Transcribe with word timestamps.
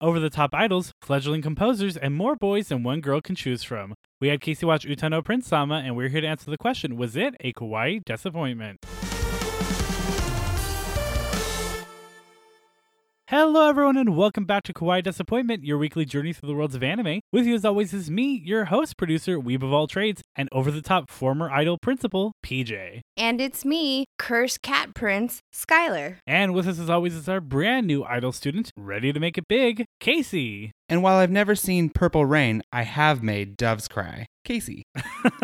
over 0.00 0.18
the 0.18 0.30
top 0.30 0.54
idols, 0.54 0.92
fledgling 1.02 1.42
composers, 1.42 1.96
and 1.96 2.14
more 2.14 2.36
boys 2.36 2.68
than 2.68 2.82
one 2.82 3.00
girl 3.00 3.20
can 3.20 3.34
choose 3.34 3.62
from. 3.62 3.94
We 4.20 4.28
had 4.28 4.40
Casey 4.40 4.66
watch 4.66 4.86
Utano 4.86 5.24
Prince 5.24 5.46
Sama, 5.46 5.82
and 5.84 5.96
we're 5.96 6.08
here 6.08 6.20
to 6.20 6.26
answer 6.26 6.50
the 6.50 6.58
question 6.58 6.96
Was 6.96 7.16
it 7.16 7.34
a 7.40 7.52
kawaii 7.52 8.04
disappointment? 8.04 8.84
Hello, 13.30 13.68
everyone, 13.68 13.96
and 13.96 14.16
welcome 14.16 14.44
back 14.44 14.64
to 14.64 14.72
Kawaii 14.72 15.04
Disappointment, 15.04 15.62
your 15.62 15.78
weekly 15.78 16.04
journey 16.04 16.32
through 16.32 16.48
the 16.48 16.54
worlds 16.56 16.74
of 16.74 16.82
anime. 16.82 17.20
With 17.32 17.46
you, 17.46 17.54
as 17.54 17.64
always, 17.64 17.94
is 17.94 18.10
me, 18.10 18.42
your 18.44 18.64
host, 18.64 18.96
producer, 18.96 19.38
Weeb 19.38 19.62
of 19.62 19.72
all 19.72 19.86
trades, 19.86 20.20
and 20.34 20.48
over 20.50 20.72
the 20.72 20.82
top 20.82 21.08
former 21.08 21.48
idol 21.48 21.78
principal, 21.78 22.32
PJ. 22.44 23.02
And 23.16 23.40
it's 23.40 23.64
me, 23.64 24.06
Cursed 24.18 24.62
Cat 24.62 24.94
Prince, 24.94 25.42
Skylar. 25.54 26.16
And 26.26 26.54
with 26.54 26.66
us, 26.66 26.80
as 26.80 26.90
always, 26.90 27.14
is 27.14 27.28
our 27.28 27.40
brand 27.40 27.86
new 27.86 28.02
idol 28.02 28.32
student, 28.32 28.72
ready 28.76 29.12
to 29.12 29.20
make 29.20 29.38
it 29.38 29.46
big, 29.46 29.84
Casey. 30.00 30.72
And 30.90 31.04
while 31.04 31.18
I've 31.18 31.30
never 31.30 31.54
seen 31.54 31.88
Purple 31.88 32.26
Rain, 32.26 32.62
I 32.72 32.82
have 32.82 33.22
made 33.22 33.56
doves 33.56 33.86
cry. 33.86 34.26
Casey. 34.44 34.82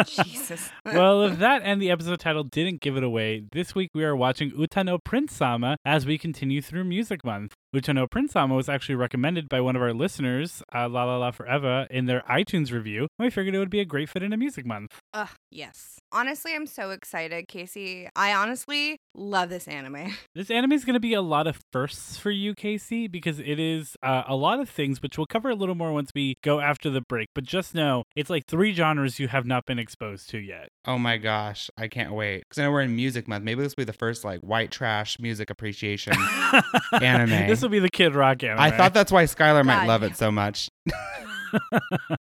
Jesus. 0.05 0.71
well, 0.85 1.23
if 1.23 1.39
that 1.39 1.63
and 1.63 1.81
the 1.81 1.89
episode 1.89 2.19
title 2.19 2.43
didn't 2.43 2.81
give 2.81 2.97
it 2.97 3.05
away, 3.05 3.45
this 3.53 3.73
week 3.73 3.91
we 3.95 4.03
are 4.03 4.17
watching 4.17 4.51
Utano 4.51 4.99
Prince 5.05 5.37
Sama 5.37 5.77
as 5.85 6.05
we 6.05 6.19
continue 6.19 6.61
through 6.61 6.83
Music 6.83 7.25
Month. 7.25 7.55
Utano 7.73 8.11
Prince 8.11 8.33
Sama 8.33 8.57
was 8.57 8.69
actually 8.69 8.97
recommended 8.97 9.49
by 9.49 9.61
one 9.61 9.77
of 9.77 9.83
our 9.83 9.93
listeners, 9.95 10.65
uh, 10.75 10.89
La 10.89 11.05
La 11.05 11.19
La 11.19 11.31
Forever, 11.31 11.87
in 11.91 12.07
their 12.07 12.23
iTunes 12.29 12.73
review. 12.73 13.07
And 13.17 13.27
we 13.27 13.31
figured 13.31 13.55
it 13.55 13.61
would 13.61 13.71
be 13.71 13.81
a 13.81 13.85
great 13.85 14.09
fit 14.09 14.25
in 14.25 14.33
a 14.33 14.37
Music 14.37 14.67
Month. 14.67 14.99
Ugh, 15.15 15.31
yes. 15.53 16.01
Honestly, 16.17 16.55
I'm 16.55 16.67
so 16.67 16.93
excited, 16.93 17.47
Casey. 17.47 18.09
I 18.17 18.33
honestly 18.33 18.99
love 19.15 19.51
this 19.51 19.69
anime. 19.69 20.15
This 20.35 20.51
anime 20.51 20.73
is 20.73 20.85
going 20.85 20.95
to 20.95 21.01
be 21.01 21.15
a 21.15 21.23
lot 21.23 21.47
of 21.47 21.59
firsts 21.73 22.19
for 22.19 22.31
you, 22.31 22.55
Casey, 22.55 23.07
because 23.07 23.39
it 23.39 23.59
is 23.59 23.97
uh, 24.03 24.25
a 24.27 24.37
lot 24.37 24.61
of 24.61 24.69
things, 24.69 25.01
which 25.01 25.17
we'll 25.17 25.27
cover 25.27 25.49
a 25.49 25.55
little 25.55 25.75
more 25.75 25.93
once 25.93 26.11
we 26.15 26.37
go 26.43 26.61
after 26.61 26.91
the 26.91 27.01
break. 27.01 27.31
But 27.35 27.45
just 27.45 27.75
know 27.75 28.05
it's 28.15 28.29
like 28.29 28.47
three 28.47 28.75
genres 28.75 29.19
you 29.19 29.29
have 29.29 29.47
not 29.47 29.65
been 29.65 29.79
exposed 29.79 30.29
to 30.31 30.39
yet. 30.39 30.69
Oh 30.87 30.99
my 30.99 31.17
gosh, 31.17 31.71
I 31.79 31.89
can't 31.89 32.13
wait. 32.13 32.45
Because 32.49 32.61
I 32.61 32.65
know 32.65 32.71
we're 32.73 32.83
in 32.83 32.95
Music 32.95 33.27
Month. 33.29 33.45
Maybe 33.45 33.63
this 33.63 33.73
will 33.77 33.83
be 33.83 33.85
the 33.85 33.95
first 33.95 34.25
like 34.25 34.41
white 34.41 34.71
trash 34.71 35.19
music 35.19 35.49
appreciation 35.49 36.13
anime. 37.01 37.47
This 37.47 37.63
will 37.63 37.71
be 37.71 37.79
the 37.79 37.91
Kid 37.91 38.15
Rock 38.15 38.43
anime. 38.43 38.61
I 38.61 38.71
thought 38.71 38.93
that's 38.93 39.13
why 39.13 39.25
Skylar 39.25 39.65
might 39.65 39.81
God. 39.81 39.89
love 39.89 40.03
it 40.03 40.17
so 40.17 40.31
much. 40.31 40.69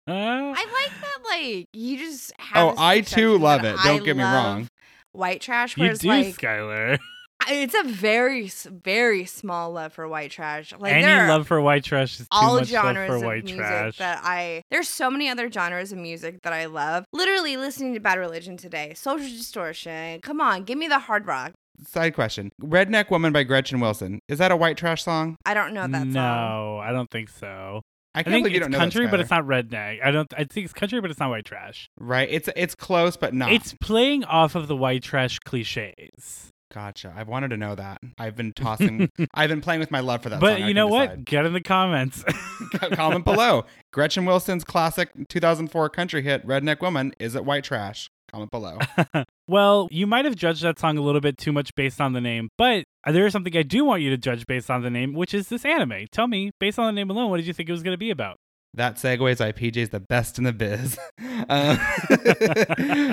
I 0.07 0.51
like 0.73 1.01
that, 1.01 1.19
like, 1.29 1.67
you 1.73 1.99
just 1.99 2.33
have. 2.39 2.69
Oh, 2.69 2.75
I 2.79 3.01
too 3.01 3.39
love 3.39 3.65
it. 3.65 3.77
Don't 3.85 4.03
I 4.03 4.05
get 4.05 4.17
me 4.17 4.23
wrong. 4.23 4.69
White 5.13 5.41
trash, 5.41 5.77
you 5.77 5.95
do, 5.95 6.09
like, 6.09 6.37
Skylar. 6.37 6.99
it's 7.49 7.75
a 7.75 7.83
very, 7.85 8.51
very 8.67 9.25
small 9.27 9.73
love 9.73 9.93
for 9.93 10.09
white 10.09 10.31
trash. 10.31 10.73
Like, 10.79 10.93
Any 10.93 11.29
love 11.29 11.47
for 11.47 11.61
white 11.61 11.85
trash 11.85 12.15
is 12.21 12.27
too 12.27 12.27
all 12.31 12.63
genres 12.65 13.09
for 13.09 13.17
of 13.17 13.23
white 13.23 13.45
music 13.45 13.59
trash. 13.61 13.99
that 13.99 14.21
I 14.23 14.63
there's 14.71 14.89
so 14.89 15.11
many 15.11 15.29
other 15.29 15.51
genres 15.51 15.93
of 15.93 15.99
music 15.99 16.39
that 16.45 16.53
I 16.53 16.67
love. 16.67 17.05
Literally 17.13 17.57
listening 17.57 17.95
to 17.95 18.01
Bad 18.01 18.19
Religion 18.19 18.57
today, 18.57 18.95
Social 18.95 19.29
Distortion. 19.29 20.21
Come 20.21 20.41
on, 20.41 20.65
give 20.65 20.79
me 20.79 20.89
the 20.89 20.99
hard 21.01 21.27
rock. 21.27 21.53
Side 21.87 22.15
question 22.15 22.51
Redneck 22.63 23.11
Woman 23.11 23.33
by 23.33 23.43
Gretchen 23.43 23.81
Wilson. 23.81 24.21
Is 24.29 24.39
that 24.39 24.53
a 24.53 24.57
white 24.57 24.77
trash 24.77 25.03
song? 25.03 25.37
I 25.45 25.53
don't 25.55 25.75
know 25.75 25.87
that 25.87 26.03
song. 26.03 26.13
no, 26.13 26.79
I 26.79 26.93
don't 26.93 27.11
think 27.11 27.29
so. 27.29 27.83
I 28.15 28.21
I 28.21 28.23
can't 28.25 28.45
think 28.45 28.57
it's 28.57 28.69
country, 28.69 29.07
but 29.07 29.21
it's 29.21 29.31
not 29.31 29.45
redneck. 29.45 30.05
I 30.05 30.11
don't. 30.11 30.33
I 30.35 30.45
think 30.45 30.65
it's 30.65 30.73
country, 30.73 31.01
but 31.01 31.11
it's 31.11 31.21
not 31.21 31.31
white 31.31 31.45
trash. 31.45 31.89
Right? 31.99 32.29
It's 32.31 32.49
it's 32.57 32.75
close, 32.75 33.17
but 33.17 33.33
not. 33.33 33.53
It's 33.53 33.75
playing 33.81 34.25
off 34.25 34.55
of 34.55 34.69
the 34.69 34.77
white 34.77 35.03
trash 35.03 35.39
cliches. 35.39 36.53
Gotcha. 36.73 37.13
I've 37.15 37.29
wanted 37.29 37.49
to 37.49 37.59
know 37.59 37.75
that. 37.75 38.01
I've 38.19 38.35
been 38.35 38.53
tossing. 38.53 39.11
I've 39.35 39.51
been 39.51 39.61
playing 39.61 39.81
with 39.81 39.91
my 39.91 40.01
love 40.01 40.23
for 40.23 40.31
that. 40.31 40.41
but 40.41 40.55
song. 40.55 40.63
I 40.63 40.69
you 40.69 40.75
know 40.75 40.89
what? 40.89 41.11
decide. 41.11 41.25
Get 41.27 41.47
in 41.47 41.53
the 41.53 41.61
comments. 41.61 42.25
Comment 42.93 43.25
below. 43.25 43.67
Gretchen 43.93 44.25
Wilson's 44.25 44.65
classic 44.65 45.11
2004 45.29 45.91
country 45.91 46.23
hit 46.23 46.47
"Redneck 46.47 46.81
Woman" 46.81 47.15
is 47.19 47.35
it 47.35 47.45
white 47.45 47.65
trash? 47.65 48.09
Comment 48.31 48.51
below. 48.51 48.79
well, 49.49 49.89
you 49.91 50.07
might 50.07 50.25
have 50.25 50.35
judged 50.35 50.63
that 50.63 50.79
song 50.79 50.97
a 50.97 51.03
little 51.03 51.21
bit 51.21 51.37
too 51.37 51.53
much 51.53 51.75
based 51.75 52.01
on 52.01 52.15
the 52.15 52.21
name, 52.21 52.49
but 52.57 52.87
there 53.07 53.27
is 53.27 53.33
something 53.33 53.57
I 53.57 53.63
do 53.63 53.85
want 53.85 54.03
you 54.03 54.11
to 54.11 54.17
judge 54.17 54.47
based 54.47 54.71
on 54.71 54.83
the 54.83 54.91
name, 54.91 55.13
which 55.15 55.35
is 55.35 55.49
this 55.49 55.65
anime. 55.65 56.07
Tell 56.13 56.27
me, 56.29 56.53
based 56.61 56.79
on 56.79 56.87
the 56.87 56.93
name 56.93 57.11
alone, 57.11 57.31
what 57.31 57.39
did 57.39 57.47
you 57.47 57.53
think 57.53 57.69
it 57.69 57.73
was 57.73 57.83
going 57.83 57.95
to 57.95 57.99
be 57.99 58.11
about? 58.11 58.37
That 58.75 58.97
segues 58.97 59.39
by 59.39 59.53
PJ's 59.53 59.91
the 59.91 60.01
best 60.01 60.39
in 60.39 60.45
the 60.45 60.53
biz. 60.53 60.99
Um, 61.49 61.79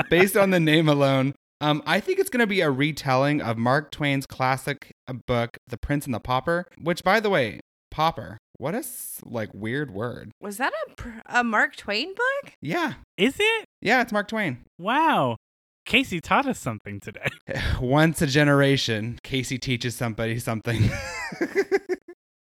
based 0.09 0.37
on 0.37 0.51
the 0.51 0.59
name 0.59 0.87
alone, 0.87 1.33
um, 1.61 1.81
I 1.85 1.99
think 1.99 2.19
it's 2.19 2.29
going 2.29 2.41
to 2.41 2.47
be 2.47 2.61
a 2.61 2.69
retelling 2.69 3.41
of 3.41 3.57
Mark 3.57 3.91
Twain's 3.91 4.25
classic 4.25 4.91
uh, 5.07 5.13
book, 5.13 5.57
The 5.67 5.77
Prince 5.77 6.05
and 6.05 6.13
the 6.13 6.19
Pauper. 6.19 6.65
Which, 6.79 7.03
by 7.03 7.19
the 7.19 7.29
way, 7.29 7.59
Pauper. 7.91 8.37
What 8.57 8.75
a 8.75 8.83
like 9.23 9.49
weird 9.53 9.91
word. 9.91 10.31
Was 10.41 10.57
that 10.57 10.73
a 10.73 11.39
a 11.39 11.43
Mark 11.43 11.75
Twain 11.75 12.13
book? 12.13 12.53
Yeah, 12.61 12.93
Is 13.17 13.37
it? 13.39 13.65
yeah, 13.81 14.01
it's 14.01 14.11
Mark 14.11 14.27
Twain. 14.27 14.59
Wow. 14.77 15.37
Casey 15.89 16.21
taught 16.21 16.45
us 16.45 16.59
something 16.59 16.99
today. 16.99 17.25
Once 17.81 18.21
a 18.21 18.27
generation, 18.27 19.19
Casey 19.23 19.57
teaches 19.57 19.95
somebody 19.95 20.39
something. 20.39 20.89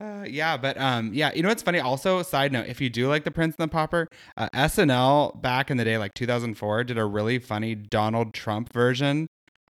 Uh, 0.01 0.23
yeah, 0.25 0.55
but 0.55 0.79
um, 0.79 1.11
yeah, 1.13 1.29
you 1.35 1.41
know 1.43 1.49
what's 1.49 1.61
funny? 1.61 1.77
Also, 1.77 2.23
side 2.23 2.53
note: 2.53 2.67
if 2.67 2.79
you 2.79 2.89
do 2.89 3.09
like 3.09 3.25
the 3.25 3.31
Prince 3.31 3.55
and 3.59 3.69
the 3.69 3.71
Pauper, 3.71 4.07
uh, 4.37 4.47
SNL 4.55 5.41
back 5.41 5.69
in 5.69 5.75
the 5.75 5.83
day, 5.83 5.97
like 5.97 6.13
2004, 6.13 6.85
did 6.85 6.97
a 6.97 7.03
really 7.03 7.37
funny 7.37 7.75
Donald 7.75 8.33
Trump 8.33 8.71
version. 8.71 9.27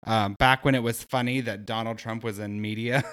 Um, 0.06 0.36
back 0.38 0.66
when 0.66 0.76
it 0.76 0.84
was 0.84 1.02
funny 1.02 1.40
that 1.42 1.66
Donald 1.66 1.98
Trump 1.98 2.26
was 2.26 2.40
in 2.40 2.60
media. 2.60 3.06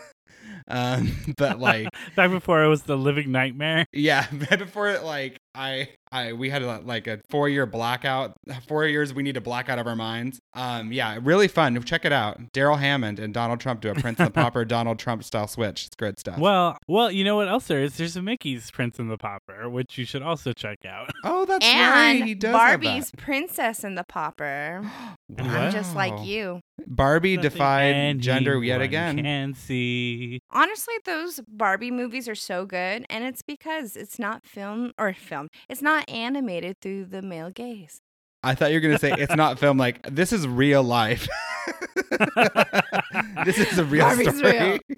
um, 0.66 1.12
but 1.36 1.60
like, 1.60 1.86
Back 2.16 2.32
before 2.32 2.64
it 2.64 2.68
was 2.68 2.82
the 2.82 2.96
living 2.96 3.30
nightmare. 3.30 3.86
yeah, 3.92 4.26
before 4.56 4.88
it, 4.88 5.04
like 5.04 5.38
I, 5.54 5.90
I, 6.12 6.32
we 6.32 6.50
had 6.50 6.62
a, 6.62 6.80
like 6.80 7.06
a 7.06 7.20
four 7.28 7.48
year 7.48 7.66
blackout. 7.66 8.34
Four 8.68 8.86
years 8.86 9.12
we 9.12 9.22
need 9.22 9.34
to 9.34 9.40
black 9.40 9.68
out 9.68 9.78
of 9.78 9.86
our 9.86 9.96
minds. 9.96 10.40
Um, 10.54 10.92
yeah, 10.92 11.18
really 11.22 11.48
fun. 11.48 11.80
Check 11.82 12.04
it 12.04 12.12
out. 12.12 12.52
Darrell 12.52 12.76
Hammond 12.76 13.18
and 13.18 13.34
Donald 13.34 13.60
Trump 13.60 13.80
do 13.80 13.90
a 13.90 13.94
Prince 13.94 14.18
and 14.18 14.28
the 14.28 14.32
Pauper 14.32 14.64
Donald 14.64 14.98
Trump 14.98 15.22
style 15.24 15.46
switch. 15.46 15.86
It's 15.86 15.96
good 15.96 16.18
stuff. 16.18 16.38
Well, 16.38 16.78
well, 16.88 17.10
you 17.10 17.24
know 17.24 17.36
what 17.36 17.48
else 17.48 17.66
there 17.66 17.82
is? 17.82 17.96
There's 17.96 18.16
a 18.16 18.22
Mickey's 18.22 18.70
Prince 18.70 18.98
and 18.98 19.10
the 19.10 19.18
Pauper, 19.18 19.68
which 19.68 19.98
you 19.98 20.04
should 20.04 20.22
also 20.22 20.52
check 20.52 20.78
out. 20.86 21.10
Oh, 21.26 21.46
that's 21.46 21.64
and 21.64 22.20
right. 22.20 22.26
He 22.26 22.34
does 22.34 22.52
Barbie's 22.52 23.10
have 23.10 23.12
Princess 23.16 23.82
and 23.82 23.96
the 23.96 24.04
Pauper. 24.04 24.82
that. 25.30 25.64
What? 25.64 25.72
Just 25.72 25.96
like 25.96 26.24
you. 26.24 26.60
Barbie 26.86 27.36
Nothing 27.36 27.50
defied 27.50 28.18
gender 28.18 28.62
yet 28.62 28.82
again. 28.82 29.16
Can 29.16 29.54
see. 29.54 30.40
Honestly, 30.50 30.94
those 31.04 31.40
Barbie 31.48 31.90
movies 31.90 32.28
are 32.28 32.34
so 32.34 32.66
good, 32.66 33.06
and 33.08 33.24
it's 33.24 33.42
because 33.42 33.96
it's 33.96 34.18
not 34.18 34.44
film 34.44 34.92
or 34.98 35.14
film. 35.14 35.48
It's 35.68 35.80
not 35.82 35.93
animated 36.08 36.76
through 36.80 37.06
the 37.06 37.22
male 37.22 37.50
gaze. 37.50 38.00
I 38.42 38.54
thought 38.54 38.70
you 38.70 38.76
were 38.76 38.80
gonna 38.80 38.98
say 38.98 39.12
it's 39.16 39.34
not 39.36 39.58
film. 39.58 39.78
Like 39.78 40.02
this 40.14 40.32
is 40.32 40.46
real 40.46 40.82
life. 40.82 41.26
this 43.44 43.58
is 43.58 43.78
a 43.78 43.84
real 43.84 44.04
Barbie's 44.06 44.36
story. 44.36 44.58
real. 44.58 44.78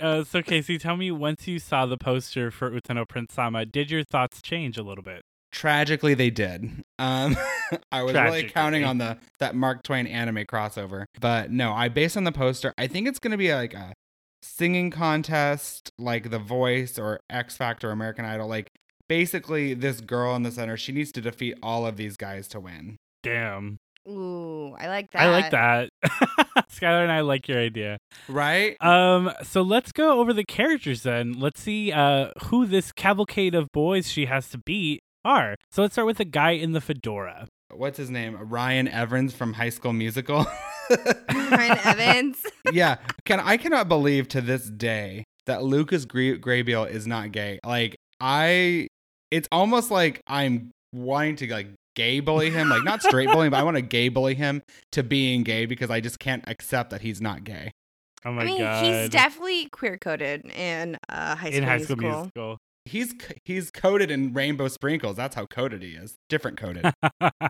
Uh, 0.00 0.24
so, 0.24 0.40
Casey, 0.40 0.78
tell 0.78 0.96
me 0.96 1.10
once 1.10 1.46
you 1.46 1.58
saw 1.58 1.84
the 1.84 1.98
poster 1.98 2.50
for 2.50 2.70
Utano 2.70 3.06
Prince 3.06 3.34
Sama, 3.34 3.66
did 3.66 3.90
your 3.90 4.02
thoughts 4.02 4.40
change 4.40 4.78
a 4.78 4.82
little 4.82 5.04
bit? 5.04 5.20
Tragically, 5.52 6.14
they 6.14 6.30
did. 6.30 6.82
Um, 6.98 7.36
I 7.92 8.02
was 8.02 8.14
really 8.14 8.44
counting 8.44 8.84
on 8.84 8.96
the 8.96 9.18
that 9.40 9.54
Mark 9.54 9.82
Twain 9.82 10.06
anime 10.06 10.46
crossover, 10.46 11.04
but 11.20 11.50
no. 11.50 11.72
I 11.72 11.88
based 11.88 12.16
on 12.16 12.24
the 12.24 12.32
poster. 12.32 12.72
I 12.78 12.86
think 12.86 13.06
it's 13.06 13.18
gonna 13.18 13.36
be 13.36 13.54
like 13.54 13.74
a 13.74 13.92
singing 14.40 14.90
contest, 14.90 15.90
like 15.98 16.30
The 16.30 16.38
Voice 16.38 16.98
or 16.98 17.20
X 17.28 17.54
Factor, 17.58 17.90
or 17.90 17.92
American 17.92 18.24
Idol. 18.24 18.48
Like 18.48 18.70
basically, 19.12 19.74
this 19.74 20.00
girl 20.00 20.34
in 20.34 20.42
the 20.42 20.50
center, 20.50 20.74
she 20.74 20.90
needs 20.90 21.12
to 21.12 21.20
defeat 21.20 21.54
all 21.62 21.84
of 21.86 21.98
these 21.98 22.16
guys 22.16 22.48
to 22.48 22.58
win. 22.58 22.96
Damn. 23.22 23.76
Ooh, 24.08 24.74
I 24.78 24.88
like 24.88 25.10
that. 25.10 25.20
I 25.20 25.28
like 25.30 25.50
that. 25.50 25.90
Skylar 26.72 27.02
and 27.02 27.12
I 27.12 27.20
like 27.20 27.46
your 27.46 27.58
idea. 27.58 27.98
Right? 28.26 28.74
Um, 28.82 29.30
so 29.42 29.60
let's 29.60 29.92
go 29.92 30.18
over 30.18 30.32
the 30.32 30.44
characters 30.44 31.02
then. 31.02 31.34
Let's 31.38 31.60
see 31.60 31.92
uh 31.92 32.30
who 32.44 32.64
this 32.64 32.90
cavalcade 32.90 33.54
of 33.54 33.70
boys 33.72 34.10
she 34.10 34.24
has 34.26 34.48
to 34.48 34.58
beat 34.58 35.00
are. 35.26 35.56
So 35.70 35.82
let's 35.82 35.94
start 35.94 36.06
with 36.06 36.16
the 36.16 36.24
guy 36.24 36.52
in 36.52 36.72
the 36.72 36.80
fedora. 36.80 37.48
What's 37.70 37.98
his 37.98 38.08
name? 38.08 38.36
Ryan 38.40 38.88
Evans 38.88 39.34
from 39.34 39.52
High 39.52 39.68
School 39.70 39.92
Musical. 39.92 40.46
Ryan 41.30 41.78
Evans. 41.84 42.38
yeah, 42.72 42.96
can 43.26 43.40
I 43.40 43.58
cannot 43.58 43.88
believe 43.88 44.26
to 44.28 44.40
this 44.40 44.64
day 44.70 45.24
that 45.44 45.62
Lucas 45.62 46.06
Gray- 46.06 46.38
Graybill 46.38 46.90
is 46.90 47.06
not 47.06 47.30
gay. 47.30 47.60
Like 47.64 47.94
I, 48.20 48.88
it's 49.32 49.48
almost 49.50 49.90
like 49.90 50.22
I'm 50.26 50.70
wanting 50.92 51.36
to 51.36 51.50
like 51.50 51.68
gay 51.96 52.20
bully 52.20 52.50
him, 52.50 52.68
like 52.68 52.84
not 52.84 53.02
straight 53.02 53.30
bully, 53.30 53.48
but 53.48 53.58
I 53.58 53.62
want 53.62 53.76
to 53.76 53.82
gay 53.82 54.08
bully 54.10 54.34
him 54.34 54.62
to 54.92 55.02
being 55.02 55.42
gay 55.42 55.66
because 55.66 55.90
I 55.90 56.00
just 56.00 56.18
can't 56.18 56.44
accept 56.46 56.90
that 56.90 57.00
he's 57.00 57.20
not 57.20 57.42
gay. 57.42 57.72
Oh 58.24 58.32
my 58.32 58.42
I 58.42 58.44
mean, 58.44 58.58
god. 58.58 58.84
he's 58.84 59.08
definitely 59.08 59.68
queer 59.70 59.96
coded 59.98 60.44
in 60.52 60.96
uh, 61.08 61.34
High 61.34 61.48
School 61.48 61.58
in 61.58 61.64
High 61.64 61.78
School 61.78 61.96
Musical. 61.96 62.20
Musical. 62.20 62.58
He's 62.84 63.10
c- 63.10 63.36
he's 63.44 63.70
coated 63.70 64.10
in 64.10 64.32
rainbow 64.32 64.68
sprinkles. 64.68 65.16
That's 65.16 65.34
how 65.34 65.46
coded 65.46 65.82
he 65.82 65.90
is. 65.92 66.16
Different 66.28 66.58
coded. 66.58 66.92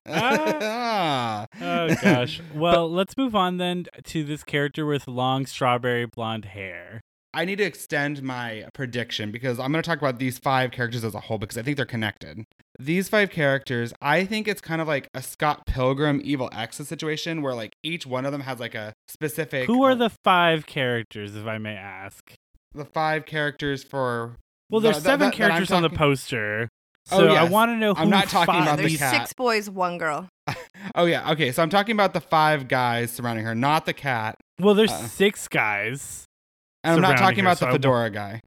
Ah. 0.06 1.46
oh 1.60 1.94
gosh. 2.00 2.40
Well, 2.54 2.90
let's 2.90 3.16
move 3.16 3.34
on 3.34 3.56
then 3.56 3.86
to 4.04 4.24
this 4.24 4.44
character 4.44 4.86
with 4.86 5.08
long 5.08 5.46
strawberry 5.46 6.06
blonde 6.06 6.44
hair. 6.46 7.00
I 7.34 7.44
need 7.44 7.56
to 7.56 7.64
extend 7.64 8.22
my 8.22 8.66
prediction 8.74 9.30
because 9.30 9.58
I'm 9.58 9.72
going 9.72 9.82
to 9.82 9.88
talk 9.88 9.98
about 9.98 10.18
these 10.18 10.38
five 10.38 10.70
characters 10.70 11.02
as 11.04 11.14
a 11.14 11.20
whole 11.20 11.38
because 11.38 11.56
I 11.56 11.62
think 11.62 11.76
they're 11.76 11.86
connected. 11.86 12.44
These 12.78 13.08
five 13.08 13.30
characters, 13.30 13.92
I 14.02 14.24
think 14.24 14.48
it's 14.48 14.60
kind 14.60 14.80
of 14.82 14.88
like 14.88 15.08
a 15.14 15.22
Scott 15.22 15.64
Pilgrim 15.66 16.20
Evil 16.24 16.50
Exes 16.52 16.88
situation 16.88 17.40
where 17.42 17.54
like 17.54 17.72
each 17.82 18.06
one 18.06 18.24
of 18.26 18.32
them 18.32 18.42
has 18.42 18.58
like 18.60 18.74
a 18.74 18.92
specific. 19.08 19.66
Who 19.66 19.82
are 19.82 19.94
the 19.94 20.10
five 20.24 20.66
characters, 20.66 21.34
if 21.36 21.46
I 21.46 21.58
may 21.58 21.74
ask? 21.76 22.34
the 22.74 22.84
five 22.86 23.26
characters 23.26 23.84
for? 23.84 24.36
Well, 24.70 24.80
there's 24.80 24.96
the- 24.96 25.02
seven 25.02 25.28
that- 25.30 25.36
that 25.36 25.42
I'm 25.44 25.48
characters 25.50 25.70
on 25.72 25.82
the 25.82 25.88
talking- 25.88 25.98
poster. 25.98 26.68
Oh, 27.10 27.18
So 27.18 27.28
I 27.34 27.44
want 27.44 27.70
to 27.70 27.76
know 27.76 27.92
who 27.94 28.00
I'm 28.02 28.08
not 28.10 28.28
talking 28.28 28.54
five- 28.54 28.62
about 28.62 28.76
the 28.76 28.82
There's 28.84 28.96
cat. 28.98 29.10
six 29.22 29.32
boys, 29.34 29.68
one 29.68 29.98
girl. 29.98 30.28
Oh 30.94 31.04
yeah, 31.06 31.30
okay. 31.32 31.52
So 31.52 31.62
I'm 31.62 31.70
talking 31.70 31.92
about 31.94 32.12
the 32.14 32.20
five 32.20 32.68
guys 32.68 33.10
surrounding 33.12 33.44
her, 33.44 33.54
not 33.54 33.86
the 33.86 33.92
cat. 33.92 34.36
Well, 34.58 34.74
there's 34.74 34.90
Uh, 34.90 35.06
six 35.06 35.46
guys. 35.48 36.24
And 36.84 36.94
I'm 36.94 37.00
not 37.00 37.18
talking 37.18 37.44
her, 37.44 37.50
about 37.50 37.58
so 37.58 37.64
the 37.66 37.68
I 37.68 37.72
won't- 37.72 37.82
fedora 37.82 38.10
guy. 38.10 38.40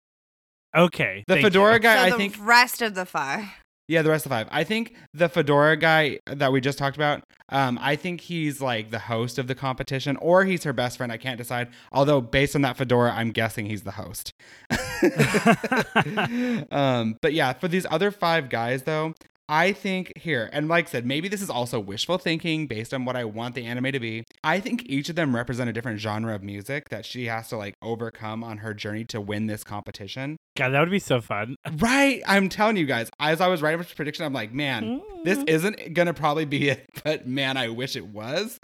Okay. 0.76 1.24
The 1.28 1.36
thank 1.36 1.44
you. 1.44 1.50
fedora 1.50 1.80
guy, 1.80 1.96
so 1.96 2.02
I 2.02 2.10
the 2.10 2.18
think. 2.18 2.36
rest 2.40 2.82
of 2.82 2.96
the 2.96 3.06
five. 3.06 3.46
Yeah, 3.88 4.02
the 4.02 4.10
rest 4.10 4.26
of 4.26 4.32
the 4.32 4.36
five. 4.36 4.48
I 4.52 4.64
think 4.64 4.96
the 5.14 5.30
fedora 5.30 5.78
guy 5.78 6.20
that 6.26 6.52
we 6.52 6.60
just 6.60 6.78
talked 6.78 6.98
about. 6.98 7.24
Um, 7.50 7.78
I 7.80 7.96
think 7.96 8.22
he's 8.22 8.60
like 8.60 8.90
the 8.90 8.98
host 9.00 9.38
of 9.38 9.46
the 9.48 9.54
competition, 9.54 10.18
or 10.18 10.44
he's 10.44 10.64
her 10.64 10.74
best 10.74 10.98
friend. 10.98 11.12
I 11.12 11.18
can't 11.18 11.38
decide. 11.38 11.70
Although 11.92 12.20
based 12.20 12.56
on 12.56 12.64
that 12.64 12.78
fedora, 12.78 13.14
I'm 13.14 13.32
guessing 13.32 13.68
he's 13.68 13.84
the 13.84 13.92
host. 13.92 14.34
um, 16.72 17.18
but 17.22 17.34
yeah, 17.34 17.54
for 17.54 17.68
these 17.68 17.86
other 17.90 18.12
five 18.12 18.50
guys 18.50 18.84
though, 18.84 19.14
I 19.48 19.72
think 19.74 20.14
here, 20.18 20.50
and 20.52 20.68
like 20.68 20.88
I 20.88 20.90
said, 20.92 21.06
maybe 21.06 21.28
this 21.28 21.42
is 21.42 21.50
also 21.50 21.80
wishful 21.80 22.18
thinking 22.18 22.68
based 22.68 22.94
on 22.94 23.06
what 23.06 23.16
I 23.16 23.26
want 23.26 23.56
the 23.56 23.66
anime 23.66 23.92
to 23.92 24.00
be. 24.00 24.24
I 24.44 24.60
think 24.60 24.84
each 24.88 25.10
of 25.10 25.16
them 25.16 25.36
represent 25.36 25.70
a 25.70 25.74
different 25.74 26.00
genre 26.00 26.34
of 26.34 26.44
music 26.44 26.90
that 26.90 27.06
she 27.06 27.26
has 27.26 27.50
to 27.50 27.58
like 27.58 27.76
overcome 27.82 28.44
on 28.44 28.58
her 28.60 28.74
journey 28.74 29.04
to 29.06 29.22
win 29.22 29.48
this 29.48 29.64
competition. 29.64 30.38
God, 30.58 30.70
that 30.70 30.80
would 30.80 30.90
be 30.92 31.00
so 31.00 31.22
fun. 31.22 31.56
Right. 31.78 32.24
I'm 32.26 32.48
telling 32.50 32.78
you 32.78 32.86
guys, 32.86 33.10
as 33.20 33.42
I 33.42 33.48
was 33.48 33.62
writing 33.62 33.80
this 33.80 33.94
prediction, 33.94 34.26
I'm 34.26 34.34
like, 34.34 34.54
man, 34.54 35.02
this 35.24 35.38
Mm. 35.40 35.50
isn't 35.50 35.94
gonna 35.94 36.14
probably 36.14 36.46
be 36.46 36.70
it, 36.70 36.86
but 37.04 37.28
man, 37.28 37.58
I 37.58 37.68
wish 37.70 37.96
it 37.96 38.08
was. 38.08 38.60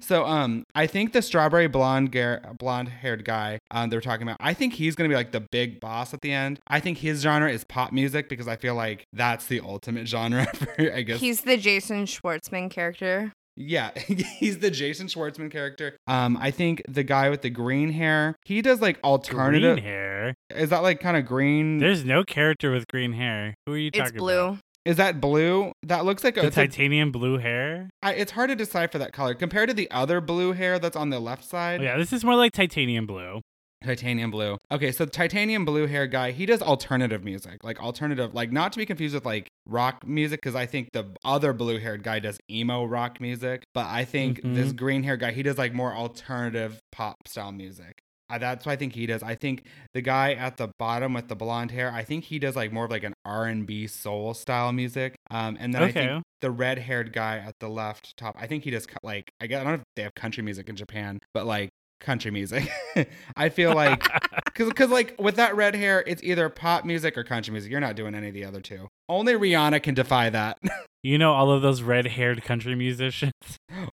So, 0.00 0.26
um, 0.26 0.64
I 0.74 0.86
think 0.86 1.12
the 1.12 1.22
strawberry 1.22 1.68
blonde, 1.68 2.10
gar- 2.12 2.42
blonde 2.58 2.88
haired 2.88 3.24
guy, 3.24 3.60
um, 3.70 3.88
they 3.90 3.96
were 3.96 4.00
talking 4.00 4.24
about, 4.26 4.36
I 4.40 4.52
think 4.52 4.74
he's 4.74 4.94
gonna 4.96 5.08
be 5.08 5.14
like 5.14 5.30
the 5.32 5.40
big 5.40 5.78
boss 5.80 6.12
at 6.12 6.20
the 6.22 6.32
end. 6.32 6.58
I 6.68 6.80
think 6.80 6.98
his 6.98 7.20
genre 7.22 7.50
is 7.50 7.62
pop 7.64 7.92
music 7.92 8.28
because 8.28 8.48
I 8.48 8.56
feel 8.56 8.74
like 8.74 9.06
that's 9.12 9.46
the 9.46 9.60
ultimate 9.60 10.08
genre 10.08 10.25
for, 10.54 10.92
I 10.92 11.02
guess. 11.02 11.20
He's 11.20 11.42
the 11.42 11.56
Jason 11.56 12.04
Schwartzman 12.04 12.70
character. 12.70 13.32
yeah, 13.56 13.90
he's 14.38 14.58
the 14.58 14.70
Jason 14.70 15.06
Schwartzman 15.06 15.50
character. 15.50 15.96
Um, 16.06 16.36
I 16.40 16.50
think 16.50 16.82
the 16.88 17.02
guy 17.02 17.30
with 17.30 17.42
the 17.42 17.50
green 17.50 17.90
hair, 17.92 18.36
he 18.44 18.62
does 18.62 18.80
like 18.80 18.98
alternative. 19.02 19.76
Green 19.76 19.84
hair. 19.84 20.34
Is 20.50 20.70
that 20.70 20.82
like 20.82 21.00
kind 21.00 21.16
of 21.16 21.26
green? 21.26 21.78
There's 21.78 22.04
no 22.04 22.24
character 22.24 22.70
with 22.70 22.86
green 22.88 23.12
hair. 23.12 23.54
Who 23.66 23.72
are 23.72 23.78
you 23.78 23.90
talking 23.90 24.02
about? 24.02 24.14
It's 24.14 24.18
blue. 24.18 24.46
about? 24.48 24.58
is 24.86 24.96
that 24.98 25.20
blue? 25.20 25.72
That 25.82 26.04
looks 26.04 26.22
like 26.22 26.36
a, 26.36 26.42
The 26.42 26.46
it's 26.46 26.56
a 26.56 26.66
titanium 26.66 27.10
blue 27.10 27.38
hair. 27.38 27.90
I, 28.02 28.12
it's 28.14 28.32
hard 28.32 28.50
to 28.50 28.56
decipher 28.56 28.98
that 28.98 29.12
color 29.12 29.34
compared 29.34 29.68
to 29.68 29.74
the 29.74 29.90
other 29.90 30.20
blue 30.20 30.52
hair 30.52 30.78
that's 30.78 30.96
on 30.96 31.10
the 31.10 31.18
left 31.18 31.44
side. 31.44 31.80
Oh, 31.80 31.84
yeah, 31.84 31.96
this 31.98 32.12
is 32.12 32.24
more 32.24 32.36
like 32.36 32.52
titanium 32.52 33.04
blue. 33.06 33.40
Titanium 33.84 34.30
blue. 34.30 34.58
Okay, 34.72 34.90
so 34.90 35.04
the 35.04 35.10
titanium 35.10 35.64
blue 35.64 35.86
hair 35.86 36.06
guy, 36.06 36.32
he 36.32 36.46
does 36.46 36.62
alternative 36.62 37.24
music, 37.24 37.62
like 37.62 37.78
alternative, 37.80 38.34
like 38.34 38.50
not 38.50 38.72
to 38.72 38.78
be 38.78 38.86
confused 38.86 39.14
with 39.14 39.26
like 39.26 39.48
rock 39.66 40.06
music, 40.06 40.40
because 40.40 40.54
I 40.54 40.66
think 40.66 40.88
the 40.92 41.04
other 41.24 41.52
blue 41.52 41.78
haired 41.78 42.02
guy 42.02 42.18
does 42.18 42.38
emo 42.50 42.84
rock 42.84 43.20
music, 43.20 43.64
but 43.74 43.86
I 43.86 44.04
think 44.04 44.40
this 44.42 44.72
green 44.72 45.02
hair 45.02 45.16
guy, 45.16 45.32
he 45.32 45.42
does 45.42 45.58
like 45.58 45.74
more 45.74 45.94
alternative 45.94 46.80
pop 46.90 47.28
style 47.28 47.52
music. 47.52 47.98
Uh, 48.28 48.38
that's 48.38 48.66
what 48.66 48.72
I 48.72 48.76
think 48.76 48.94
he 48.94 49.06
does. 49.06 49.22
I 49.22 49.36
think 49.36 49.64
the 49.94 50.00
guy 50.00 50.32
at 50.32 50.56
the 50.56 50.72
bottom 50.80 51.14
with 51.14 51.28
the 51.28 51.36
blonde 51.36 51.70
hair, 51.70 51.92
I 51.92 52.02
think 52.02 52.24
he 52.24 52.40
does 52.40 52.56
like 52.56 52.72
more 52.72 52.86
of 52.86 52.90
like 52.90 53.04
an 53.04 53.14
R 53.24 53.44
and 53.44 53.64
B 53.64 53.86
soul 53.86 54.34
style 54.34 54.72
music. 54.72 55.14
Um, 55.30 55.56
and 55.60 55.72
then 55.72 55.82
I 55.82 55.92
think 55.92 56.24
the 56.40 56.50
red 56.50 56.78
haired 56.78 57.12
guy 57.12 57.38
at 57.38 57.54
the 57.60 57.68
left 57.68 58.16
top, 58.16 58.34
I 58.36 58.48
think 58.48 58.64
he 58.64 58.70
does 58.70 58.88
like 59.04 59.30
I, 59.40 59.46
guess, 59.46 59.60
I 59.60 59.64
don't 59.64 59.72
know 59.74 59.78
if 59.78 59.84
they 59.94 60.02
have 60.02 60.14
country 60.14 60.42
music 60.42 60.68
in 60.68 60.74
Japan, 60.74 61.20
but 61.34 61.46
like 61.46 61.70
country 62.00 62.30
music. 62.30 62.68
I 63.36 63.48
feel 63.48 63.74
like 63.74 64.02
because 64.46 64.68
because 64.68 64.90
like 64.90 65.14
with 65.18 65.36
that 65.36 65.56
red 65.56 65.74
hair, 65.74 66.02
it's 66.06 66.22
either 66.22 66.48
pop 66.48 66.84
music 66.84 67.16
or 67.16 67.24
country 67.24 67.52
music. 67.52 67.70
You're 67.70 67.80
not 67.80 67.96
doing 67.96 68.14
any 68.14 68.28
of 68.28 68.34
the 68.34 68.44
other 68.44 68.60
two. 68.60 68.88
Only 69.08 69.34
Rihanna 69.34 69.82
can 69.82 69.94
defy 69.94 70.30
that. 70.30 70.58
You 71.02 71.18
know 71.18 71.34
all 71.34 71.52
of 71.52 71.62
those 71.62 71.82
red-haired 71.82 72.42
country 72.42 72.74
musicians. 72.74 73.30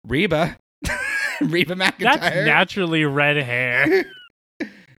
Reba, 0.06 0.58
Reba 1.40 1.76
McEntire. 1.76 2.00
That's 2.00 2.36
naturally 2.36 3.06
red 3.06 3.38
hair. 3.38 4.04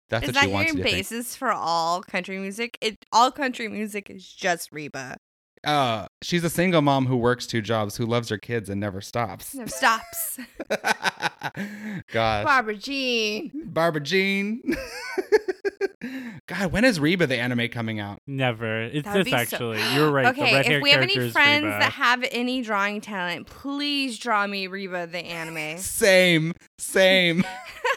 That's 0.09 0.23
is 0.23 0.29
what 0.29 0.35
that 0.37 0.45
she 0.45 0.51
wants 0.51 0.69
your 0.73 0.79
you 0.79 0.83
think. 0.85 0.97
basis 0.97 1.37
for 1.37 1.53
all 1.53 2.03
country 2.03 2.39
music? 2.39 2.79
It 2.81 2.97
all 3.13 3.31
country 3.31 3.69
music 3.69 4.09
is 4.09 4.27
just 4.27 4.73
Reba. 4.73 5.19
Uh, 5.63 6.07
she's 6.23 6.45
a 6.45 6.51
single 6.51 6.83
mom 6.83 7.07
who 7.07 7.17
works 7.17 7.47
two 7.47 7.61
jobs, 7.63 7.97
who 7.97 8.07
loves 8.07 8.29
her 8.29 8.39
kids 8.39 8.69
and 8.69 8.81
never 8.81 9.01
stops. 9.01 9.55
Never 9.55 9.71
stops. 9.71 10.39
God. 12.13 12.45
Barbara 12.45 12.77
Jean. 12.77 13.51
Barbara 13.67 14.01
Jean. 14.01 14.63
God, 16.47 16.73
when 16.73 16.85
is 16.85 16.99
Reba 16.99 17.27
the 17.27 17.37
anime 17.37 17.69
coming 17.69 18.01
out? 18.01 18.21
Never. 18.27 18.83
It's 18.83 19.05
That 19.05 19.17
would 19.17 19.27
this 19.27 19.33
be 19.33 19.47
so- 19.47 19.73
actually. 19.73 19.95
You're 19.95 20.11
right. 20.11 20.35
the 20.35 20.43
Okay, 20.43 20.55
red-haired 20.55 20.77
if 20.79 20.83
we 20.83 20.91
have 20.91 21.03
any 21.03 21.31
friends 21.31 21.65
that 21.65 21.93
have 21.93 22.25
any 22.31 22.63
drawing 22.63 23.01
talent, 23.01 23.47
please 23.47 24.19
draw 24.19 24.47
me 24.47 24.67
Reba 24.67 25.07
the 25.07 25.19
anime. 25.19 25.79
Same, 25.79 26.55
same. 26.79 27.45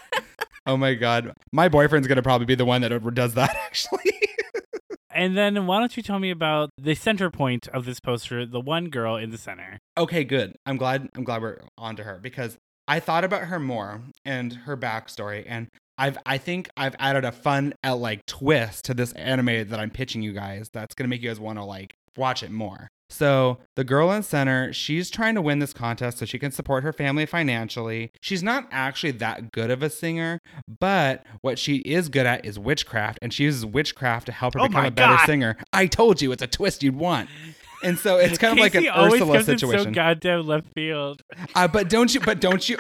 oh 0.66 0.76
my 0.78 0.94
god, 0.96 1.34
my 1.52 1.70
boyfriend's 1.70 2.08
gonna 2.08 2.22
probably 2.22 2.46
be 2.46 2.56
the 2.56 2.66
one 2.66 2.82
that 2.82 2.90
does 3.14 3.36
that. 3.36 3.56
Actually, 3.56 4.12
And 5.14 5.38
then 5.38 5.68
why 5.68 5.80
don't 5.80 5.96
you 5.96 6.04
tell 6.04 6.20
me 6.20 6.32
about 6.32 6.70
the 6.78 6.96
center 6.96 7.30
point 7.30 7.68
of 7.70 7.86
this 7.86 8.00
poster, 8.00 8.46
the 8.46 8.60
one 8.60 8.90
girl 8.90 9.16
in 9.16 9.32
the 9.32 9.38
center? 9.38 9.80
okay, 9.98 10.24
good. 10.24 10.56
I'm 10.66 10.78
glad. 10.78 11.10
I'm 11.16 11.24
glad 11.24 11.42
we're 11.42 11.60
on 11.78 11.96
to 11.98 12.04
her 12.04 12.20
because 12.22 12.58
I 12.88 13.00
thought 13.00 13.24
about 13.24 13.44
her 13.44 13.60
more 13.60 14.02
and 14.26 14.54
her 14.54 14.76
backstory, 14.76 15.44
and 15.48 15.68
I've 15.98 16.18
I 16.26 16.38
think 16.38 16.70
I've 16.76 16.96
added 17.00 17.26
a 17.26 17.32
fun 17.32 17.74
uh, 17.86 17.96
like 17.96 18.26
twist 18.26 18.86
to 18.86 18.94
this 18.94 19.14
anime 19.14 19.70
that 19.70 19.80
I'm 19.80 19.92
pitching 19.92 20.22
you 20.22 20.34
guys. 20.34 20.70
That's 20.74 20.96
gonna 20.96 21.08
make 21.08 21.22
you 21.22 21.30
guys 21.30 21.40
want 21.40 21.60
to 21.60 21.64
like 21.64 21.94
watch 22.18 22.44
it 22.44 22.52
more. 22.52 22.90
So 23.12 23.58
the 23.76 23.84
girl 23.84 24.12
in 24.12 24.24
center, 24.24 24.72
she's 24.72 25.10
trying 25.10 25.36
to 25.36 25.42
win 25.42 25.60
this 25.60 25.74
contest 25.74 26.20
so 26.20 26.26
she 26.26 26.40
can 26.40 26.52
support 26.52 26.84
her 26.84 26.94
family 26.94 27.26
financially. 27.26 28.12
She's 28.22 28.42
not 28.42 28.68
actually 28.72 29.12
that 29.14 29.52
good 29.52 29.70
of 29.70 29.84
a 29.84 29.90
singer, 29.90 30.40
but 30.68 31.26
what 31.42 31.60
she 31.60 31.78
is 31.78 32.08
good 32.10 32.26
at 32.26 32.46
is 32.46 32.58
witchcraft, 32.58 33.20
and 33.22 33.34
she 33.34 33.44
uses 33.44 33.66
witchcraft 33.66 34.28
to 34.28 34.32
help 34.32 34.54
her 34.54 34.62
Oh 34.62 34.68
become 34.68 34.86
a 34.86 34.92
better 34.92 35.18
God. 35.18 35.26
singer. 35.26 35.58
I 35.74 35.88
told 35.88 36.22
you 36.22 36.32
it's 36.32 36.42
a 36.42 36.48
twist 36.48 36.84
you'd 36.84 36.96
want. 36.96 37.30
And 37.84 37.98
so 37.98 38.18
it's 38.18 38.38
kind 38.38 38.54
of 38.54 38.60
like 38.60 38.76
an 38.76 38.84
Casey 38.84 38.96
Ursula 38.96 39.44
situation. 39.44 39.86
so 39.86 39.92
goddamn 39.92 40.46
left 40.46 40.68
field. 40.76 41.22
Uh, 41.56 41.68
but 41.68 41.90
don't 41.90 42.14
you? 42.14 42.22
But 42.22 42.40
don't 42.40 42.68
you? 42.70 42.78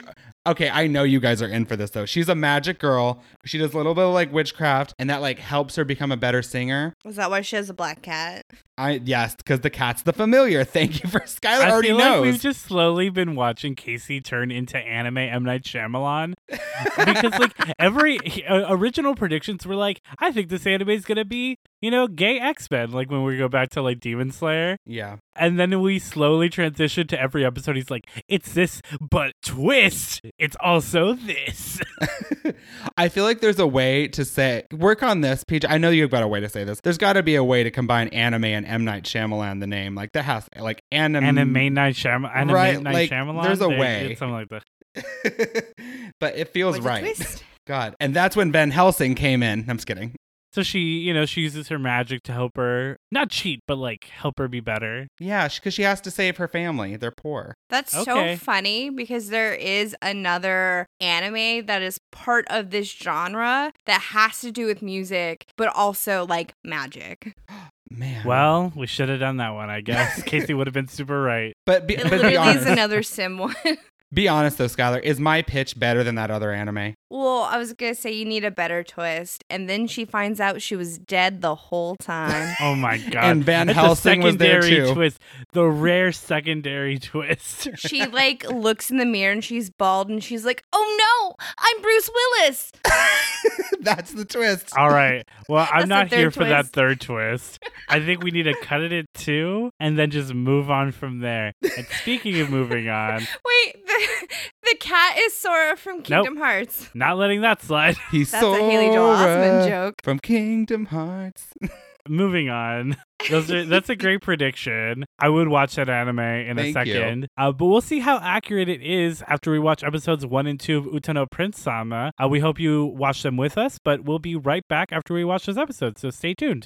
Okay, 0.48 0.72
I 0.72 0.88
know 0.88 1.04
you 1.04 1.20
guys 1.20 1.40
are 1.44 1.48
in 1.48 1.66
for 1.66 1.76
this 1.76 1.92
though. 1.92 2.06
She's 2.06 2.28
a 2.28 2.34
magic 2.34 2.80
girl. 2.80 3.22
She 3.46 3.60
does 3.60 3.74
a 3.76 3.78
little 3.78 3.94
bit 3.94 4.06
of 4.06 4.14
like 4.14 4.34
witchcraft, 4.34 4.96
and 4.98 5.08
that 5.10 5.22
like 5.22 5.38
helps 5.38 5.76
her 5.76 5.86
become 5.86 6.12
a 6.12 6.18
better 6.18 6.42
singer. 6.42 6.96
Is 7.06 7.18
that 7.18 7.30
why 7.30 7.42
she 7.42 7.58
has 7.58 7.70
a 7.70 7.76
black 7.76 8.02
cat? 8.02 8.44
I 8.76 9.02
yes, 9.06 9.36
because 9.36 9.60
the 9.60 9.70
cat's 9.70 10.02
the 10.02 10.14
familiar. 10.14 10.64
Thank 10.72 11.04
you 11.04 11.10
for 11.10 11.20
Skylar. 11.20 11.62
I 11.62 11.72
already 11.72 11.90
feel 11.90 12.00
knows. 12.00 12.22
like 12.22 12.32
we've 12.32 12.42
just 12.42 12.64
slowly 12.64 13.10
been 13.10 13.36
watching 13.36 13.76
Casey 13.76 14.20
turn 14.20 14.50
into 14.50 14.80
anime 14.80 15.20
M 15.20 15.44
Night 15.44 15.64
Shyamalan 15.64 16.34
because 16.50 17.40
like 17.40 17.54
every 17.78 18.18
uh, 18.50 18.66
original 18.70 19.14
predictions 19.14 19.68
were 19.68 19.76
like, 19.76 20.02
I 20.18 20.32
think 20.32 20.50
this 20.50 20.66
anime 20.66 20.90
is 20.90 21.06
gonna 21.06 21.24
be 21.24 21.60
you 21.82 21.92
know 21.92 22.08
gay 22.08 22.40
X 22.40 22.70
Men. 22.72 22.92
Like 22.92 23.10
when 23.12 23.24
we 23.24 23.38
go 23.38 23.48
back 23.48 23.70
to 23.72 23.82
like 23.82 24.00
Demon 24.00 24.32
Slayer, 24.32 24.78
yeah, 24.86 25.18
and 25.36 25.60
then 25.60 25.82
we 25.82 26.00
slowly 26.00 26.50
transition 26.50 27.08
to 27.08 27.20
every 27.20 27.46
episode. 27.46 27.76
He's 27.76 27.90
like, 27.92 28.06
it's 28.28 28.54
this, 28.54 28.82
but 29.00 29.34
twist, 29.44 30.22
it's 30.38 30.56
also 30.60 31.14
this. 31.14 31.80
I 32.98 33.10
feel 33.10 33.24
like 33.24 33.42
there's 33.42 33.60
a 33.60 33.68
way 33.68 34.08
to 34.10 34.26
say 34.26 34.64
work 34.72 35.04
on 35.04 35.22
this, 35.22 35.44
Peach. 35.44 35.66
I 35.68 35.78
know 35.78 35.90
you've 35.90 36.12
got 36.12 36.24
a 36.24 36.28
way 36.28 36.40
to 36.40 36.50
say 36.50 36.64
this. 36.64 36.80
There's 36.82 36.98
got 36.98 37.14
to 37.14 37.24
be 37.24 37.36
a 37.36 37.44
way 37.44 37.64
to 37.64 37.72
combine 37.72 38.08
anime 38.10 38.46
and 38.46 38.66
M 38.66 38.84
Night 38.86 39.04
Shyamalan. 39.04 39.60
The 39.60 39.68
name 39.68 39.96
like 39.96 40.12
that 40.14 40.24
has 40.26 40.48
like 40.60 40.82
anime. 40.92 41.24
anime 41.24 41.74
Night 41.74 41.96
Shyamalan. 41.96 42.36
Anime 42.36 42.56
Right, 42.56 42.82
Night 42.82 42.94
like, 42.94 43.10
Shyamalan. 43.12 43.44
there's 43.44 43.62
a 43.62 43.68
They- 43.68 43.78
way. 43.80 44.16
something 44.18 44.34
like 44.34 44.50
that. 44.50 44.64
but 46.20 46.38
it 46.38 46.50
feels 46.50 46.78
With 46.78 46.86
a 46.86 46.90
right. 46.90 47.44
God, 47.68 47.96
and 48.00 48.14
that's 48.14 48.36
when 48.36 48.52
Van 48.52 48.72
Helsing 48.72 49.16
came 49.16 49.44
in. 49.44 49.66
I'm 49.70 49.78
just 49.78 49.88
kidding. 49.88 50.16
So 50.54 50.64
she, 50.64 50.80
you 50.80 51.14
know, 51.14 51.26
she 51.26 51.42
uses 51.42 51.70
her 51.70 51.80
magic 51.80 52.24
to 52.24 52.34
help 52.34 52.58
her 52.58 52.98
not 53.12 53.30
cheat, 53.30 53.62
but 53.68 53.76
like 53.78 54.06
help 54.06 54.38
her 54.38 54.48
be 54.50 54.60
better. 54.60 55.08
Yeah, 55.20 55.48
because 55.48 55.74
she 55.74 55.84
has 55.84 56.02
to 56.02 56.12
save 56.12 56.38
her 56.38 56.48
family. 56.48 56.98
They're 56.98 57.12
poor. 57.16 57.56
That's 57.70 57.96
Okay. 57.96 58.36
so 58.36 58.44
funny 58.44 58.90
because 58.90 59.30
there 59.30 59.54
is 59.54 59.96
another 60.02 60.88
anime 61.00 61.66
that 61.68 61.82
is 61.82 62.00
part 62.12 62.46
of 62.50 62.70
this 62.72 62.92
genre 62.92 63.72
that 63.86 64.02
has 64.02 64.42
to 64.42 64.52
do 64.52 64.66
with 64.66 64.82
music, 64.82 65.46
but 65.58 65.70
also 65.76 66.26
like 66.26 66.54
magic. 66.66 67.34
Man. 67.94 68.26
Well, 68.26 68.72
we 68.74 68.88
should 68.88 69.10
have 69.10 69.20
done 69.20 69.36
that 69.38 69.50
one, 69.50 69.70
I 69.70 69.82
guess. 69.82 70.24
Casey 70.26 70.54
would 70.54 70.66
have 70.66 70.74
been 70.74 70.88
super 70.88 71.22
right. 71.22 71.54
but 71.66 71.88
be, 71.88 71.96
It 71.96 72.04
but 72.04 72.12
be 72.12 72.18
literally 72.20 72.36
is 72.52 72.58
honest. 72.62 72.68
another 72.68 73.04
sim 73.04 73.38
one. 73.38 73.54
Be 74.14 74.28
honest 74.28 74.58
though, 74.58 74.66
Skylar, 74.66 75.02
is 75.02 75.20
my 75.20 75.42
pitch 75.42 75.80
better 75.80 76.04
than 76.04 76.16
that 76.16 76.30
other 76.30 76.52
anime? 76.52 76.96
Well, 77.10 77.44
I 77.44 77.58
was 77.58 77.74
gonna 77.74 77.96
say 77.96 78.12
you 78.12 78.26
need 78.26 78.44
a 78.44 78.52
better 78.52 78.84
twist, 78.84 79.44
and 79.50 79.70
then 79.70 79.88
she 79.88 80.06
finds 80.06 80.40
out 80.40 80.62
she 80.62 80.76
was 80.76 80.98
dead 80.98 81.42
the 81.42 81.56
whole 81.56 81.96
time. 81.96 82.56
Oh 82.62 82.76
my 82.76 82.98
god! 82.98 83.24
And 83.24 83.44
Van 83.44 83.68
That's 83.68 83.78
a 83.78 83.82
Helsing 83.82 84.22
was 84.22 84.38
there, 84.38 84.62
secondary 84.62 84.88
too. 84.88 84.94
Twist, 84.94 85.20
the 85.52 85.66
rare 85.66 86.12
secondary 86.12 87.00
twist. 87.00 87.70
she 87.76 88.06
like 88.06 88.50
looks 88.50 88.92
in 88.92 88.98
the 88.98 89.06
mirror 89.06 89.32
and 89.32 89.44
she's 89.44 89.70
bald, 89.70 90.10
and 90.10 90.24
she's 90.24 90.46
like, 90.46 90.64
"Oh 90.72 90.98
no, 91.30 91.36
I'm 91.58 91.82
Bruce 91.82 92.10
Willis." 92.14 92.72
That's 93.82 94.12
the 94.12 94.26
twist. 94.26 94.78
All 94.78 94.90
right. 94.90 95.26
Well, 95.50 95.68
I'm 95.72 95.88
That's 95.88 95.90
not 95.90 96.10
third 96.10 96.18
here 96.18 96.32
for 96.32 96.46
that 96.46 96.68
third 96.68 97.02
twist. 97.02 97.60
I 97.90 98.00
think 98.00 98.24
we 98.24 98.32
need 98.32 98.44
to 98.44 98.54
cut 98.62 98.82
it 98.82 98.92
at 98.94 99.06
two 99.16 99.72
and 99.80 99.98
then 99.98 100.12
just 100.12 100.34
move 100.34 100.70
on 100.70 100.92
from 100.92 101.20
there. 101.20 101.54
And 101.62 101.88
speaking 102.02 102.40
of 102.42 102.50
moving 102.50 102.90
on, 102.90 103.22
Wait, 103.46 103.81
the, 103.92 104.28
the 104.64 104.76
cat 104.80 105.18
is 105.20 105.36
Sora 105.36 105.76
from 105.76 106.02
Kingdom 106.02 106.38
Hearts. 106.38 106.90
not 106.94 107.18
letting 107.18 107.42
that 107.42 107.62
slide. 107.62 107.98
He's 108.12 108.32
That's 108.32 108.44
a 108.44 108.54
Haley 108.56 108.88
Joel 108.88 109.16
Osment 109.16 109.68
joke. 109.70 109.96
from 110.04 110.20
Kingdom 110.20 110.86
Hearts. 110.88 111.54
moving 112.10 112.50
on. 112.50 112.98
Those 113.30 113.52
are, 113.52 113.64
that's 113.64 113.90
a 113.90 113.96
great 113.96 114.22
prediction. 114.22 115.06
I 115.20 115.30
would 115.30 115.48
watch 115.48 115.76
that 115.76 115.88
anime 115.88 116.20
in 116.20 116.58
a 116.58 116.74
Thank 116.74 116.88
you. 116.88 116.94
second. 116.94 117.28
Uh, 117.38 117.52
but 117.52 117.68
we'll 117.68 117.82
see 117.82 118.00
how 118.00 118.18
accurate 118.18 118.70
it 118.70 118.82
is 118.82 119.24
after 119.28 119.52
we 119.52 119.60
watch 119.60 119.84
episodes 119.84 120.26
one 120.26 120.48
and 120.48 120.60
two 120.60 120.80
of 120.80 120.86
Utano 120.86 121.30
Prince 121.30 121.60
Sama. 121.62 122.12
Uh, 122.22 122.28
we 122.28 122.40
hope 122.40 122.60
you 122.60 122.86
watch 122.86 123.22
them 123.22 123.38
with 123.38 123.58
us, 123.58 123.78
but 123.84 124.04
we'll 124.04 124.20
be 124.20 124.36
right 124.36 124.68
back 124.68 124.92
after 124.92 125.14
we 125.14 125.24
watch 125.24 125.46
those 125.46 125.58
episodes. 125.58 126.02
So 126.02 126.10
stay 126.10 126.34
tuned. 126.34 126.66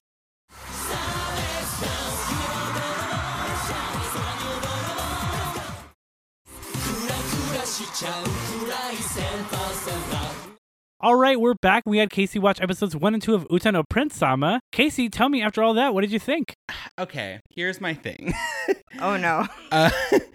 All 11.01 11.15
right, 11.15 11.39
we're 11.39 11.53
back. 11.53 11.83
We 11.85 11.99
had 11.99 12.09
Casey 12.09 12.39
watch 12.39 12.59
episodes 12.59 12.95
one 12.95 13.13
and 13.13 13.21
two 13.21 13.35
of 13.35 13.47
Utano 13.49 13.83
Prince 13.87 14.15
Sama. 14.15 14.59
Casey, 14.71 15.07
tell 15.07 15.29
me 15.29 15.41
after 15.41 15.61
all 15.61 15.75
that, 15.75 15.93
what 15.93 16.01
did 16.01 16.11
you 16.11 16.19
think? 16.19 16.53
Okay, 16.97 17.41
here's 17.49 17.81
my 17.81 17.93
thing. 17.93 18.33
Oh 19.01 19.17
no. 19.17 19.45
Uh, 19.71 19.89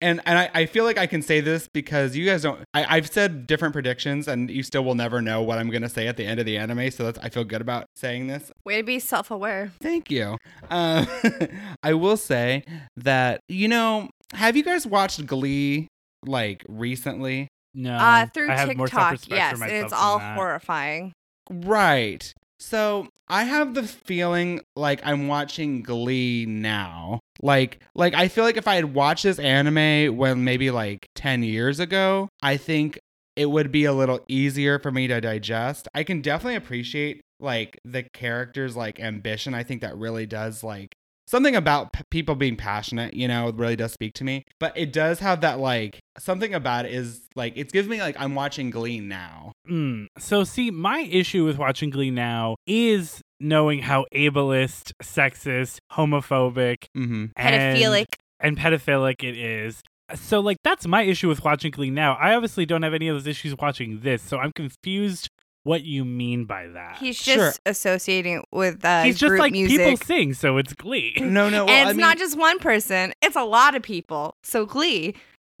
and 0.00 0.20
and 0.24 0.38
I, 0.38 0.50
I 0.54 0.66
feel 0.66 0.84
like 0.84 0.98
I 0.98 1.06
can 1.06 1.22
say 1.22 1.40
this 1.40 1.68
because 1.72 2.16
you 2.16 2.24
guys 2.24 2.42
don't. 2.42 2.64
I, 2.72 2.96
I've 2.96 3.06
said 3.06 3.46
different 3.46 3.74
predictions, 3.74 4.28
and 4.28 4.50
you 4.50 4.62
still 4.62 4.84
will 4.84 4.94
never 4.94 5.20
know 5.20 5.42
what 5.42 5.58
I'm 5.58 5.68
gonna 5.70 5.88
say 5.88 6.06
at 6.06 6.16
the 6.16 6.24
end 6.24 6.40
of 6.40 6.46
the 6.46 6.56
anime. 6.56 6.90
So 6.90 7.04
that's 7.04 7.18
I 7.18 7.28
feel 7.28 7.44
good 7.44 7.60
about 7.60 7.86
saying 7.96 8.28
this. 8.28 8.50
Way 8.64 8.78
to 8.78 8.82
be 8.82 8.98
self-aware. 8.98 9.72
Thank 9.80 10.10
you. 10.10 10.38
Um, 10.70 11.06
I 11.82 11.94
will 11.94 12.16
say 12.16 12.64
that 12.96 13.40
you 13.48 13.68
know, 13.68 14.08
have 14.32 14.56
you 14.56 14.64
guys 14.64 14.86
watched 14.86 15.26
Glee 15.26 15.88
like 16.26 16.64
recently? 16.68 17.48
No, 17.74 17.94
uh, 17.94 18.26
through 18.26 18.50
I 18.50 18.56
have 18.56 18.76
more 18.76 18.86
TikTok, 18.86 19.18
self-respect 19.18 19.38
yes, 19.38 19.52
for 19.52 19.58
myself 19.58 19.84
it's 19.84 19.92
all 19.92 20.18
that. 20.18 20.34
horrifying. 20.36 21.12
Right. 21.50 22.32
So 22.60 23.08
I 23.28 23.44
have 23.44 23.74
the 23.74 23.84
feeling 23.84 24.60
like 24.74 25.00
I'm 25.04 25.28
watching 25.28 25.82
Glee 25.82 26.44
now. 26.46 27.20
Like 27.40 27.80
like 27.94 28.14
I 28.14 28.28
feel 28.28 28.44
like 28.44 28.56
if 28.56 28.66
I 28.66 28.74
had 28.74 28.94
watched 28.94 29.22
this 29.22 29.38
anime 29.38 30.16
when 30.16 30.44
maybe 30.44 30.70
like 30.70 31.06
10 31.14 31.42
years 31.42 31.78
ago, 31.78 32.28
I 32.42 32.56
think 32.56 32.98
it 33.36 33.46
would 33.46 33.70
be 33.70 33.84
a 33.84 33.92
little 33.92 34.20
easier 34.26 34.80
for 34.80 34.90
me 34.90 35.06
to 35.06 35.20
digest. 35.20 35.86
I 35.94 36.02
can 36.02 36.20
definitely 36.20 36.56
appreciate 36.56 37.20
like 37.38 37.78
the 37.84 38.02
characters 38.02 38.74
like 38.74 38.98
ambition. 38.98 39.54
I 39.54 39.62
think 39.62 39.82
that 39.82 39.96
really 39.96 40.26
does 40.26 40.64
like 40.64 40.92
something 41.28 41.54
about 41.54 41.92
p- 41.92 42.02
people 42.10 42.34
being 42.34 42.56
passionate, 42.56 43.14
you 43.14 43.28
know, 43.28 43.50
really 43.54 43.76
does 43.76 43.92
speak 43.92 44.14
to 44.14 44.24
me. 44.24 44.44
But 44.58 44.76
it 44.76 44.92
does 44.92 45.18
have 45.20 45.42
that 45.42 45.58
like 45.60 46.00
something 46.18 46.54
about 46.54 46.86
it 46.86 46.92
is 46.92 47.20
like 47.36 47.52
it 47.56 47.70
gives 47.70 47.86
me 47.86 48.00
like 48.00 48.16
I'm 48.18 48.34
watching 48.34 48.70
Glee 48.70 49.00
now. 49.00 49.52
Mm. 49.70 50.06
So, 50.18 50.44
see, 50.44 50.70
my 50.70 51.00
issue 51.00 51.44
with 51.44 51.58
watching 51.58 51.90
Glee 51.90 52.10
now 52.10 52.56
is 52.66 53.20
knowing 53.40 53.80
how 53.82 54.06
ableist, 54.14 54.92
sexist, 55.02 55.78
homophobic, 55.92 56.86
Mhm. 56.96 57.30
and, 57.36 57.76
Pedophilic. 57.78 58.06
and 58.40 58.56
pedophilic 58.58 59.22
it 59.22 59.36
is. 59.36 59.82
So, 60.14 60.40
like, 60.40 60.56
that's 60.64 60.86
my 60.86 61.02
issue 61.02 61.28
with 61.28 61.44
watching 61.44 61.70
Glee 61.70 61.90
now. 61.90 62.14
I 62.14 62.34
obviously 62.34 62.64
don't 62.64 62.82
have 62.82 62.94
any 62.94 63.08
of 63.08 63.14
those 63.16 63.26
issues 63.26 63.54
watching 63.60 64.00
this, 64.00 64.22
so 64.22 64.38
I'm 64.38 64.52
confused 64.52 65.28
what 65.68 65.84
you 65.84 66.04
mean 66.04 66.44
by 66.44 66.66
that. 66.68 66.96
He's 66.98 67.16
Sure. 67.16 67.36
just 67.36 67.60
associating 67.66 68.42
with 68.50 68.84
uh, 68.84 69.02
He's 69.04 69.18
just 69.18 69.28
group 69.28 69.40
like 69.40 69.52
music. 69.52 69.78
people 69.78 69.96
sing, 70.06 70.34
so 70.34 70.56
it's 70.56 70.72
Glee. 70.72 71.14
No, 71.20 71.48
no. 71.48 71.64
Well, 71.66 71.74
and 71.74 71.86
I 71.88 71.90
it's 71.90 71.96
mean, 71.96 72.06
not 72.06 72.18
just 72.18 72.36
one 72.38 72.58
person; 72.58 73.12
it's 73.22 73.36
a 73.36 73.44
lot 73.44 73.74
of 73.74 73.82
people. 73.82 74.34
So 74.42 74.66
Glee. 74.66 75.14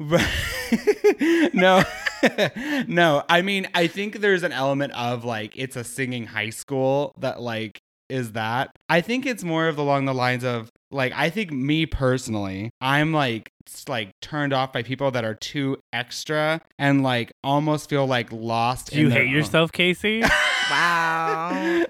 no, 1.52 1.82
no. 2.86 3.22
I 3.28 3.42
mean, 3.42 3.68
I 3.74 3.86
think 3.86 4.20
there's 4.20 4.42
an 4.42 4.52
element 4.52 4.92
of 4.94 5.24
like 5.24 5.56
it's 5.56 5.76
a 5.76 5.84
singing 5.84 6.26
high 6.26 6.50
school 6.50 7.12
that 7.18 7.40
like 7.40 7.78
is 8.08 8.32
that. 8.32 8.70
I 8.88 9.00
think 9.00 9.26
it's 9.26 9.44
more 9.44 9.68
of 9.68 9.78
along 9.78 10.04
the 10.06 10.14
lines 10.14 10.44
of 10.44 10.70
like 10.90 11.12
I 11.14 11.30
think 11.30 11.50
me 11.52 11.86
personally, 11.86 12.70
I'm 12.80 13.12
like 13.12 13.50
s- 13.57 13.57
like 13.88 14.10
turned 14.20 14.52
off 14.52 14.72
by 14.72 14.82
people 14.82 15.10
that 15.12 15.24
are 15.24 15.34
too 15.34 15.76
extra 15.92 16.60
and 16.78 17.02
like 17.02 17.32
almost 17.44 17.88
feel 17.90 18.06
like 18.06 18.32
lost. 18.32 18.90
Do 18.92 19.00
you 19.00 19.06
in 19.06 19.12
hate 19.12 19.22
own- 19.28 19.30
yourself, 19.30 19.72
Casey? 19.72 20.22
Wow. 20.70 21.84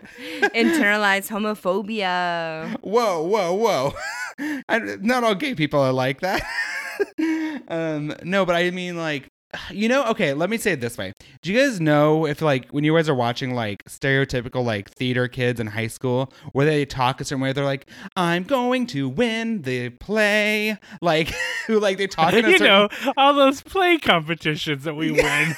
Internalized 0.54 1.28
homophobia. 1.30 2.76
whoa, 2.80 3.23
whoa, 3.23 3.54
whoa. 3.54 3.92
I, 4.68 4.78
not 5.00 5.25
all 5.25 5.35
gay 5.35 5.56
people 5.56 5.80
are 5.80 5.92
like 5.92 6.20
that. 6.20 6.42
um, 7.68 8.14
no, 8.23 8.47
but 8.47 8.54
I 8.54 8.70
mean, 8.70 8.97
like, 8.97 9.28
you 9.71 9.88
know, 9.88 10.05
okay, 10.07 10.35
let 10.35 10.50
me 10.50 10.59
say 10.59 10.73
it 10.73 10.81
this 10.81 10.99
way. 10.99 11.12
Do 11.43 11.52
you 11.52 11.59
guys 11.59 11.81
know 11.81 12.26
if, 12.26 12.43
like, 12.43 12.69
when 12.71 12.85
you 12.85 12.95
guys 12.95 13.09
are 13.09 13.14
watching, 13.14 13.55
like, 13.55 13.85
stereotypical, 13.85 14.64
like, 14.64 14.90
theater 14.90 15.26
kids 15.28 15.59
in 15.59 15.67
high 15.69 15.87
school, 15.87 16.33
where 16.52 16.67
they 16.67 16.85
talk 16.85 17.21
a 17.21 17.25
certain 17.25 17.43
way, 17.43 17.52
they're 17.52 17.64
like, 17.64 17.88
I'm 18.17 18.45
going 18.45 18.87
to 18.88 19.09
win 19.09 19.62
the 19.62 19.90
play? 19.90 20.76
Like, 21.00 21.33
who, 21.67 21.78
like, 21.78 21.97
they 21.97 22.07
talk 22.07 22.33
in 22.33 22.45
a 22.45 22.49
you 22.50 22.59
certain 22.59 22.88
know, 23.05 23.12
all 23.17 23.33
those 23.33 23.62
play 23.62 23.99
competitions 23.99 24.85
that 24.85 24.95
we 24.95 25.11
win. 25.12 25.55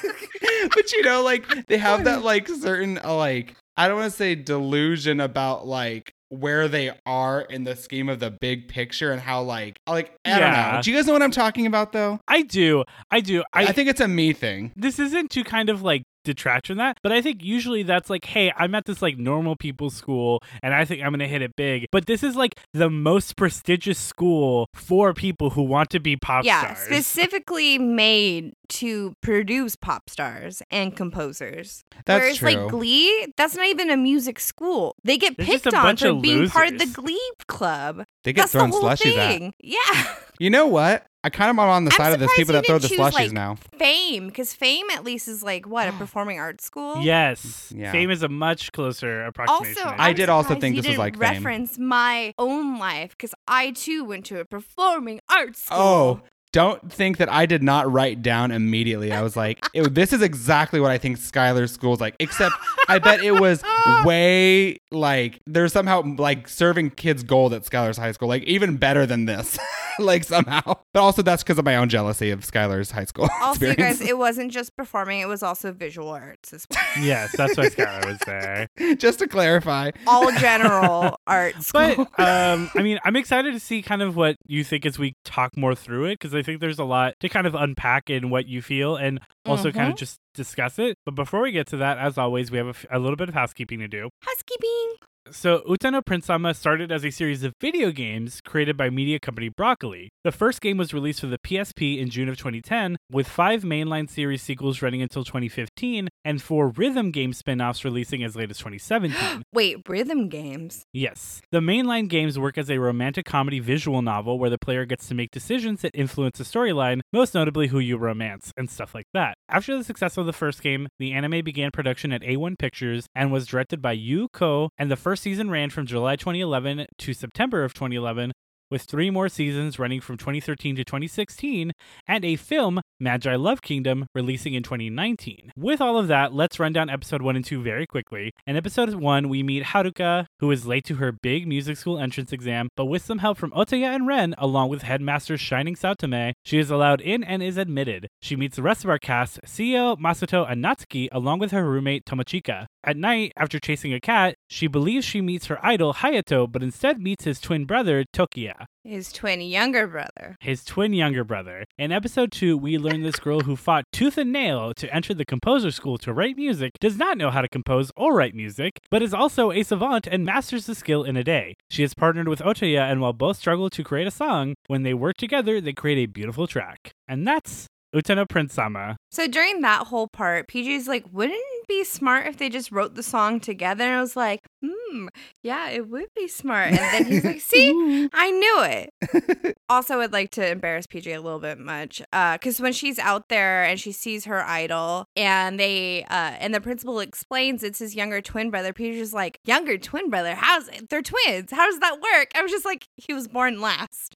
but 0.75 0.91
you 0.93 1.01
know, 1.01 1.23
like 1.23 1.67
they 1.67 1.77
have 1.77 2.03
that 2.03 2.23
like 2.23 2.47
certain 2.47 2.99
uh, 3.03 3.15
like 3.15 3.55
I 3.77 3.87
don't 3.87 3.97
want 3.97 4.11
to 4.11 4.17
say 4.17 4.35
delusion 4.35 5.19
about 5.19 5.65
like 5.67 6.13
where 6.31 6.69
they 6.69 6.89
are 7.05 7.41
in 7.41 7.65
the 7.65 7.75
scheme 7.75 8.07
of 8.07 8.21
the 8.21 8.31
big 8.31 8.69
picture 8.69 9.11
and 9.11 9.19
how 9.19 9.41
like 9.41 9.77
like 9.85 10.13
I 10.23 10.29
don't 10.39 10.39
Yeah. 10.39 10.71
know. 10.77 10.81
Do 10.81 10.89
you 10.91 10.97
guys 10.97 11.05
know 11.05 11.13
what 11.13 11.21
I'm 11.21 11.31
talking 11.31 11.65
about 11.65 11.91
though? 11.91 12.21
I 12.25 12.43
do. 12.43 12.85
I 13.11 13.19
do. 13.19 13.43
I, 13.53 13.65
I, 13.65 13.71
think 13.73 13.89
it's 13.89 13.99
a 13.99 14.07
me 14.07 14.31
thing. 14.31 14.71
this 14.77 14.97
isn't 14.97 15.29
to 15.31 15.43
kind 15.43 15.69
of 15.69 15.81
like 15.81 16.03
detract 16.23 16.67
from 16.67 16.77
that, 16.77 16.97
but 17.03 17.11
I 17.11 17.21
think 17.21 17.43
usually 17.43 17.83
that's 17.83 18.09
like, 18.09 18.25
hey, 18.25 18.51
I'm 18.55 18.73
at 18.75 18.85
this 18.85 19.01
like 19.01 19.17
normal 19.17 19.55
people's 19.55 19.95
school 19.95 20.41
and 20.61 20.73
I 20.73 20.85
think 20.85 21.03
I'm 21.03 21.11
gonna 21.11 21.27
hit 21.27 21.41
it 21.41 21.55
big. 21.55 21.87
But 21.91 22.05
this 22.05 22.23
is 22.23 22.35
like 22.35 22.55
the 22.73 22.89
most 22.89 23.35
prestigious 23.35 23.97
school 23.99 24.67
for 24.73 25.13
people 25.13 25.51
who 25.51 25.63
want 25.63 25.89
to 25.91 25.99
be 25.99 26.15
pop 26.15 26.45
yeah, 26.45 26.73
stars. 26.73 26.79
specifically 26.79 27.77
made 27.77 28.53
to 28.69 29.13
produce 29.21 29.75
pop 29.75 30.09
stars 30.09 30.61
and 30.71 30.95
composers. 30.95 31.83
That's 32.05 32.21
Whereas 32.21 32.37
true. 32.37 32.51
like 32.51 32.69
Glee, 32.69 33.33
that's 33.35 33.55
not 33.55 33.65
even 33.67 33.89
a 33.89 33.97
music 33.97 34.39
school. 34.39 34.95
They 35.03 35.17
get 35.17 35.35
They're 35.37 35.45
picked 35.45 35.73
on 35.73 35.97
for 35.97 36.07
of 36.07 36.21
being 36.21 36.47
part 36.47 36.67
of 36.69 36.79
the. 36.79 36.85
Glee 36.91 37.31
club. 37.47 38.03
they 38.23 38.33
get 38.33 38.43
that's 38.43 38.51
thrown 38.53 38.69
the 38.69 38.77
whole 38.77 38.89
slushies 38.89 39.17
at. 39.17 39.27
thing. 39.37 39.53
Yeah. 39.61 40.15
You 40.39 40.49
know 40.49 40.67
what? 40.67 41.05
I 41.23 41.29
kind 41.29 41.51
of 41.51 41.59
am 41.59 41.69
on 41.69 41.85
the 41.85 41.91
I'm 41.91 41.97
side 41.97 42.13
of 42.13 42.19
those 42.19 42.29
surprised 42.29 42.37
people 42.37 42.53
that 42.53 42.65
throw 42.65 42.79
the 42.79 42.87
choose, 42.87 42.97
slushies 42.97 43.13
like, 43.13 43.31
now. 43.31 43.55
Fame, 43.77 44.27
because 44.27 44.53
Fame 44.53 44.89
at 44.91 45.03
least 45.03 45.27
is 45.27 45.43
like 45.43 45.67
what 45.67 45.87
a 45.87 45.91
performing 45.99 46.39
arts 46.39 46.65
school. 46.65 47.01
yes. 47.01 47.71
Yeah. 47.75 47.91
Fame 47.91 48.09
is 48.09 48.23
a 48.23 48.29
much 48.29 48.71
closer 48.71 49.25
approximation. 49.25 49.83
Also, 49.83 49.95
I 49.97 50.13
did 50.13 50.29
also 50.29 50.55
think 50.55 50.75
this 50.75 50.85
was 50.85 50.85
didn't 50.87 50.99
like 50.99 51.13
Fame. 51.13 51.21
reference 51.21 51.77
my 51.77 52.33
own 52.39 52.79
life 52.79 53.11
because 53.11 53.35
I 53.47 53.71
too 53.71 54.03
went 54.03 54.25
to 54.27 54.39
a 54.39 54.45
performing 54.45 55.19
arts 55.29 55.67
oh. 55.69 55.75
school. 55.75 55.79
Oh, 55.79 56.21
don't 56.51 56.91
think 56.91 57.17
that 57.17 57.31
I 57.31 57.45
did 57.45 57.63
not 57.63 57.91
write 57.91 58.21
down 58.21 58.51
immediately. 58.51 59.11
I 59.11 59.21
was 59.21 59.35
like, 59.35 59.59
it, 59.73 59.93
this 59.93 60.11
is 60.13 60.21
exactly 60.21 60.79
what 60.79 60.91
I 60.91 60.97
think 60.97 61.17
Skylar's 61.17 61.71
school 61.71 61.93
is 61.93 62.01
like. 62.01 62.15
Except 62.19 62.53
I 62.87 62.99
bet 62.99 63.23
it 63.23 63.39
was 63.39 63.63
way 64.03 64.79
like 64.91 65.41
there's 65.47 65.73
somehow 65.73 66.03
like 66.17 66.47
serving 66.47 66.91
kids 66.91 67.23
gold 67.23 67.53
at 67.53 67.63
Skylar's 67.63 67.97
high 67.97 68.11
school, 68.11 68.27
like 68.27 68.43
even 68.43 68.77
better 68.77 69.05
than 69.05 69.25
this, 69.25 69.57
like 69.99 70.23
somehow. 70.23 70.61
But 70.93 71.01
also 71.01 71.21
that's 71.21 71.43
because 71.43 71.57
of 71.57 71.65
my 71.65 71.77
own 71.77 71.89
jealousy 71.89 72.31
of 72.31 72.41
Skylar's 72.41 72.91
high 72.91 73.05
school 73.05 73.29
Also, 73.41 73.67
you 73.67 73.75
guys, 73.75 74.01
it 74.01 74.17
wasn't 74.17 74.51
just 74.51 74.75
performing; 74.75 75.19
it 75.19 75.27
was 75.27 75.43
also 75.43 75.71
visual 75.71 76.09
arts 76.09 76.53
as 76.53 76.67
well. 76.69 76.81
yes, 77.01 77.35
that's 77.35 77.57
what 77.57 77.71
Skylar 77.71 78.05
was 78.05 78.19
there. 78.25 78.67
Just 78.97 79.19
to 79.19 79.27
clarify, 79.27 79.91
All 80.07 80.31
general 80.33 81.17
art 81.27 81.61
school. 81.63 82.07
But 82.17 82.19
um, 82.19 82.69
I 82.75 82.81
mean, 82.81 82.99
I'm 83.05 83.15
excited 83.15 83.53
to 83.53 83.59
see 83.59 83.81
kind 83.81 84.01
of 84.01 84.15
what 84.15 84.35
you 84.47 84.63
think 84.63 84.85
as 84.85 84.99
we 84.99 85.15
talk 85.23 85.55
more 85.55 85.75
through 85.75 86.05
it 86.05 86.19
because 86.19 86.35
I 86.35 86.40
think 86.43 86.61
there's 86.61 86.79
a 86.79 86.83
lot 86.83 87.13
to 87.19 87.29
kind 87.29 87.47
of 87.47 87.55
unpack 87.55 88.09
in 88.09 88.29
what 88.29 88.47
you 88.47 88.61
feel 88.61 88.95
and 88.95 89.19
also 89.45 89.71
kind 89.71 89.89
of 89.89 89.95
Mhm. 89.95 89.99
just 89.99 90.19
discuss 90.33 90.79
it. 90.79 90.97
But 91.05 91.15
before 91.15 91.41
we 91.41 91.51
get 91.51 91.67
to 91.67 91.77
that, 91.77 91.97
as 91.97 92.17
always, 92.17 92.51
we 92.51 92.57
have 92.57 92.67
a, 92.67 92.71
f- 92.71 92.85
a 92.91 92.99
little 92.99 93.15
bit 93.17 93.29
of 93.29 93.35
housekeeping 93.35 93.79
to 93.79 93.87
do. 93.87 94.09
Housekeeping. 94.23 94.95
So, 95.29 95.59
Utano 95.67 96.03
Prince 96.03 96.25
Sama 96.25 96.53
started 96.55 96.91
as 96.91 97.05
a 97.05 97.11
series 97.11 97.43
of 97.43 97.53
video 97.61 97.91
games 97.91 98.41
created 98.43 98.75
by 98.75 98.89
media 98.89 99.19
company 99.19 99.49
Broccoli. 99.49 100.09
The 100.23 100.31
first 100.31 100.61
game 100.61 100.77
was 100.77 100.95
released 100.95 101.21
for 101.21 101.27
the 101.27 101.37
PSP 101.37 101.99
in 101.99 102.09
June 102.09 102.27
of 102.27 102.37
2010, 102.37 102.97
with 103.11 103.27
five 103.27 103.61
mainline 103.61 104.09
series 104.09 104.41
sequels 104.41 104.81
running 104.81 105.01
until 105.01 105.23
2015, 105.23 106.09
and 106.25 106.41
four 106.41 106.69
rhythm 106.69 107.11
game 107.11 107.33
spin 107.33 107.61
offs 107.61 107.85
releasing 107.85 108.23
as 108.23 108.35
late 108.35 108.49
as 108.49 108.57
2017. 108.57 109.43
Wait, 109.53 109.77
rhythm 109.87 110.27
games. 110.27 110.85
Yes. 110.91 111.39
The 111.51 111.59
mainline 111.59 112.09
games 112.09 112.39
work 112.39 112.57
as 112.57 112.71
a 112.71 112.79
romantic 112.79 113.25
comedy 113.25 113.59
visual 113.59 114.01
novel 114.01 114.39
where 114.39 114.49
the 114.49 114.57
player 114.57 114.85
gets 114.85 115.07
to 115.09 115.15
make 115.15 115.29
decisions 115.29 115.81
that 115.81 115.91
influence 115.93 116.39
the 116.39 116.43
storyline, 116.43 117.01
most 117.13 117.35
notably 117.35 117.67
who 117.67 117.79
you 117.79 117.95
romance 117.97 118.51
and 118.57 118.71
stuff 118.71 118.95
like 118.95 119.07
that. 119.13 119.35
After 119.47 119.77
the 119.77 119.83
success 119.83 120.17
of 120.17 120.25
the 120.25 120.33
first 120.33 120.63
game, 120.63 120.87
the 120.97 121.13
anime 121.13 121.43
began 121.43 121.69
production 121.71 122.11
at 122.11 122.21
A1 122.21 122.57
Pictures 122.57 123.05
and 123.13 123.31
was 123.31 123.45
directed 123.45 123.81
by 123.81 123.91
Yu 123.91 124.27
Ko, 124.33 124.69
and 124.79 124.89
the 124.89 124.95
first 124.95 125.10
season 125.15 125.49
ran 125.49 125.69
from 125.69 125.85
July 125.85 126.15
2011 126.15 126.87
to 126.97 127.13
September 127.13 127.63
of 127.63 127.73
2011 127.73 128.31
with 128.71 128.83
three 128.83 129.11
more 129.11 129.29
seasons 129.29 129.77
running 129.77 130.01
from 130.01 130.17
2013 130.17 130.77
to 130.77 130.83
2016, 130.83 131.71
and 132.07 132.25
a 132.25 132.35
film, 132.37 132.81
Maji 133.01 133.39
Love 133.39 133.61
Kingdom, 133.61 134.07
releasing 134.15 134.53
in 134.53 134.63
2019. 134.63 135.51
With 135.55 135.81
all 135.81 135.97
of 135.97 136.07
that, 136.07 136.33
let's 136.33 136.59
run 136.59 136.73
down 136.73 136.89
episode 136.89 137.21
1 137.21 137.35
and 137.35 137.45
2 137.45 137.61
very 137.61 137.85
quickly. 137.85 138.31
In 138.47 138.55
episode 138.55 138.93
1, 138.93 139.29
we 139.29 139.43
meet 139.43 139.65
Haruka, 139.65 140.25
who 140.39 140.49
is 140.49 140.65
late 140.65 140.85
to 140.85 140.95
her 140.95 141.11
big 141.11 141.47
music 141.47 141.77
school 141.77 141.99
entrance 141.99 142.31
exam, 142.31 142.69
but 142.77 142.85
with 142.85 143.03
some 143.03 143.19
help 143.19 143.37
from 143.37 143.51
Otoya 143.51 143.93
and 143.93 144.07
Ren, 144.07 144.33
along 144.37 144.69
with 144.69 144.83
headmaster 144.83 145.37
Shining 145.37 145.75
Saotome, 145.75 146.33
she 146.45 146.57
is 146.57 146.71
allowed 146.71 147.01
in 147.01 147.23
and 147.23 147.43
is 147.43 147.57
admitted. 147.57 148.07
She 148.21 148.37
meets 148.37 148.55
the 148.55 148.63
rest 148.63 148.85
of 148.85 148.89
our 148.89 148.99
cast, 148.99 149.39
Syo, 149.45 149.97
Masato, 149.97 150.49
and 150.49 150.63
Natsuki, 150.63 151.09
along 151.11 151.39
with 151.39 151.51
her 151.51 151.69
roommate 151.69 152.05
Tomochika. 152.05 152.67
At 152.83 152.97
night, 152.97 153.33
after 153.37 153.59
chasing 153.59 153.93
a 153.93 153.99
cat, 153.99 154.35
she 154.49 154.67
believes 154.67 155.05
she 155.05 155.21
meets 155.21 155.47
her 155.47 155.63
idol 155.63 155.93
Hayato, 155.95 156.51
but 156.51 156.63
instead 156.63 156.99
meets 156.99 157.25
his 157.25 157.39
twin 157.39 157.65
brother 157.65 158.05
Tokiya. 158.13 158.60
His 158.83 159.11
twin 159.11 159.41
younger 159.41 159.87
brother. 159.87 160.37
His 160.39 160.63
twin 160.63 160.93
younger 160.93 161.23
brother. 161.23 161.65
In 161.77 161.91
episode 161.91 162.31
2, 162.31 162.57
we 162.57 162.77
learn 162.77 163.01
this 163.01 163.19
girl 163.19 163.41
who 163.41 163.55
fought 163.55 163.85
tooth 163.91 164.17
and 164.17 164.31
nail 164.31 164.73
to 164.73 164.93
enter 164.93 165.13
the 165.13 165.25
composer 165.25 165.71
school 165.71 165.97
to 165.99 166.13
write 166.13 166.35
music 166.35 166.71
does 166.79 166.97
not 166.97 167.17
know 167.17 167.29
how 167.29 167.41
to 167.41 167.47
compose 167.47 167.91
or 167.95 168.15
write 168.15 168.33
music, 168.33 168.79
but 168.89 169.01
is 169.01 169.13
also 169.13 169.51
a 169.51 169.63
savant 169.63 170.07
and 170.07 170.25
masters 170.25 170.65
the 170.65 170.75
skill 170.75 171.03
in 171.03 171.15
a 171.15 171.23
day. 171.23 171.55
She 171.69 171.83
has 171.83 171.93
partnered 171.93 172.27
with 172.27 172.39
Otoya, 172.39 172.91
and 172.91 173.01
while 173.01 173.13
both 173.13 173.37
struggle 173.37 173.69
to 173.69 173.83
create 173.83 174.07
a 174.07 174.11
song, 174.11 174.55
when 174.67 174.83
they 174.83 174.93
work 174.93 175.17
together, 175.17 175.61
they 175.61 175.73
create 175.73 175.97
a 175.97 176.11
beautiful 176.11 176.47
track. 176.47 176.91
And 177.07 177.27
that's 177.27 177.67
Utano 177.93 178.27
Prince 178.27 178.53
Sama. 178.53 178.95
So 179.11 179.27
during 179.27 179.61
that 179.61 179.87
whole 179.87 180.07
part, 180.07 180.47
PJ's 180.47 180.87
like, 180.87 181.05
wouldn't 181.11 181.60
be 181.71 181.83
smart 181.85 182.27
if 182.27 182.37
they 182.37 182.49
just 182.49 182.71
wrote 182.71 182.95
the 182.95 183.03
song 183.03 183.39
together? 183.39 183.85
And 183.85 183.95
I 183.95 184.01
was 184.01 184.15
like, 184.15 184.41
hmm, 184.63 185.07
yeah, 185.41 185.69
it 185.69 185.87
would 185.89 186.07
be 186.15 186.27
smart. 186.27 186.69
And 186.69 186.77
then 186.77 187.05
he's 187.05 187.23
like, 187.23 187.41
see, 187.41 188.09
I 188.13 188.31
knew 188.31 188.63
it. 188.63 189.55
also, 189.69 189.93
I 189.93 189.97
would 189.97 190.13
like 190.13 190.31
to 190.31 190.47
embarrass 190.47 190.85
PJ 190.85 191.15
a 191.15 191.21
little 191.21 191.39
bit 191.39 191.57
much, 191.57 192.01
because 192.11 192.59
when 192.59 192.73
she's 192.73 192.99
out 192.99 193.29
there 193.29 193.63
and 193.63 193.79
she 193.79 193.91
sees 193.91 194.25
her 194.25 194.43
idol, 194.43 195.05
and 195.15 195.59
they, 195.59 196.03
uh, 196.09 196.35
and 196.39 196.53
the 196.53 196.61
principal 196.61 196.99
explains 196.99 197.63
it's 197.63 197.79
his 197.79 197.95
younger 197.95 198.21
twin 198.21 198.51
brother. 198.51 198.73
PJ's 198.73 198.97
just 198.97 199.13
like, 199.13 199.39
younger 199.45 199.77
twin 199.77 200.09
brother? 200.09 200.35
How's 200.35 200.67
it? 200.67 200.89
They're 200.89 201.01
twins. 201.01 201.51
How 201.51 201.65
does 201.69 201.79
that 201.79 202.01
work? 202.01 202.31
I 202.35 202.41
was 202.41 202.51
just 202.51 202.65
like, 202.65 202.85
he 202.97 203.13
was 203.13 203.27
born 203.27 203.61
last. 203.61 204.15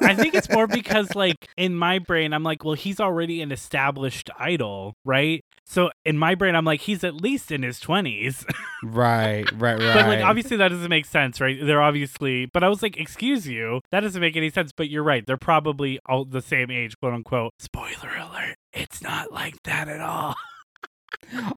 I 0.00 0.14
think 0.14 0.34
it's 0.34 0.50
more 0.50 0.66
because, 0.68 1.14
like, 1.14 1.48
in 1.56 1.74
my 1.74 1.98
brain, 1.98 2.32
I'm 2.32 2.42
like, 2.42 2.64
well, 2.64 2.74
he's 2.74 3.00
already 3.00 3.40
an 3.42 3.50
established 3.50 4.30
idol, 4.38 4.94
right? 5.04 5.42
So 5.70 5.90
in 6.06 6.16
my 6.16 6.34
brain, 6.34 6.54
I'm 6.56 6.64
like, 6.64 6.80
he's 6.80 7.04
at 7.04 7.14
least 7.16 7.52
in 7.52 7.62
his 7.62 7.78
20s. 7.78 8.44
right, 8.82 9.44
right, 9.52 9.78
right. 9.78 9.78
But, 9.94 10.06
like, 10.06 10.24
obviously, 10.24 10.56
that 10.56 10.68
doesn't 10.68 10.88
make 10.88 11.04
sense, 11.04 11.42
right? 11.42 11.58
They're 11.62 11.82
obviously, 11.82 12.46
but 12.46 12.64
I 12.64 12.70
was 12.70 12.82
like, 12.82 12.96
excuse 12.96 13.46
you, 13.46 13.82
that 13.92 14.00
doesn't 14.00 14.20
make 14.20 14.34
any 14.34 14.48
sense. 14.48 14.72
But 14.74 14.88
you're 14.88 15.02
right. 15.02 15.26
They're 15.26 15.36
probably 15.36 16.00
all 16.06 16.24
the 16.24 16.40
same 16.40 16.70
age, 16.70 16.98
quote 16.98 17.12
unquote. 17.12 17.52
Spoiler 17.58 18.16
alert. 18.18 18.56
It's 18.72 19.02
not 19.02 19.30
like 19.30 19.62
that 19.64 19.88
at 19.88 20.00
all. 20.00 20.34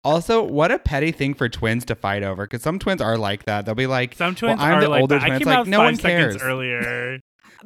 Also, 0.04 0.44
what 0.44 0.72
a 0.72 0.80
petty 0.80 1.12
thing 1.12 1.34
for 1.34 1.48
twins 1.48 1.86
to 1.86 1.96
fight 1.96 2.24
over 2.24 2.44
because 2.44 2.62
some 2.62 2.78
twins 2.80 3.00
are 3.02 3.18
like 3.18 3.46
that. 3.46 3.66
They'll 3.66 3.76
be 3.76 3.88
like, 3.88 4.16
Some 4.16 4.36
twins 4.36 4.60
I'm 4.60 4.74
are 4.76 4.82
the 4.82 4.90
like 4.90 5.02
older 5.02 5.16
that. 5.16 5.22
twin. 5.22 5.32
I 5.32 5.36
It's 5.36 5.46
came 5.46 5.50
like, 5.50 5.60
out 5.60 5.68
no 5.68 5.78
five 5.78 5.86
one 5.86 5.96
seconds 5.96 6.36
cares. 6.38 6.44
earlier. 6.44 7.20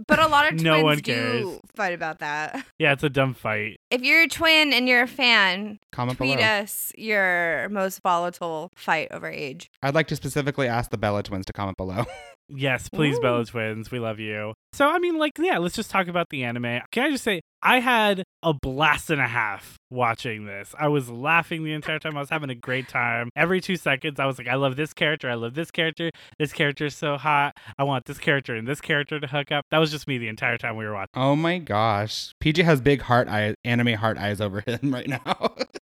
But 0.07 0.19
a 0.19 0.27
lot 0.27 0.45
of 0.45 0.49
twins 0.59 0.63
No 0.63 0.83
one 0.83 0.99
do 0.99 1.59
fight 1.75 1.93
about 1.93 2.19
that. 2.19 2.65
Yeah, 2.79 2.93
it's 2.93 3.03
a 3.03 3.09
dumb 3.09 3.33
fight. 3.33 3.79
If 3.89 4.01
you're 4.01 4.23
a 4.23 4.27
twin 4.27 4.73
and 4.73 4.87
you're 4.87 5.03
a 5.03 5.07
fan, 5.07 5.79
Comment 5.91 6.17
tweet 6.17 6.37
below. 6.37 6.47
us 6.47 6.91
your 6.97 7.69
most 7.69 8.01
volatile 8.01 8.71
fight 8.75 9.07
over 9.11 9.27
age. 9.27 9.69
I'd 9.81 9.95
like 9.95 10.07
to 10.07 10.15
specifically 10.15 10.67
ask 10.67 10.89
the 10.91 10.97
Bella 10.97 11.23
twins 11.23 11.45
to 11.45 11.53
comment 11.53 11.77
below. 11.77 12.05
Yes, 12.49 12.89
please, 12.89 13.17
Ooh. 13.17 13.21
Bella 13.21 13.45
Twins. 13.45 13.91
We 13.91 13.99
love 13.99 14.19
you. 14.19 14.53
So, 14.73 14.87
I 14.87 14.99
mean, 14.99 15.17
like, 15.17 15.31
yeah, 15.39 15.57
let's 15.57 15.75
just 15.75 15.89
talk 15.89 16.07
about 16.07 16.27
the 16.29 16.43
anime. 16.43 16.81
Can 16.91 17.03
I 17.03 17.09
just 17.11 17.23
say, 17.23 17.41
I 17.61 17.79
had 17.79 18.23
a 18.43 18.53
blast 18.53 19.09
and 19.09 19.19
a 19.21 19.27
half 19.27 19.77
watching 19.89 20.45
this. 20.45 20.75
I 20.77 20.87
was 20.89 21.09
laughing 21.09 21.63
the 21.63 21.73
entire 21.73 21.97
time. 21.97 22.15
I 22.15 22.19
was 22.19 22.29
having 22.29 22.49
a 22.51 22.55
great 22.55 22.87
time. 22.87 23.29
Every 23.35 23.59
two 23.61 23.75
seconds, 23.77 24.19
I 24.19 24.25
was 24.25 24.37
like, 24.37 24.47
I 24.47 24.55
love 24.55 24.75
this 24.75 24.93
character. 24.93 25.29
I 25.29 25.33
love 25.33 25.55
this 25.55 25.71
character. 25.71 26.11
This 26.37 26.53
character 26.53 26.85
is 26.85 26.95
so 26.95 27.17
hot. 27.17 27.53
I 27.79 27.83
want 27.83 28.05
this 28.05 28.19
character 28.19 28.53
and 28.55 28.67
this 28.67 28.81
character 28.81 29.19
to 29.19 29.25
hook 29.27 29.51
up. 29.51 29.65
That 29.71 29.79
was 29.79 29.89
just 29.89 30.07
me 30.07 30.17
the 30.19 30.27
entire 30.27 30.57
time 30.57 30.75
we 30.75 30.85
were 30.85 30.93
watching. 30.93 31.09
oh 31.15 31.35
my 31.35 31.57
gosh, 31.57 32.33
PJ 32.43 32.63
has 32.63 32.81
big 32.81 33.01
heart 33.01 33.27
eye, 33.27 33.55
anime 33.63 33.93
heart 33.93 34.17
eyes 34.17 34.41
over 34.41 34.61
him 34.67 34.93
right 34.93 35.07
now. 35.07 35.55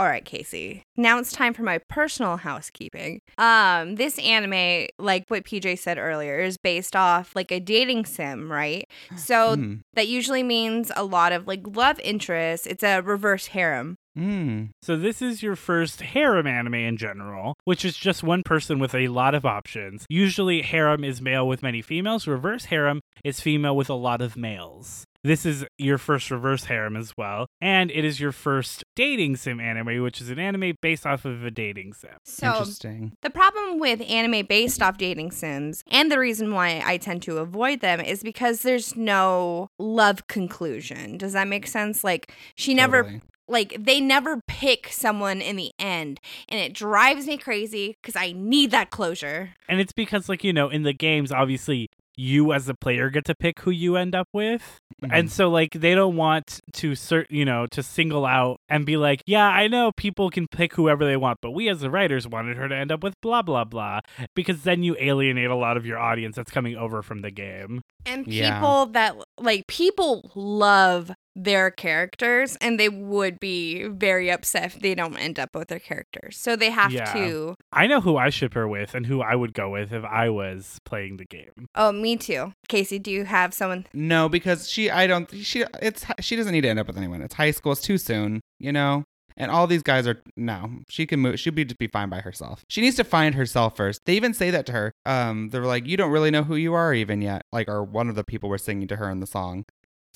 All 0.00 0.06
right, 0.06 0.24
Casey. 0.24 0.84
Now 0.96 1.18
it's 1.18 1.32
time 1.32 1.54
for 1.54 1.62
my 1.64 1.78
personal 1.88 2.36
housekeeping. 2.36 3.20
Um, 3.36 3.96
this 3.96 4.16
anime, 4.20 4.86
like 4.98 5.24
what 5.28 5.44
PJ 5.44 5.78
said 5.80 5.98
earlier, 5.98 6.38
is 6.38 6.56
based 6.56 6.94
off 6.94 7.34
like 7.34 7.50
a 7.50 7.58
dating 7.58 8.06
sim, 8.06 8.50
right? 8.50 8.88
So 9.16 9.56
Hmm. 9.56 9.74
that 9.94 10.06
usually 10.06 10.42
means 10.44 10.92
a 10.94 11.04
lot 11.04 11.32
of 11.32 11.46
like 11.48 11.62
love 11.66 11.98
interest. 12.00 12.66
It's 12.68 12.84
a 12.84 13.00
reverse 13.00 13.46
harem. 13.48 13.96
Hmm. 14.16 14.64
So, 14.82 14.96
this 14.96 15.22
is 15.22 15.44
your 15.44 15.54
first 15.54 16.00
harem 16.00 16.46
anime 16.46 16.74
in 16.74 16.96
general, 16.96 17.54
which 17.64 17.84
is 17.84 17.96
just 17.96 18.24
one 18.24 18.42
person 18.42 18.80
with 18.80 18.92
a 18.92 19.06
lot 19.08 19.32
of 19.32 19.44
options. 19.46 20.06
Usually, 20.08 20.62
harem 20.62 21.04
is 21.04 21.20
male 21.22 21.46
with 21.46 21.62
many 21.62 21.82
females, 21.82 22.26
reverse 22.26 22.64
harem 22.64 23.00
is 23.22 23.40
female 23.40 23.76
with 23.76 23.88
a 23.88 23.94
lot 23.94 24.20
of 24.20 24.36
males. 24.36 25.04
This 25.24 25.44
is 25.44 25.64
your 25.78 25.98
first 25.98 26.30
reverse 26.30 26.64
harem 26.64 26.96
as 26.96 27.16
well. 27.16 27.46
And 27.60 27.90
it 27.90 28.04
is 28.04 28.20
your 28.20 28.32
first 28.32 28.84
dating 28.94 29.36
sim 29.36 29.60
anime, 29.60 30.02
which 30.02 30.20
is 30.20 30.30
an 30.30 30.38
anime 30.38 30.74
based 30.80 31.06
off 31.06 31.24
of 31.24 31.44
a 31.44 31.50
dating 31.50 31.94
sim. 31.94 32.10
So 32.24 32.46
Interesting. 32.46 33.12
The 33.22 33.30
problem 33.30 33.78
with 33.78 34.00
anime 34.08 34.46
based 34.46 34.80
off 34.80 34.96
dating 34.96 35.32
sims, 35.32 35.82
and 35.90 36.10
the 36.10 36.18
reason 36.18 36.54
why 36.54 36.82
I 36.84 36.98
tend 36.98 37.22
to 37.24 37.38
avoid 37.38 37.80
them, 37.80 38.00
is 38.00 38.22
because 38.22 38.62
there's 38.62 38.96
no 38.96 39.68
love 39.78 40.26
conclusion. 40.28 41.18
Does 41.18 41.32
that 41.32 41.48
make 41.48 41.66
sense? 41.66 42.04
Like, 42.04 42.32
she 42.54 42.72
never, 42.74 43.02
Totally. 43.02 43.22
like, 43.48 43.76
they 43.78 44.00
never 44.00 44.40
pick 44.46 44.88
someone 44.92 45.40
in 45.40 45.56
the 45.56 45.72
end, 45.80 46.20
and 46.48 46.60
it 46.60 46.74
drives 46.74 47.26
me 47.26 47.36
crazy 47.38 47.96
because 48.00 48.14
I 48.14 48.32
need 48.32 48.70
that 48.70 48.90
closure. 48.90 49.54
And 49.68 49.80
it's 49.80 49.92
because, 49.92 50.28
like, 50.28 50.44
you 50.44 50.52
know, 50.52 50.68
in 50.68 50.84
the 50.84 50.92
games, 50.92 51.32
obviously, 51.32 51.88
you 52.18 52.52
as 52.52 52.68
a 52.68 52.74
player 52.74 53.08
get 53.10 53.24
to 53.26 53.34
pick 53.34 53.60
who 53.60 53.70
you 53.70 53.96
end 53.96 54.14
up 54.14 54.28
with. 54.32 54.80
And 55.00 55.28
Mhm. 55.28 55.30
so 55.30 55.48
like 55.48 55.70
they 55.74 55.94
don't 55.94 56.16
want 56.16 56.60
to 56.72 56.92
cert, 56.92 57.26
you 57.30 57.44
know, 57.44 57.66
to 57.66 57.82
single 57.84 58.26
out 58.26 58.58
and 58.68 58.84
be 58.84 58.96
like, 58.96 59.22
"Yeah, 59.26 59.46
I 59.46 59.68
know 59.68 59.92
people 59.92 60.28
can 60.28 60.48
pick 60.48 60.74
whoever 60.74 61.04
they 61.04 61.16
want, 61.16 61.38
but 61.40 61.52
we 61.52 61.68
as 61.68 61.80
the 61.80 61.90
writers 61.90 62.26
wanted 62.26 62.56
her 62.56 62.68
to 62.68 62.74
end 62.74 62.90
up 62.90 63.04
with 63.04 63.14
blah 63.20 63.42
blah 63.42 63.62
blah." 63.64 64.00
Because 64.34 64.64
then 64.64 64.82
you 64.82 64.96
alienate 64.98 65.50
a 65.50 65.54
lot 65.54 65.76
of 65.76 65.86
your 65.86 65.98
audience 65.98 66.34
that's 66.34 66.50
coming 66.50 66.76
over 66.76 67.00
from 67.02 67.20
the 67.20 67.30
game. 67.30 67.82
And 68.04 68.26
Yeah. 68.26 68.54
people 68.58 68.86
that, 68.86 69.14
like, 69.38 69.66
people 69.68 70.30
love 70.34 71.12
their 71.44 71.70
characters, 71.70 72.56
and 72.60 72.78
they 72.80 72.88
would 72.88 73.38
be 73.40 73.84
very 73.84 74.30
upset 74.30 74.64
if 74.64 74.80
they 74.80 74.94
don't 74.94 75.16
end 75.16 75.38
up 75.38 75.50
with 75.54 75.68
their 75.68 75.78
characters. 75.78 76.36
So 76.36 76.56
they 76.56 76.70
have 76.70 76.92
Yeah. 76.92 77.12
to. 77.12 77.54
I 77.72 77.86
know 77.86 78.00
who 78.00 78.16
I 78.16 78.30
ship 78.30 78.54
her 78.54 78.66
with 78.66 78.94
and 78.94 79.06
who 79.06 79.20
I 79.22 79.34
would 79.34 79.54
go 79.54 79.70
with 79.70 79.92
if 79.92 80.04
I 80.04 80.28
was 80.30 80.78
playing 80.84 81.16
the 81.18 81.24
game. 81.24 81.68
Oh, 81.74 81.92
me 81.92 82.16
too. 82.16 82.52
Casey, 82.68 82.98
do 82.98 83.10
you 83.10 83.24
have 83.24 83.54
someone? 83.54 83.86
No, 83.92 84.28
because 84.28 84.68
she, 84.68 84.90
I 84.90 85.06
don't, 85.06 85.30
she, 85.32 85.64
it's, 85.80 86.04
she 86.20 86.34
doesn't 86.36 86.52
need 86.52 86.62
to 86.62 86.68
end 86.68 86.78
up 86.80 86.86
with 86.88 86.96
anyone. 86.98 87.22
It's 87.22 87.34
high 87.34 87.52
school. 87.52 87.72
It's 87.72 87.80
too 87.80 87.98
soon, 87.98 88.40
you 88.58 88.72
know? 88.72 89.04
And 89.40 89.52
all 89.52 89.68
these 89.68 89.84
guys 89.84 90.04
are, 90.08 90.20
no, 90.36 90.80
she 90.88 91.06
can 91.06 91.20
move. 91.20 91.38
She'll 91.38 91.52
be 91.52 91.64
just 91.64 91.78
be 91.78 91.86
fine 91.86 92.08
by 92.08 92.20
herself. 92.20 92.64
She 92.68 92.80
needs 92.80 92.96
to 92.96 93.04
find 93.04 93.36
herself 93.36 93.76
first. 93.76 94.00
They 94.04 94.16
even 94.16 94.34
say 94.34 94.50
that 94.50 94.66
to 94.66 94.72
her. 94.72 94.92
Um, 95.06 95.50
They're 95.50 95.64
like, 95.64 95.86
you 95.86 95.96
don't 95.96 96.10
really 96.10 96.32
know 96.32 96.42
who 96.42 96.56
you 96.56 96.74
are 96.74 96.92
even 96.92 97.22
yet. 97.22 97.42
Like, 97.52 97.68
or 97.68 97.84
one 97.84 98.08
of 98.08 98.16
the 98.16 98.24
people 98.24 98.48
were 98.48 98.58
singing 98.58 98.88
to 98.88 98.96
her 98.96 99.08
in 99.08 99.20
the 99.20 99.28
song. 99.28 99.64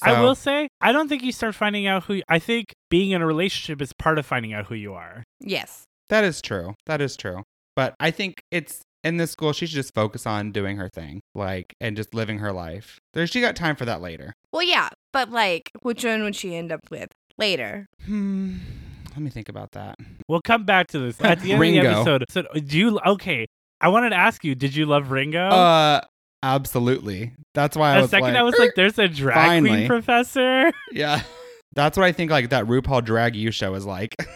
I 0.03 0.21
will 0.21 0.35
say, 0.35 0.69
I 0.81 0.93
don't 0.93 1.09
think 1.09 1.23
you 1.23 1.33
start 1.33 1.55
finding 1.55 1.87
out 1.87 2.05
who 2.05 2.23
I 2.29 2.39
think 2.39 2.75
being 2.91 3.11
in 3.13 3.23
a 3.23 3.27
relationship 3.27 3.81
is 3.81 3.93
part 3.93 4.19
of 4.19 4.27
finding 4.27 4.53
out 4.53 4.67
who 4.67 4.75
you 4.75 4.95
are. 4.95 5.25
Yes. 5.41 5.85
That 6.09 6.25
is 6.25 6.43
true. 6.43 6.75
That 6.87 7.01
is 7.01 7.17
true. 7.17 7.43
But 7.75 7.95
I 7.99 8.11
think 8.11 8.43
it's 8.51 8.83
in 9.05 9.17
this 9.17 9.31
school, 9.31 9.53
she 9.53 9.67
should 9.67 9.75
just 9.75 9.95
focus 9.95 10.27
on 10.27 10.53
doing 10.53 10.77
her 10.77 10.89
thing, 10.89 11.21
like, 11.35 11.75
and 11.81 11.97
just 11.97 12.15
living 12.15 12.39
her 12.39 12.53
life. 12.53 13.01
There, 13.15 13.27
she 13.27 13.41
got 13.41 13.57
time 13.57 13.77
for 13.77 13.85
that 13.85 14.01
later. 14.01 14.35
Well, 14.53 14.63
yeah, 14.63 14.91
but 15.13 15.31
like, 15.31 15.71
which 15.83 16.05
one 16.05 16.23
would 16.23 16.37
she 16.37 16.55
end 16.55 16.71
up 16.71 16.81
with 16.91 17.09
later? 17.39 17.87
Hmm. 18.05 18.59
Let 19.11 19.21
me 19.21 19.31
think 19.31 19.49
about 19.49 19.73
that. 19.73 19.99
We'll 20.29 20.41
come 20.41 20.65
back 20.65 20.87
to 20.89 20.99
this 20.99 21.21
at 21.21 21.41
the 21.41 21.53
end 21.53 21.61
Ringo. 21.61 21.81
of 21.81 21.85
the 21.85 21.91
episode. 21.91 22.25
So 22.31 22.43
do 22.61 22.79
you 22.79 22.99
okay? 23.01 23.47
I 23.81 23.89
wanted 23.89 24.11
to 24.11 24.17
ask 24.17 24.45
you, 24.45 24.55
did 24.55 24.75
you 24.75 24.87
love 24.87 25.11
Ringo? 25.11 25.49
Uh, 25.49 26.01
absolutely. 26.43 27.33
That's 27.55 27.77
why 27.77 27.93
I 27.93 27.99
a 27.99 28.03
was 28.03 28.11
second, 28.11 28.29
like, 28.29 28.37
I 28.37 28.43
was 28.43 28.59
like, 28.59 28.73
"There's 28.75 28.99
a 28.99 29.09
drag 29.09 29.35
Finally. 29.35 29.71
queen 29.71 29.87
professor." 29.89 30.73
yeah. 30.93 31.23
That's 31.75 31.97
what 31.97 32.05
I 32.05 32.13
think. 32.13 32.31
Like 32.31 32.51
that 32.51 32.67
RuPaul 32.67 33.05
Drag 33.05 33.35
You 33.35 33.51
show 33.51 33.75
is 33.75 33.87
like. 33.87 34.15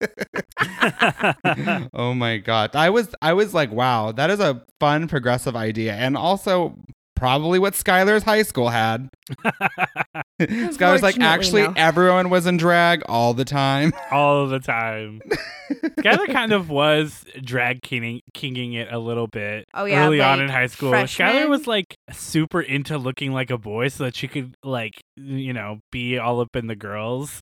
oh 1.94 2.14
my 2.14 2.38
god, 2.38 2.76
I 2.76 2.90
was 2.90 3.14
I 3.22 3.32
was 3.32 3.54
like, 3.54 3.72
wow, 3.72 4.12
that 4.12 4.30
is 4.30 4.40
a 4.40 4.64
fun 4.78 5.08
progressive 5.08 5.56
idea, 5.56 5.94
and 5.94 6.16
also 6.16 6.78
probably 7.20 7.58
what 7.58 7.74
Skylar's 7.74 8.22
high 8.22 8.42
school 8.42 8.70
had. 8.70 9.10
Skylar's 10.40 11.02
like, 11.02 11.20
actually, 11.20 11.62
no. 11.62 11.74
everyone 11.76 12.30
was 12.30 12.46
in 12.46 12.56
drag 12.56 13.02
all 13.06 13.34
the 13.34 13.44
time. 13.44 13.92
All 14.10 14.46
the 14.46 14.58
time. 14.58 15.20
Skylar 16.00 16.32
kind 16.32 16.52
of 16.52 16.70
was 16.70 17.24
drag 17.42 17.82
kinging, 17.82 18.22
kinging 18.34 18.72
it 18.72 18.90
a 18.90 18.98
little 18.98 19.26
bit 19.28 19.66
Oh, 19.74 19.84
yeah, 19.84 20.06
early 20.06 20.20
on 20.20 20.40
in 20.40 20.48
high 20.48 20.66
school. 20.66 20.90
freshman? 20.90 21.28
Skylar 21.28 21.48
was 21.48 21.66
like 21.66 21.94
super 22.10 22.60
into 22.60 22.96
looking 22.98 23.32
like 23.32 23.50
a 23.50 23.58
boy 23.58 23.88
so 23.88 24.04
that 24.04 24.16
she 24.16 24.26
could 24.26 24.54
like 24.64 24.94
you 25.16 25.52
know 25.52 25.78
be 25.92 26.18
all 26.18 26.40
up 26.40 26.56
in 26.56 26.66
the 26.66 26.74
girls. 26.74 27.40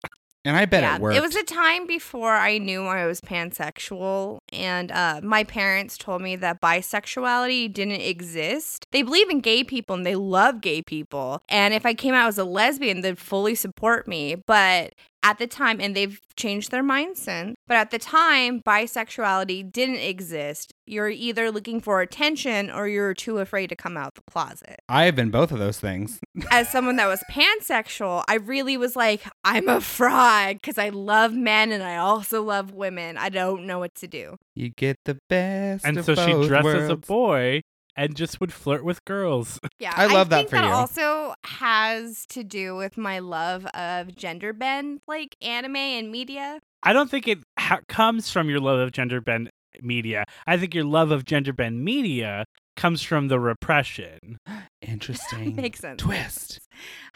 And 0.49 0.57
I 0.57 0.65
bet 0.65 0.83
yeah, 0.83 0.97
it 0.97 1.03
worked. 1.03 1.21
was 1.21 1.37
a 1.37 1.45
time 1.45 1.87
before 1.87 2.35
I 2.35 2.57
knew 2.57 2.85
I 2.85 3.05
was 3.05 3.21
pansexual, 3.21 4.39
and 4.51 4.91
uh, 4.91 5.21
my 5.23 5.45
parents 5.45 5.99
told 5.99 6.23
me 6.23 6.37
that 6.37 6.63
bisexuality 6.63 7.71
didn't 7.71 8.01
exist. 8.01 8.87
They 8.91 9.03
believe 9.03 9.29
in 9.29 9.41
gay 9.41 9.63
people 9.63 9.95
and 9.95 10.07
they 10.07 10.15
love 10.15 10.63
gay 10.63 10.81
people, 10.81 11.43
and 11.51 11.75
if 11.75 11.85
I 11.85 11.93
came 11.93 12.15
out 12.15 12.29
as 12.29 12.39
a 12.39 12.45
lesbian, 12.45 13.03
they'd 13.03 13.19
fully 13.19 13.55
support 13.55 14.09
me. 14.09 14.37
But 14.37 14.95
at 15.23 15.39
the 15.39 15.47
time, 15.47 15.81
and 15.81 15.97
they've 15.97 16.21
changed 16.37 16.71
their 16.71 16.83
mind 16.83 17.17
since, 17.17 17.55
but 17.67 17.77
at 17.77 17.91
the 17.91 17.99
time, 17.99 18.63
bisexuality 18.63 19.71
didn't 19.71 19.97
exist. 19.97 20.73
You're 20.87 21.09
either 21.09 21.51
looking 21.51 21.81
for 21.81 22.01
attention 22.01 22.71
or 22.71 22.89
you're 22.89 23.15
too 23.15 23.39
afraid 23.39 23.69
to 23.69 23.77
come 23.77 23.97
out 23.97 24.15
the 24.15 24.23
closet. 24.31 24.81
I 24.89 25.05
have 25.05 25.17
been 25.17 25.31
both 25.31 25.53
of 25.53 25.59
those 25.59 25.79
things. 25.79 26.21
as 26.51 26.69
someone 26.69 26.97
that 26.97 27.07
was 27.07 27.23
pansexual, 27.31 28.25
I 28.29 28.37
really 28.37 28.77
was 28.77 28.97
like, 28.97 29.23
I'm 29.45 29.69
a 29.69 29.81
fraud 29.81 30.57
because 30.57 30.79
I 30.79 30.91
love 30.91 31.33
men 31.35 31.73
and 31.73 31.83
I 31.83 31.97
also 31.97 32.43
love 32.43 32.73
women. 32.73 33.17
I 33.17 33.29
don't 33.29 33.67
know 33.67 33.79
what 33.79 33.95
to 33.97 34.07
do. 34.07 34.37
You 34.55 34.71
get 34.71 34.97
the 35.05 35.19
best. 35.29 35.85
and 35.85 35.99
of 35.99 36.05
so 36.05 36.15
she 36.15 36.33
dresses 36.33 36.49
dressed 36.49 36.67
as 36.67 36.91
a 36.91 36.97
boy 36.97 37.63
and 37.99 38.15
just 38.15 38.41
would 38.41 38.53
flirt 38.53 38.85
with 38.85 39.05
girls. 39.05 39.59
Yeah, 39.81 39.93
I 39.95 40.07
love 40.07 40.31
that 40.31 40.37
think 40.39 40.51
for 40.51 40.57
that 40.57 40.65
you. 40.65 40.71
also 40.71 41.35
has 41.45 42.27
to 42.31 42.43
do 42.43 42.75
with 42.75 42.97
my 42.97 43.21
love 43.21 43.65
of 43.67 44.17
gender 44.17 44.53
bend, 44.53 45.01
like 45.07 45.37
anime 45.41 45.77
and 45.77 46.11
media. 46.11 46.61
I 46.83 46.93
don't 46.93 47.09
think 47.09 47.29
it 47.29 47.39
ha- 47.59 47.81
comes 47.89 48.29
from 48.29 48.51
your 48.51 48.59
love 48.59 48.81
of 48.81 48.91
gender 48.91 49.21
bend 49.21 49.51
media. 49.81 50.25
I 50.49 50.57
think 50.57 50.75
your 50.75 50.85
love 50.85 51.13
of 51.13 51.25
gender 51.25 51.53
bend 51.53 51.85
media 51.85 52.45
comes 52.79 53.03
from 53.03 53.29
the 53.29 53.39
repression. 53.39 54.39
Interesting. 54.81 55.57
Makes 55.57 55.81
sense. 55.81 56.01
Twist. 56.01 56.61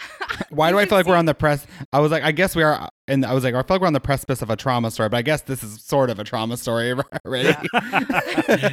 Why 0.50 0.70
do 0.70 0.78
I 0.78 0.84
feel 0.84 0.98
like 0.98 1.06
we're 1.06 1.16
on 1.16 1.26
the 1.26 1.34
press? 1.34 1.64
I 1.92 2.00
was 2.00 2.10
like, 2.10 2.24
I 2.24 2.32
guess 2.32 2.56
we 2.56 2.64
are, 2.64 2.88
and 3.06 3.24
I 3.24 3.32
was 3.32 3.44
like, 3.44 3.54
I 3.54 3.62
feel 3.62 3.76
like 3.76 3.80
we're 3.80 3.86
on 3.86 3.92
the 3.92 4.00
precipice 4.00 4.42
of 4.42 4.50
a 4.50 4.56
trauma 4.56 4.90
story, 4.90 5.08
but 5.08 5.16
I 5.18 5.22
guess 5.22 5.42
this 5.42 5.62
is 5.62 5.80
sort 5.80 6.10
of 6.10 6.18
a 6.18 6.24
trauma 6.24 6.56
story 6.56 6.92
already. 7.24 7.54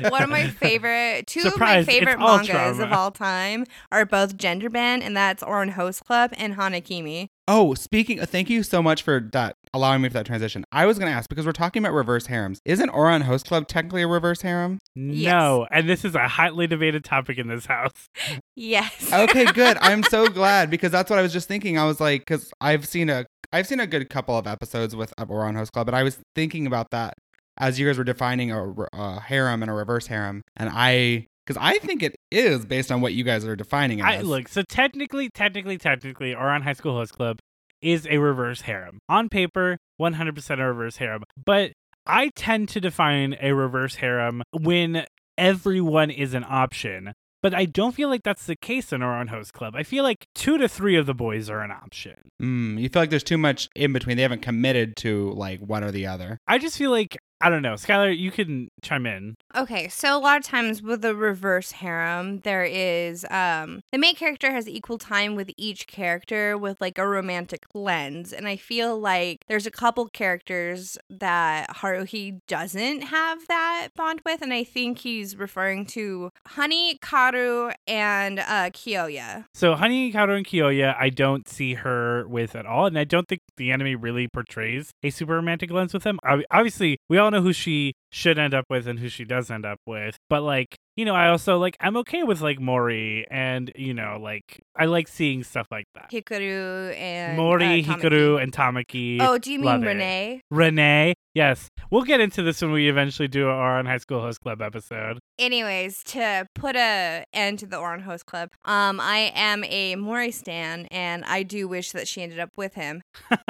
One 0.09 0.23
of 0.23 0.29
my 0.29 0.49
favorite, 0.59 1.27
two 1.27 1.41
Surprise, 1.41 1.53
of 1.53 1.59
my 1.59 1.77
it's 1.77 1.89
favorite 1.89 2.19
all 2.19 2.37
mangas 2.37 2.79
of 2.79 2.91
all 2.91 3.11
time 3.11 3.65
are 3.91 4.05
both 4.05 4.35
Gender 4.35 4.69
Bend, 4.69 5.03
and 5.03 5.15
that's 5.15 5.43
Ouran 5.43 5.71
Host 5.71 6.03
Club 6.03 6.33
and 6.35 6.55
Hanakimi. 6.55 7.29
Oh, 7.51 7.73
speaking, 7.73 8.19
uh, 8.19 8.27
thank 8.27 8.47
you 8.47 8.61
so 8.61 8.83
much 8.83 9.01
for 9.01 9.27
that, 9.33 9.55
allowing 9.73 10.03
me 10.03 10.09
for 10.09 10.13
that 10.13 10.27
transition. 10.27 10.63
I 10.71 10.85
was 10.85 10.99
going 10.99 11.11
to 11.11 11.17
ask 11.17 11.27
because 11.27 11.47
we're 11.47 11.51
talking 11.51 11.83
about 11.83 11.95
reverse 11.95 12.27
harems. 12.27 12.61
Isn't 12.63 12.91
Ouran 12.91 13.23
Host 13.23 13.47
Club 13.47 13.67
technically 13.67 14.03
a 14.03 14.07
reverse 14.07 14.43
harem? 14.43 14.77
No, 14.95 15.67
and 15.71 15.89
this 15.89 16.05
is 16.05 16.13
a 16.13 16.27
hotly 16.27 16.67
debated 16.67 17.03
topic 17.03 17.39
in 17.39 17.47
this 17.47 17.65
house. 17.65 18.07
Yes. 18.55 19.11
Okay, 19.11 19.45
good. 19.45 19.77
I'm 19.81 20.03
so 20.03 20.27
glad 20.27 20.69
because 20.69 20.91
that's 20.91 21.09
what 21.09 21.17
I 21.17 21.23
was 21.23 21.33
just 21.33 21.47
thinking. 21.47 21.75
I 21.79 21.85
was 21.85 21.99
like, 21.99 22.21
because 22.21 22.51
I've 22.61 22.85
seen 22.85 23.09
a, 23.09 23.25
I've 23.51 23.65
seen 23.65 23.79
a 23.79 23.87
good 23.87 24.07
couple 24.11 24.37
of 24.37 24.45
episodes 24.45 24.95
with 24.95 25.11
of 25.17 25.29
Ouran 25.29 25.55
Host 25.55 25.71
Club, 25.71 25.87
but 25.87 25.95
I 25.95 26.03
was 26.03 26.19
thinking 26.35 26.67
about 26.67 26.91
that 26.91 27.15
as 27.57 27.79
you 27.79 27.87
guys 27.87 27.97
were 27.97 28.03
defining 28.03 28.51
a, 28.51 28.73
a 28.93 29.19
harem 29.21 29.63
and 29.63 29.71
a 29.71 29.73
reverse 29.73 30.05
harem, 30.05 30.43
and 30.55 30.69
I, 30.71 31.27
because 31.49 31.59
I 31.59 31.79
think 31.79 32.03
it 32.03 32.15
is 32.29 32.63
based 32.63 32.91
on 32.91 33.01
what 33.01 33.13
you 33.13 33.23
guys 33.23 33.43
are 33.43 33.55
defining 33.55 33.99
it 33.99 34.05
I 34.05 34.17
as. 34.17 34.27
look, 34.27 34.47
so 34.47 34.61
technically, 34.61 35.29
technically, 35.33 35.79
technically, 35.79 36.35
Ouran 36.35 36.61
High 36.61 36.73
School 36.73 36.93
Host 36.93 37.13
Club 37.13 37.39
is 37.81 38.05
a 38.07 38.19
reverse 38.19 38.61
harem. 38.61 38.99
On 39.09 39.29
paper, 39.29 39.79
100% 39.99 40.59
a 40.59 40.67
reverse 40.67 40.97
harem. 40.97 41.23
But 41.43 41.71
I 42.05 42.29
tend 42.35 42.69
to 42.69 42.79
define 42.79 43.35
a 43.41 43.53
reverse 43.53 43.95
harem 43.95 44.43
when 44.51 45.07
everyone 45.39 46.11
is 46.11 46.35
an 46.35 46.45
option. 46.47 47.13
But 47.41 47.55
I 47.55 47.65
don't 47.65 47.95
feel 47.95 48.09
like 48.09 48.21
that's 48.21 48.45
the 48.45 48.55
case 48.55 48.93
in 48.93 49.01
Ouran 49.01 49.29
Host 49.29 49.53
Club. 49.53 49.73
I 49.75 49.81
feel 49.81 50.03
like 50.03 50.27
two 50.35 50.59
to 50.59 50.67
three 50.67 50.97
of 50.97 51.07
the 51.07 51.15
boys 51.15 51.49
are 51.49 51.61
an 51.61 51.71
option. 51.71 52.15
Mm, 52.39 52.79
you 52.79 52.89
feel 52.89 53.01
like 53.01 53.09
there's 53.09 53.23
too 53.23 53.37
much 53.39 53.69
in 53.75 53.91
between. 53.91 54.17
They 54.17 54.23
haven't 54.23 54.43
committed 54.43 54.97
to 54.97 55.31
like 55.31 55.61
one 55.61 55.83
or 55.83 55.89
the 55.89 56.05
other. 56.05 56.37
I 56.47 56.59
just 56.59 56.77
feel 56.77 56.91
like, 56.91 57.17
I 57.41 57.49
don't 57.49 57.61
know. 57.61 57.73
Skylar, 57.75 58.17
you 58.17 58.31
can 58.31 58.69
chime 58.81 59.05
in. 59.05 59.37
Okay, 59.55 59.87
so 59.87 60.17
a 60.17 60.19
lot 60.19 60.37
of 60.37 60.43
times 60.43 60.81
with 60.81 61.01
the 61.01 61.15
reverse 61.15 61.71
harem, 61.71 62.39
there 62.41 62.65
is 62.65 63.25
um 63.29 63.81
the 63.91 63.97
main 63.97 64.15
character 64.15 64.51
has 64.51 64.67
equal 64.67 64.97
time 64.97 65.35
with 65.35 65.49
each 65.57 65.87
character 65.87 66.57
with 66.57 66.81
like 66.81 66.97
a 66.97 67.07
romantic 67.07 67.65
lens, 67.73 68.33
and 68.33 68.47
I 68.47 68.57
feel 68.57 68.99
like 68.99 69.45
there's 69.47 69.65
a 69.65 69.71
couple 69.71 70.07
characters 70.09 70.97
that 71.09 71.69
Haruhi 71.77 72.41
doesn't 72.47 73.01
have 73.03 73.47
that 73.47 73.89
bond 73.95 74.21
with, 74.25 74.41
and 74.41 74.53
I 74.53 74.63
think 74.65 74.99
he's 74.99 75.37
referring 75.37 75.85
to 75.87 76.31
Honey, 76.45 76.97
Kaoru, 77.01 77.73
and 77.87 78.39
uh 78.39 78.69
Kyoya. 78.71 79.45
So 79.53 79.75
Honey, 79.75 80.11
Kaoru, 80.11 80.35
and 80.37 80.45
Kyoya, 80.45 80.95
I 80.99 81.09
don't 81.09 81.47
see 81.47 81.75
her 81.75 82.27
with 82.27 82.55
at 82.55 82.65
all, 82.65 82.85
and 82.85 82.99
I 82.99 83.05
don't 83.05 83.27
think 83.29 83.41
the 83.55 83.71
anime 83.71 84.01
really 84.01 84.27
portrays 84.27 84.91
a 85.03 85.09
super 85.09 85.35
romantic 85.35 85.71
lens 85.71 85.93
with 85.93 86.03
them. 86.03 86.19
Obviously, 86.51 86.99
we 87.07 87.17
all 87.17 87.28
know 87.31 87.41
who 87.41 87.53
she 87.53 87.93
should 88.11 88.39
end 88.39 88.53
up 88.53 88.65
with 88.69 88.87
and 88.87 88.99
who 88.99 89.09
she 89.09 89.25
does 89.25 89.51
end 89.51 89.65
up 89.65 89.79
with, 89.85 90.17
but 90.29 90.41
like 90.41 90.77
you 90.99 91.05
know, 91.05 91.15
I 91.15 91.29
also 91.29 91.57
like 91.57 91.77
I'm 91.79 91.95
okay 91.97 92.23
with 92.23 92.41
like 92.41 92.59
Mori, 92.59 93.25
and 93.31 93.71
you 93.73 93.93
know, 93.93 94.19
like 94.21 94.61
I 94.75 94.83
like 94.83 95.07
seeing 95.07 95.45
stuff 95.45 95.65
like 95.71 95.85
that. 95.95 96.11
Hikaru 96.11 96.93
and 96.93 97.37
Mori, 97.37 97.85
uh, 97.85 97.95
Hikaru, 97.95 98.43
and 98.43 98.51
Tamaki. 98.51 99.17
Oh, 99.21 99.37
do 99.37 99.49
you 99.53 99.61
Love 99.61 99.79
mean 99.79 99.87
it. 99.87 99.93
Renee? 99.93 100.41
Renee, 100.51 101.13
yes, 101.33 101.69
we'll 101.89 102.03
get 102.03 102.19
into 102.19 102.41
this 102.41 102.61
when 102.61 102.73
we 102.73 102.89
eventually 102.89 103.29
do 103.29 103.47
our 103.47 103.81
Ouran 103.81 103.87
High 103.87 103.99
School 103.99 104.19
Host 104.19 104.41
Club 104.41 104.61
episode. 104.61 105.19
anyways, 105.37 106.03
to 106.03 106.45
put 106.53 106.75
a 106.75 107.23
end 107.33 107.59
to 107.59 107.65
the 107.65 107.77
Ouran 107.77 108.01
Host 108.01 108.25
Club, 108.25 108.49
um, 108.65 108.99
I 108.99 109.31
am 109.35 109.63
a 109.63 109.95
Mori 109.95 110.31
stan, 110.31 110.85
and 110.91 111.23
I 111.23 111.43
do 111.43 111.69
wish 111.69 111.93
that 111.93 112.09
she 112.09 112.21
ended 112.21 112.39
up 112.39 112.49
with 112.57 112.73
him. 112.73 113.01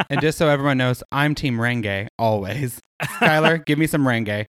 and 0.07 0.21
just 0.21 0.37
so 0.37 0.49
everyone 0.49 0.77
knows, 0.77 1.01
I'm 1.11 1.33
Team 1.33 1.57
Renge 1.57 2.09
always. 2.19 2.79
Skylar, 3.01 3.65
give 3.65 3.79
me 3.79 3.87
some 3.87 4.03
Renge. 4.03 4.45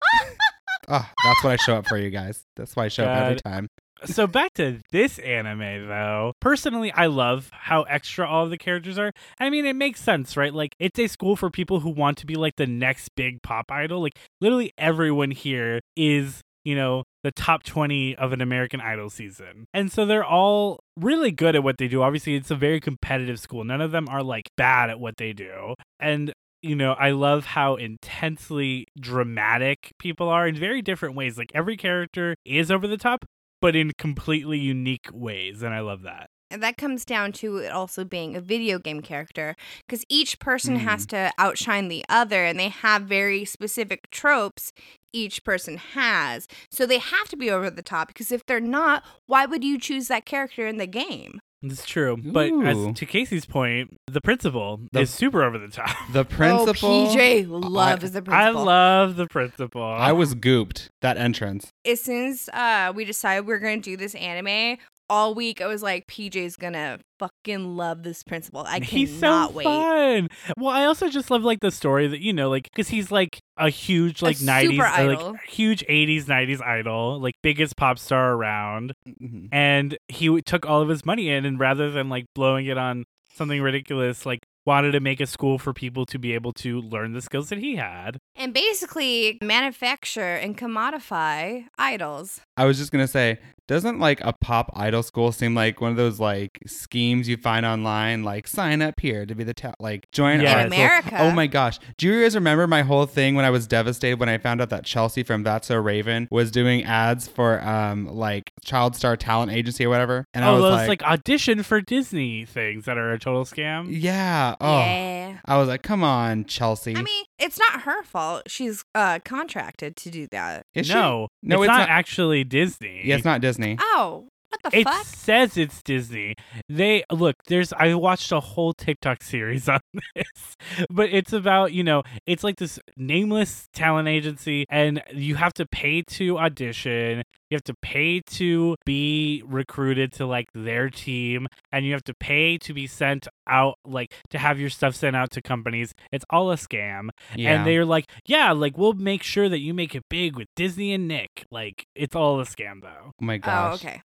Oh, 0.89 1.09
that's 1.25 1.45
what 1.45 1.53
I 1.53 1.57
show 1.57 1.77
up 1.77 1.87
for 1.87 1.97
you 1.97 2.11
guys. 2.11 2.45
That's 2.57 2.77
why 2.77 2.87
I 2.87 2.89
show 2.89 3.05
up 3.05 3.17
every 3.17 3.37
time. 3.37 3.69
so 4.05 4.27
back 4.27 4.53
to 4.55 4.81
this 4.91 5.19
anime 5.21 5.89
though. 5.89 6.33
Personally 6.41 6.93
i 6.93 7.07
love 7.07 7.51
how 7.53 7.83
extra 7.85 8.29
all 8.29 8.45
of 8.45 8.51
the 8.51 8.59
characters 8.59 8.99
are. 8.99 9.13
I 9.41 9.51
mean 9.51 9.65
it 9.67 9.77
makes 9.77 10.01
sense 10.01 10.37
right? 10.37 10.53
Like 10.53 10.75
it's 10.79 10.99
a 10.99 11.07
school 11.07 11.37
for 11.37 11.51
people 11.51 11.81
who 11.81 11.91
want 11.91 12.19
to 12.19 12.27
be 12.27 12.35
like 12.35 12.57
the 12.57 12.67
next 12.67 13.11
big 13.17 13.43
pop 13.43 13.71
idol. 13.71 14.03
Like 14.03 14.19
literally 14.41 14.73
everyone 14.77 15.31
here 15.31 15.81
is 15.97 16.43
you 16.65 16.75
know 16.75 17.05
the 17.23 17.31
top 17.31 17.63
20 17.63 18.17
of 18.17 18.33
an 18.33 18.41
american 18.41 18.81
idol 18.81 19.09
season. 19.09 19.67
And 19.73 19.91
so 19.91 20.05
they're 20.05 20.25
all 20.25 20.81
really 20.97 21.31
good 21.31 21.57
at 21.57 21.63
what 21.63 21.79
they 21.79 21.89
do. 21.89 22.03
Obviously 22.03 22.35
it's 22.35 22.51
a 22.51 22.57
very 22.57 22.81
competitive 22.81 23.41
school. 23.41 23.65
None 23.65 23.81
of 23.81 23.91
them 23.91 24.09
are 24.09 24.23
like 24.23 24.51
bad 24.57 24.91
at 24.91 25.01
what 25.01 25.17
they 25.17 25.33
do. 25.33 25.75
And 25.99 26.33
you 26.64 26.74
know, 26.74 26.94
I 26.94 27.11
love 27.11 27.44
how 27.44 27.77
intensely 27.77 28.87
dramatic 28.98 29.92
people 29.98 30.29
are 30.31 30.48
in 30.48 30.57
very 30.57 30.81
different 30.81 31.14
ways. 31.14 31.37
Like 31.37 31.53
every 31.55 31.77
character 31.77 32.35
is 32.44 32.70
over 32.70 32.88
the 32.88 32.96
top, 32.96 33.27
but 33.61 33.77
in 33.77 33.92
completely 33.98 34.59
unique 34.59 35.09
ways. 35.12 35.62
And 35.62 35.74
I 35.74 35.81
love 35.81 36.03
that. 36.03 36.31
And 36.50 36.62
that 36.62 36.77
comes 36.77 37.05
down 37.05 37.33
to 37.33 37.59
it 37.59 37.72
also 37.72 38.05
being 38.05 38.37
a 38.37 38.40
video 38.40 38.79
game 38.79 39.03
character 39.03 39.57
because 39.87 40.05
each 40.09 40.38
person 40.38 40.77
has 40.77 41.05
mm. 41.05 41.11
to 41.11 41.33
outshine 41.37 41.88
the 41.88 42.05
other 42.09 42.44
and 42.44 42.59
they 42.59 42.68
have 42.68 43.03
very 43.03 43.44
specific 43.44 44.11
tropes 44.11 44.72
each 45.12 45.44
person 45.44 45.77
has. 45.77 46.46
So 46.70 46.87
they 46.87 46.98
have 46.98 47.29
to 47.29 47.37
be 47.37 47.50
over 47.50 47.70
the 47.70 47.83
top 47.83 48.09
because 48.09 48.33
if 48.33 48.46
they're 48.46 48.61
not, 48.61 49.05
why 49.27 49.46
would 49.46 49.64
you 49.64 49.79
choose 49.79 50.09
that 50.09 50.27
character 50.27 50.66
in 50.66 50.79
the 50.79 50.87
game? 50.87 51.40
It's 51.66 51.87
true. 51.87 52.16
But 52.22 52.53
as 52.64 52.94
to 52.98 53.07
Casey's 53.07 53.46
point, 53.46 53.96
the 54.07 54.20
principal 54.20 54.81
The- 54.92 55.00
is 55.00 55.11
super 55.11 55.42
over 55.42 55.59
the 55.59 55.68
top. 55.68 55.96
The 56.12 56.24
principal. 56.24 56.88
Oh, 56.90 57.14
PJ 57.16 57.46
loves 57.48 58.11
the 58.12 58.22
principal. 58.22 58.35
I 58.35 58.50
love 58.50 59.16
the 59.16 59.27
principal. 59.27 59.83
I 59.83 60.12
was 60.12 60.35
gooped 60.35 60.88
that 61.00 61.16
entrance. 61.16 61.70
as 61.87 62.00
soon 62.03 62.29
as 62.31 62.48
uh, 62.53 62.92
we 62.94 63.05
decided 63.05 63.46
we 63.46 63.55
are 63.55 63.59
going 63.59 63.81
to 63.83 63.90
do 63.90 63.96
this 63.96 64.14
anime, 64.14 64.79
all 65.11 65.35
week 65.35 65.61
I 65.61 65.67
was 65.67 65.83
like, 65.83 66.07
PJ's 66.07 66.57
gonna 66.57 66.99
fucking 67.19 67.77
love 67.77 68.03
this 68.03 68.23
principal. 68.23 68.61
I 68.67 68.81
cannot 68.81 68.88
he's 68.88 69.12
so 69.14 69.21
cannot 69.21 69.55
wait. 69.55 69.64
fun. 69.64 70.29
Well, 70.59 70.71
I 70.75 70.85
also 70.85 71.09
just 71.09 71.31
love 71.31 71.43
like 71.45 71.61
the 71.61 71.71
story 71.71 72.07
that 72.09 72.21
you 72.21 72.33
know, 72.33 72.49
like 72.51 72.64
because 72.64 72.88
he's 72.88 73.11
like 73.11 73.38
a 73.59 73.69
huge 73.71 74.23
like 74.23 74.40
nineties, 74.40 74.79
super 74.79 74.87
uh, 74.87 75.07
like 75.31 75.40
huge 75.47 75.85
eighties, 75.88 76.27
nineties 76.29 76.61
idol, 76.61 77.21
like 77.21 77.35
biggest 77.43 77.77
pop 77.77 77.99
star 77.99 78.33
around, 78.35 78.93
Mhm. 79.09 79.49
and 79.53 79.97
he 80.09 80.27
w- 80.27 80.43
took 80.43 80.67
all 80.67 80.81
of 80.83 80.88
his 80.88 81.05
money 81.05 81.29
in, 81.31 81.45
and 81.45 81.59
rather 81.61 81.90
than 81.90 82.09
like 82.09 82.25
blowing 82.35 82.67
it 82.67 82.79
on 82.79 83.05
something 83.35 83.61
ridiculous, 83.61 84.25
like 84.25 84.40
wanted 84.67 84.93
to 84.93 85.01
make 85.01 85.21
a 85.21 85.27
school 85.27 85.59
for 85.59 85.75
people 85.75 86.07
to 86.07 86.19
be 86.19 86.33
able 86.33 86.53
to 86.53 86.81
learn 86.81 87.12
the 87.12 87.21
skills 87.21 87.51
that 87.51 87.59
he 87.59 87.77
had. 87.77 88.17
And 88.37 88.55
basically 88.55 89.38
manufacture 89.43 90.35
and 90.37 90.57
commodify 90.57 91.64
idols. 91.77 92.40
I 92.57 92.64
was 92.64 92.79
just 92.79 92.90
gonna 92.93 93.07
say, 93.09 93.38
doesn't 93.66 93.98
like 93.98 94.20
a 94.22 94.33
pop 94.33 94.70
idol 94.74 95.03
school 95.03 95.33
seem 95.33 95.55
like 95.55 95.81
one 95.81 95.90
of 95.90 95.96
those 95.96 96.20
like 96.20 96.59
schemes 96.66 97.29
you 97.29 97.37
find 97.37 97.64
online, 97.64 98.22
like 98.22 98.46
sign 98.46 98.83
up 98.83 99.00
here 99.00 99.24
to 99.27 99.35
be 99.35 99.44
the 99.44 99.55
ta- 99.55 99.72
like 99.81 100.11
join 100.12 100.40
Yeah. 100.40 100.55
our 100.55 100.61
In 100.66 100.70
school. 100.70 100.81
America. 100.85 101.16
Oh 101.20 101.31
my 101.31 101.46
gosh, 101.46 101.79
do 101.96 102.07
you 102.09 102.22
guys 102.22 102.35
remember 102.35 102.66
my 102.66 102.83
whole 102.83 103.07
thing 103.07 103.35
when 103.35 103.44
I 103.44 103.50
was 103.50 103.66
devastated 103.66 104.20
when 104.20 104.29
I 104.29 104.38
found 104.38 104.61
out 104.61 104.70
that 104.70 104.85
Chelsea 104.85 105.22
from 105.22 105.42
That's 105.44 105.68
So 105.68 105.77
Raven 105.77 106.29
was 106.31 106.50
doing 106.50 106.85
ads 106.85 107.27
for 107.27 107.62
um 107.66 108.07
like 108.07 108.53
Child 108.64 108.96
Star 108.96 109.16
Talent 109.16 109.50
Agency 109.53 109.87
or 109.87 109.88
whatever, 109.88 110.27
and 110.35 110.44
I 110.44 110.48
oh, 110.48 110.55
was 110.55 110.62
those 110.62 110.72
like, 110.88 110.88
like, 110.88 111.03
audition 111.05 111.62
for 111.62 111.81
Disney 111.81 112.44
things 112.44 112.85
that 112.85 112.98
are 112.98 113.12
a 113.12 113.18
total 113.18 113.44
scam. 113.44 113.87
yeah, 113.88 114.57
oh, 114.61 114.79
Yeah. 114.79 115.38
I 115.46 115.57
was 115.59 115.68
like, 115.68 115.83
come 115.83 116.05
on, 116.05 116.44
Chelsea. 116.44 116.94
I 116.96 117.03
mean, 117.03 117.24
it's 117.38 117.59
not 117.59 117.83
her 117.83 118.03
fault. 118.03 118.42
She's 118.46 118.85
uh 118.94 119.20
contracted 119.24 119.96
to 119.96 120.11
do 120.11 120.27
that. 120.33 120.66
Is 120.74 120.87
she? 120.87 120.94
no, 120.94 121.29
No, 121.42 121.57
it's, 121.62 121.64
it's 121.64 121.68
not, 121.68 121.79
not- 121.81 121.88
actually 121.88 122.44
Disney. 122.44 123.03
Yeah, 123.05 123.16
it's 123.16 123.24
not 123.24 123.40
Disney. 123.40 123.54
Oh, 123.81 124.29
what 124.62 124.73
the 124.73 124.79
It 124.81 124.85
fuck? 124.85 125.05
says 125.05 125.57
it's 125.57 125.83
Disney. 125.83 126.35
They 126.69 127.05
look. 127.11 127.37
There's. 127.47 127.73
I 127.73 127.95
watched 127.95 128.31
a 128.33 128.40
whole 128.40 128.73
TikTok 128.73 129.23
series 129.23 129.69
on 129.69 129.81
this, 130.14 130.57
but 130.90 131.11
it's 131.11 131.33
about 131.33 131.73
you 131.73 131.85
know. 131.85 132.03
It's 132.27 132.45
like 132.45 132.57
this 132.57 132.79
nameless 132.97 133.69
talent 133.73 134.09
agency, 134.09 134.67
and 134.71 135.03
you 135.12 135.37
have 135.37 135.53
to 135.55 135.67
pay 135.67 136.03
to 136.03 136.38
audition. 136.38 137.23
You 137.51 137.57
have 137.57 137.64
to 137.64 137.75
pay 137.83 138.21
to 138.21 138.75
be 138.85 139.43
recruited 139.47 140.12
to 140.14 140.27
like 140.27 140.47
their 140.55 140.88
team, 140.90 141.47
and 141.71 141.85
you 141.85 141.93
have 141.93 142.05
to 142.05 142.14
pay 142.14 142.59
to 142.59 142.73
be 142.73 142.87
sent 142.87 143.29
out, 143.47 143.79
like 143.85 144.12
to 144.31 144.38
have 144.38 144.59
your 144.59 144.71
stuff 144.71 144.95
sent 144.97 145.14
out 145.14 145.31
to 145.33 145.43
companies. 145.43 145.95
It's 146.11 146.25
all 146.31 146.51
a 146.51 146.57
scam. 146.57 147.11
Yeah. 147.37 147.51
And 147.55 147.67
they're 147.67 147.85
like, 147.85 148.07
yeah, 148.27 148.53
like 148.53 148.77
we'll 148.79 148.95
make 148.95 149.23
sure 149.23 149.49
that 149.49 149.61
you 149.61 149.75
make 149.75 149.95
it 149.95 150.05
big 150.09 150.37
with 150.37 150.49
Disney 150.57 150.93
and 150.95 151.07
Nick. 151.07 151.45
Like 151.51 151.87
it's 151.95 152.17
all 152.17 152.40
a 152.40 152.45
scam 152.45 152.81
though. 152.83 153.11
oh 153.11 153.25
my 153.25 153.37
oh, 153.37 153.38
gosh. 153.38 153.71
Oh, 153.73 153.75
okay. 153.75 154.01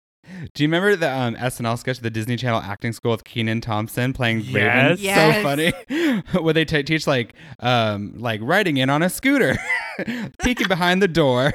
Do 0.54 0.62
you 0.62 0.68
remember 0.68 0.96
the 0.96 1.10
um, 1.12 1.34
SNL 1.36 1.78
sketch, 1.78 2.00
the 2.00 2.10
Disney 2.10 2.36
Channel 2.36 2.60
acting 2.60 2.92
school 2.92 3.12
with 3.12 3.24
Kenan 3.24 3.60
Thompson 3.60 4.12
playing 4.12 4.38
Raven? 4.52 4.96
Yes. 4.98 5.00
Yes. 5.00 5.36
So 5.36 5.42
funny. 5.42 6.22
Where 6.42 6.54
they 6.54 6.64
t- 6.64 6.82
teach 6.82 7.06
like 7.06 7.34
um 7.60 8.12
like 8.16 8.40
riding 8.42 8.76
in 8.76 8.90
on 8.90 9.02
a 9.02 9.08
scooter, 9.10 9.56
peeking 10.42 10.68
behind 10.68 11.02
the 11.02 11.08
door. 11.08 11.52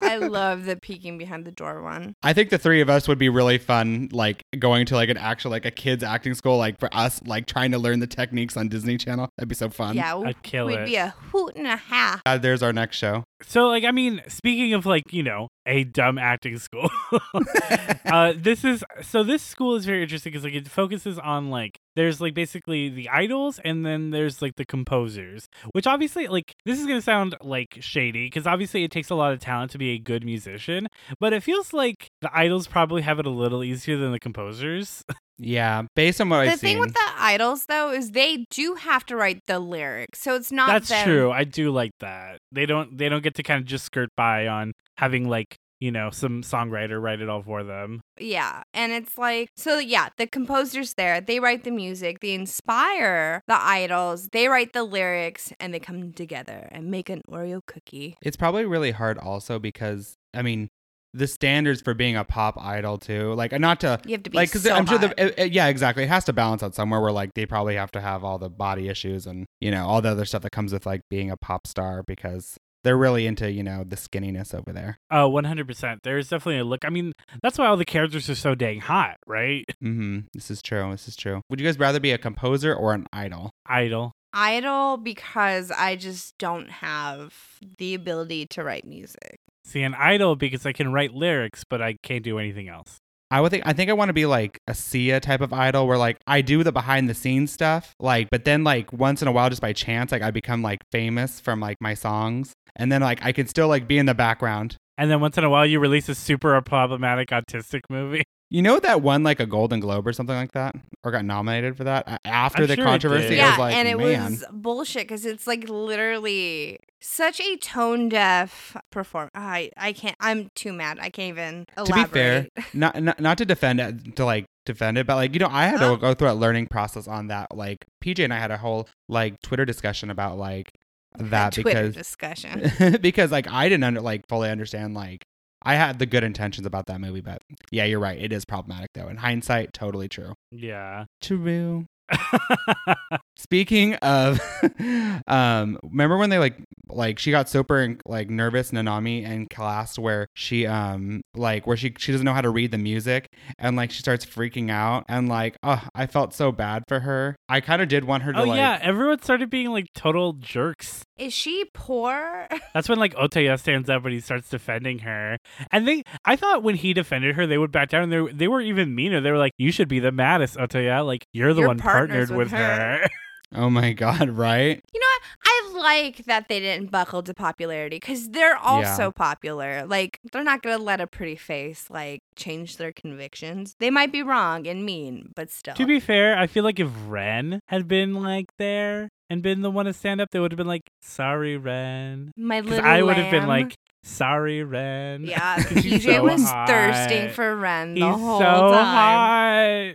I 0.00 0.16
love 0.16 0.64
the 0.64 0.76
peeking 0.76 1.18
behind 1.18 1.44
the 1.44 1.50
door 1.52 1.82
one. 1.82 2.14
I 2.22 2.32
think 2.32 2.48
the 2.48 2.56
three 2.56 2.80
of 2.80 2.88
us 2.88 3.06
would 3.06 3.18
be 3.18 3.28
really 3.28 3.58
fun, 3.58 4.08
like 4.12 4.42
going 4.58 4.86
to 4.86 4.94
like 4.94 5.10
an 5.10 5.18
actual 5.18 5.50
like 5.50 5.66
a 5.66 5.70
kids 5.70 6.02
acting 6.02 6.32
school, 6.34 6.56
like 6.56 6.78
for 6.80 6.88
us, 6.94 7.20
like 7.26 7.44
trying 7.44 7.72
to 7.72 7.78
learn 7.78 8.00
the 8.00 8.06
techniques 8.06 8.56
on 8.56 8.68
Disney 8.68 8.96
Channel. 8.96 9.28
That'd 9.36 9.48
be 9.50 9.54
so 9.54 9.68
fun. 9.68 9.94
yeah, 9.94 10.10
w- 10.12 10.26
I'd 10.28 10.42
kill 10.42 10.68
it. 10.68 10.72
we'd 10.72 10.80
it. 10.80 10.86
be 10.86 10.96
a 10.96 11.14
hoot 11.32 11.54
and 11.56 11.66
a 11.66 11.76
half. 11.76 12.22
Uh, 12.24 12.38
there's 12.38 12.62
our 12.62 12.72
next 12.72 12.96
show. 12.96 13.24
So, 13.42 13.68
like, 13.68 13.84
I 13.84 13.92
mean, 13.92 14.20
speaking 14.26 14.74
of 14.74 14.84
like, 14.84 15.12
you 15.12 15.22
know, 15.22 15.48
a 15.64 15.84
dumb 15.84 16.18
acting 16.18 16.58
school, 16.58 16.90
uh, 18.06 18.32
this 18.36 18.64
is 18.64 18.82
so. 19.02 19.22
This 19.22 19.42
school 19.42 19.76
is 19.76 19.84
very 19.84 20.02
interesting 20.02 20.32
because 20.32 20.44
like 20.44 20.54
it 20.54 20.66
focuses 20.68 21.18
on 21.18 21.48
like 21.50 21.78
there's 21.94 22.20
like 22.20 22.34
basically 22.34 22.88
the 22.88 23.08
idols 23.08 23.60
and 23.64 23.86
then 23.86 24.10
there's 24.10 24.42
like 24.42 24.56
the 24.56 24.64
composers, 24.64 25.48
which 25.72 25.86
obviously 25.86 26.26
like 26.26 26.54
this 26.64 26.80
is 26.80 26.86
gonna 26.86 27.00
sound 27.00 27.36
like 27.40 27.78
shady 27.80 28.26
because 28.26 28.46
obviously 28.46 28.82
it 28.82 28.90
takes 28.90 29.10
a 29.10 29.14
lot 29.14 29.32
of 29.32 29.38
talent 29.40 29.70
to 29.70 29.78
be 29.78 29.90
a 29.90 29.98
good 29.98 30.24
musician, 30.24 30.88
but 31.20 31.32
it 31.32 31.42
feels 31.42 31.72
like 31.72 32.10
the 32.20 32.30
idols 32.36 32.66
probably 32.66 33.02
have 33.02 33.20
it 33.20 33.26
a 33.26 33.30
little 33.30 33.62
easier 33.62 33.96
than 33.96 34.10
the 34.10 34.20
composers. 34.20 35.04
Yeah, 35.38 35.82
based 35.94 36.20
on 36.20 36.28
what 36.30 36.44
The 36.44 36.52
I've 36.52 36.60
thing 36.60 36.72
seen. 36.74 36.80
with 36.80 36.92
the 36.94 37.10
idols 37.16 37.66
though 37.66 37.92
is 37.92 38.10
they 38.10 38.44
do 38.50 38.74
have 38.74 39.06
to 39.06 39.16
write 39.16 39.40
the 39.46 39.58
lyrics, 39.60 40.20
so 40.20 40.34
it's 40.34 40.50
not 40.52 40.68
That's 40.68 40.88
them. 40.88 41.04
true. 41.06 41.30
I 41.30 41.44
do 41.44 41.70
like 41.70 41.92
that. 42.00 42.38
They 42.52 42.66
don't 42.66 42.98
they 42.98 43.08
don't 43.08 43.22
get 43.22 43.34
to 43.36 43.42
kind 43.42 43.60
of 43.60 43.66
just 43.66 43.84
skirt 43.84 44.08
by 44.16 44.46
on 44.48 44.72
having 44.96 45.28
like 45.28 45.56
you 45.80 45.92
know 45.92 46.10
some 46.10 46.42
songwriter 46.42 47.00
write 47.00 47.20
it 47.20 47.28
all 47.28 47.42
for 47.42 47.62
them. 47.62 48.00
Yeah. 48.18 48.62
And 48.74 48.90
it's 48.90 49.16
like, 49.16 49.48
so 49.56 49.78
yeah, 49.78 50.08
the 50.18 50.26
composers 50.26 50.94
there, 50.94 51.20
they 51.20 51.38
write 51.38 51.62
the 51.62 51.70
music, 51.70 52.18
they 52.18 52.34
inspire 52.34 53.42
the 53.46 53.54
idols, 53.60 54.28
they 54.32 54.48
write 54.48 54.72
the 54.72 54.82
lyrics, 54.82 55.52
and 55.60 55.72
they 55.72 55.78
come 55.78 56.12
together 56.12 56.68
and 56.72 56.90
make 56.90 57.08
an 57.08 57.22
Oreo 57.30 57.60
cookie. 57.66 58.16
It's 58.22 58.36
probably 58.36 58.64
really 58.64 58.90
hard 58.90 59.18
also 59.18 59.60
because 59.60 60.14
I 60.34 60.42
mean 60.42 60.68
the 61.14 61.26
standards 61.26 61.80
for 61.80 61.94
being 61.94 62.16
a 62.16 62.24
pop 62.24 62.56
idol 62.60 62.98
too. 62.98 63.32
Like 63.34 63.52
not 63.58 63.80
to 63.80 64.00
You 64.04 64.12
have 64.12 64.22
to 64.24 64.30
be 64.30 64.36
like 64.36 64.50
because 64.50 64.62
so 64.62 64.72
I'm 64.74 64.86
sure 64.86 64.98
hot. 64.98 65.16
the 65.16 65.40
uh, 65.40 65.44
uh, 65.44 65.46
yeah 65.46 65.66
exactly 65.68 66.02
it 66.04 66.08
has 66.08 66.24
to 66.26 66.32
balance 66.32 66.62
out 66.62 66.74
somewhere 66.74 67.00
where 67.00 67.12
like 67.12 67.34
they 67.34 67.46
probably 67.46 67.76
have 67.76 67.90
to 67.92 68.00
have 68.00 68.24
all 68.24 68.38
the 68.38 68.50
body 68.50 68.88
issues 68.88 69.26
and 69.26 69.46
you 69.60 69.70
know 69.70 69.86
all 69.86 70.00
the 70.02 70.10
other 70.10 70.24
stuff 70.24 70.42
that 70.42 70.52
comes 70.52 70.72
with 70.72 70.86
like 70.86 71.02
being 71.08 71.30
a 71.30 71.36
pop 71.36 71.66
star 71.66 72.02
because 72.02 72.56
they're 72.84 72.96
really 72.96 73.26
into 73.26 73.50
you 73.50 73.62
know 73.62 73.84
the 73.84 73.96
skinniness 73.96 74.54
over 74.54 74.72
there. 74.72 74.98
Oh, 75.10 75.30
100%. 75.30 75.98
There's 76.04 76.28
definitely 76.28 76.60
a 76.60 76.64
look. 76.64 76.84
I 76.84 76.90
mean, 76.90 77.12
that's 77.42 77.58
why 77.58 77.66
all 77.66 77.76
the 77.76 77.84
characters 77.84 78.30
are 78.30 78.34
so 78.36 78.54
dang 78.54 78.80
hot, 78.80 79.16
right? 79.26 79.64
Mm-hmm. 79.82 80.20
This 80.32 80.50
is 80.50 80.62
true. 80.62 80.88
This 80.92 81.08
is 81.08 81.16
true. 81.16 81.40
Would 81.50 81.58
you 81.60 81.66
guys 81.66 81.78
rather 81.78 81.98
be 82.00 82.12
a 82.12 82.18
composer 82.18 82.72
or 82.74 82.94
an 82.94 83.06
idol? 83.12 83.50
Idol. 83.66 84.12
Idol 84.32 84.96
because 84.98 85.70
I 85.72 85.96
just 85.96 86.38
don't 86.38 86.70
have 86.70 87.34
the 87.78 87.94
ability 87.94 88.46
to 88.50 88.62
write 88.62 88.84
music. 88.86 89.40
See, 89.68 89.82
an 89.82 89.94
idol 89.94 90.34
because 90.34 90.64
I 90.64 90.72
can 90.72 90.92
write 90.92 91.12
lyrics, 91.12 91.62
but 91.62 91.82
I 91.82 91.96
can't 92.02 92.24
do 92.24 92.38
anything 92.38 92.70
else. 92.70 92.96
I 93.30 93.42
would 93.42 93.50
think 93.50 93.64
I 93.66 93.74
think 93.74 93.90
I 93.90 93.92
want 93.92 94.08
to 94.08 94.14
be 94.14 94.24
like 94.24 94.58
a 94.66 94.72
Sia 94.74 95.20
type 95.20 95.42
of 95.42 95.52
idol 95.52 95.86
where 95.86 95.98
like 95.98 96.16
I 96.26 96.40
do 96.40 96.64
the 96.64 96.72
behind 96.72 97.06
the 97.06 97.12
scenes 97.12 97.52
stuff, 97.52 97.94
like 98.00 98.30
but 98.30 98.46
then 98.46 98.64
like 98.64 98.90
once 98.94 99.20
in 99.20 99.28
a 99.28 99.32
while 99.32 99.50
just 99.50 99.60
by 99.60 99.74
chance 99.74 100.10
like 100.10 100.22
I 100.22 100.30
become 100.30 100.62
like 100.62 100.78
famous 100.90 101.38
from 101.38 101.60
like 101.60 101.76
my 101.82 101.92
songs 101.92 102.54
and 102.76 102.90
then 102.90 103.02
like 103.02 103.22
I 103.22 103.32
can 103.32 103.46
still 103.46 103.68
like 103.68 103.86
be 103.86 103.98
in 103.98 104.06
the 104.06 104.14
background. 104.14 104.76
And 104.98 105.10
then 105.10 105.20
once 105.20 105.38
in 105.38 105.44
a 105.44 105.48
while, 105.50 105.64
you 105.64 105.78
release 105.78 106.08
a 106.08 106.14
super 106.14 106.60
problematic 106.60 107.28
autistic 107.30 107.82
movie. 107.88 108.24
You 108.50 108.62
know 108.62 108.80
that 108.80 109.02
won 109.02 109.24
like 109.24 109.40
a 109.40 109.44
Golden 109.46 109.78
Globe 109.78 110.06
or 110.06 110.14
something 110.14 110.34
like 110.34 110.52
that 110.52 110.74
or 111.04 111.10
got 111.10 111.22
nominated 111.26 111.76
for 111.76 111.84
that 111.84 112.18
after 112.24 112.62
I'm 112.62 112.68
the 112.68 112.76
sure 112.76 112.84
controversy? 112.86 113.28
did. 113.28 113.40
I 113.40 113.42
yeah, 113.42 113.50
was 113.50 113.58
like, 113.58 113.74
and 113.74 113.86
it 113.86 113.98
man. 113.98 114.30
was 114.30 114.44
bullshit 114.50 115.02
because 115.02 115.26
it's 115.26 115.46
like 115.46 115.68
literally 115.68 116.78
such 117.02 117.42
a 117.42 117.56
tone 117.58 118.08
deaf 118.08 118.74
perform. 118.90 119.28
I 119.34 119.70
I 119.76 119.92
can't. 119.92 120.16
I'm 120.18 120.48
too 120.54 120.72
mad. 120.72 120.98
I 120.98 121.10
can't 121.10 121.28
even 121.28 121.66
to 121.84 121.92
be 121.92 122.04
fair, 122.04 122.48
not, 122.72 122.98
not 123.02 123.20
not 123.20 123.36
to 123.36 123.44
defend 123.44 123.80
it, 123.80 124.16
to 124.16 124.24
like 124.24 124.46
defend 124.64 124.96
it, 124.96 125.06
but 125.06 125.16
like 125.16 125.34
you 125.34 125.40
know, 125.40 125.48
I 125.50 125.64
had 125.64 125.72
Huh? 125.72 125.78
to 125.80 125.84
uh-huh. 125.92 125.96
go 125.96 126.14
through 126.14 126.30
a 126.30 126.32
learning 126.32 126.68
process 126.68 127.06
on 127.06 127.26
that. 127.26 127.54
Like 127.54 127.84
PJ 128.02 128.24
and 128.24 128.32
I 128.32 128.38
had 128.38 128.50
a 128.50 128.56
whole 128.56 128.88
like 129.10 129.42
Twitter 129.42 129.66
discussion 129.66 130.08
about 130.08 130.38
like 130.38 130.70
that 131.16 131.52
Twitter 131.54 131.88
because 131.88 131.94
discussion. 131.94 132.98
because 133.00 133.30
like 133.30 133.48
I 133.48 133.68
didn't 133.68 133.84
under, 133.84 134.00
like 134.00 134.26
fully 134.28 134.50
understand 134.50 134.94
like 134.94 135.24
I 135.62 135.74
had 135.74 135.98
the 135.98 136.06
good 136.06 136.24
intentions 136.24 136.66
about 136.66 136.86
that 136.86 137.00
movie, 137.00 137.20
but 137.20 137.42
yeah, 137.70 137.84
you're 137.84 137.98
right. 137.98 138.18
It 138.18 138.32
is 138.32 138.44
problematic 138.44 138.90
though. 138.94 139.08
In 139.08 139.16
hindsight, 139.16 139.72
totally 139.72 140.08
true. 140.08 140.34
Yeah. 140.50 141.06
True. 141.20 141.86
Speaking 143.36 143.94
of, 143.96 144.40
um, 145.26 145.78
remember 145.82 146.16
when 146.16 146.30
they 146.30 146.38
like 146.38 146.56
like 146.88 147.18
she 147.18 147.30
got 147.30 147.48
super 147.48 147.80
and 147.80 148.00
like 148.06 148.30
nervous 148.30 148.70
Nanami 148.70 149.24
in 149.24 149.46
class 149.46 149.98
where 149.98 150.26
she 150.34 150.66
um 150.66 151.22
like 151.34 151.66
where 151.66 151.76
she 151.76 151.94
she 151.98 152.12
doesn't 152.12 152.24
know 152.24 152.34
how 152.34 152.40
to 152.40 152.50
read 152.50 152.72
the 152.72 152.78
music 152.78 153.28
and 153.58 153.76
like 153.76 153.90
she 153.90 154.00
starts 154.00 154.24
freaking 154.24 154.70
out 154.70 155.04
and 155.08 155.28
like 155.28 155.56
oh 155.62 155.86
I 155.94 156.06
felt 156.06 156.34
so 156.34 156.52
bad 156.52 156.84
for 156.88 157.00
her. 157.00 157.36
I 157.48 157.60
kind 157.60 157.82
of 157.82 157.88
did 157.88 158.04
want 158.04 158.24
her 158.24 158.32
to 158.32 158.40
oh, 158.40 158.44
like 158.44 158.58
yeah. 158.58 158.78
Everyone 158.82 159.20
started 159.22 159.50
being 159.50 159.70
like 159.70 159.86
total 159.94 160.34
jerks. 160.34 161.04
Is 161.18 161.32
she 161.32 161.64
poor? 161.74 162.48
That's 162.74 162.88
when 162.88 162.98
like 162.98 163.14
Otoya 163.14 163.58
stands 163.58 163.90
up 163.90 164.04
and 164.04 164.14
he 164.14 164.20
starts 164.20 164.48
defending 164.48 165.00
her. 165.00 165.38
And 165.72 165.86
they, 165.86 166.04
I 166.24 166.36
thought 166.36 166.62
when 166.62 166.76
he 166.76 166.92
defended 166.92 167.34
her, 167.34 167.46
they 167.46 167.58
would 167.58 167.72
back 167.72 167.88
down. 167.90 168.04
And 168.04 168.12
they, 168.12 168.32
they 168.32 168.48
were 168.48 168.60
even 168.60 168.94
meaner. 168.94 169.20
They 169.20 169.32
were 169.32 169.38
like, 169.38 169.52
"You 169.58 169.72
should 169.72 169.88
be 169.88 169.98
the 169.98 170.12
maddest, 170.12 170.56
Otoya. 170.56 171.04
Like 171.04 171.26
you're 171.32 171.54
the 171.54 171.60
You're 171.60 171.68
one 171.68 171.78
partnered 171.78 172.30
with 172.30 172.38
with 172.38 172.50
her." 172.52 172.58
her." 173.02 173.08
oh 173.54 173.70
my 173.70 173.92
god 173.92 174.28
right 174.30 174.80
You 174.92 175.00
know 175.00 175.06
what? 175.06 175.22
I 175.44 175.72
like 175.78 176.24
that 176.26 176.48
they 176.48 176.60
didn't 176.60 176.90
buckle 176.90 177.22
to 177.22 177.34
popularity 177.34 177.96
because 177.96 178.28
they're 178.30 178.56
also 178.56 179.04
Yeah. 179.04 179.10
popular. 179.10 179.84
Like 179.86 180.18
they're 180.32 180.44
not 180.44 180.62
gonna 180.62 180.78
let 180.78 181.00
a 181.00 181.06
pretty 181.06 181.36
face 181.36 181.88
like 181.90 182.20
change 182.36 182.76
their 182.76 182.92
convictions. 182.92 183.74
They 183.78 183.90
might 183.90 184.12
be 184.12 184.22
wrong 184.22 184.66
and 184.66 184.84
mean, 184.84 185.32
but 185.36 185.50
still. 185.50 185.74
To 185.74 185.86
be 185.86 186.00
fair, 186.00 186.36
I 186.38 186.46
feel 186.46 186.64
like 186.64 186.78
if 186.80 186.90
Ren 187.06 187.60
had 187.68 187.86
been 187.88 188.14
like 188.14 188.46
there 188.58 189.08
and 189.30 189.42
been 189.42 189.62
the 189.62 189.70
one 189.70 189.86
to 189.86 189.92
stand 189.92 190.20
up, 190.20 190.30
they 190.32 190.40
would 190.40 190.52
have 190.52 190.56
been 190.58 190.66
like, 190.66 190.88
"Sorry, 191.00 191.56
Ren," 191.56 192.32
my 192.36 192.60
little 192.60 192.84
I 192.84 193.02
would 193.02 193.16
have 193.16 193.30
been 193.30 193.46
like, 193.46 193.74
"Sorry, 194.02 194.62
Ren." 194.64 195.24
Yeah, 195.24 195.62
he's 195.68 196.04
PJ 196.04 196.16
so 196.16 196.22
was 196.24 196.42
hot. 196.42 196.66
thirsting 196.68 197.30
for 197.30 197.56
Ren 197.56 197.94
the 197.94 198.00
He's 198.00 198.16
whole 198.16 198.38
so 198.40 198.70
time. 198.72 199.94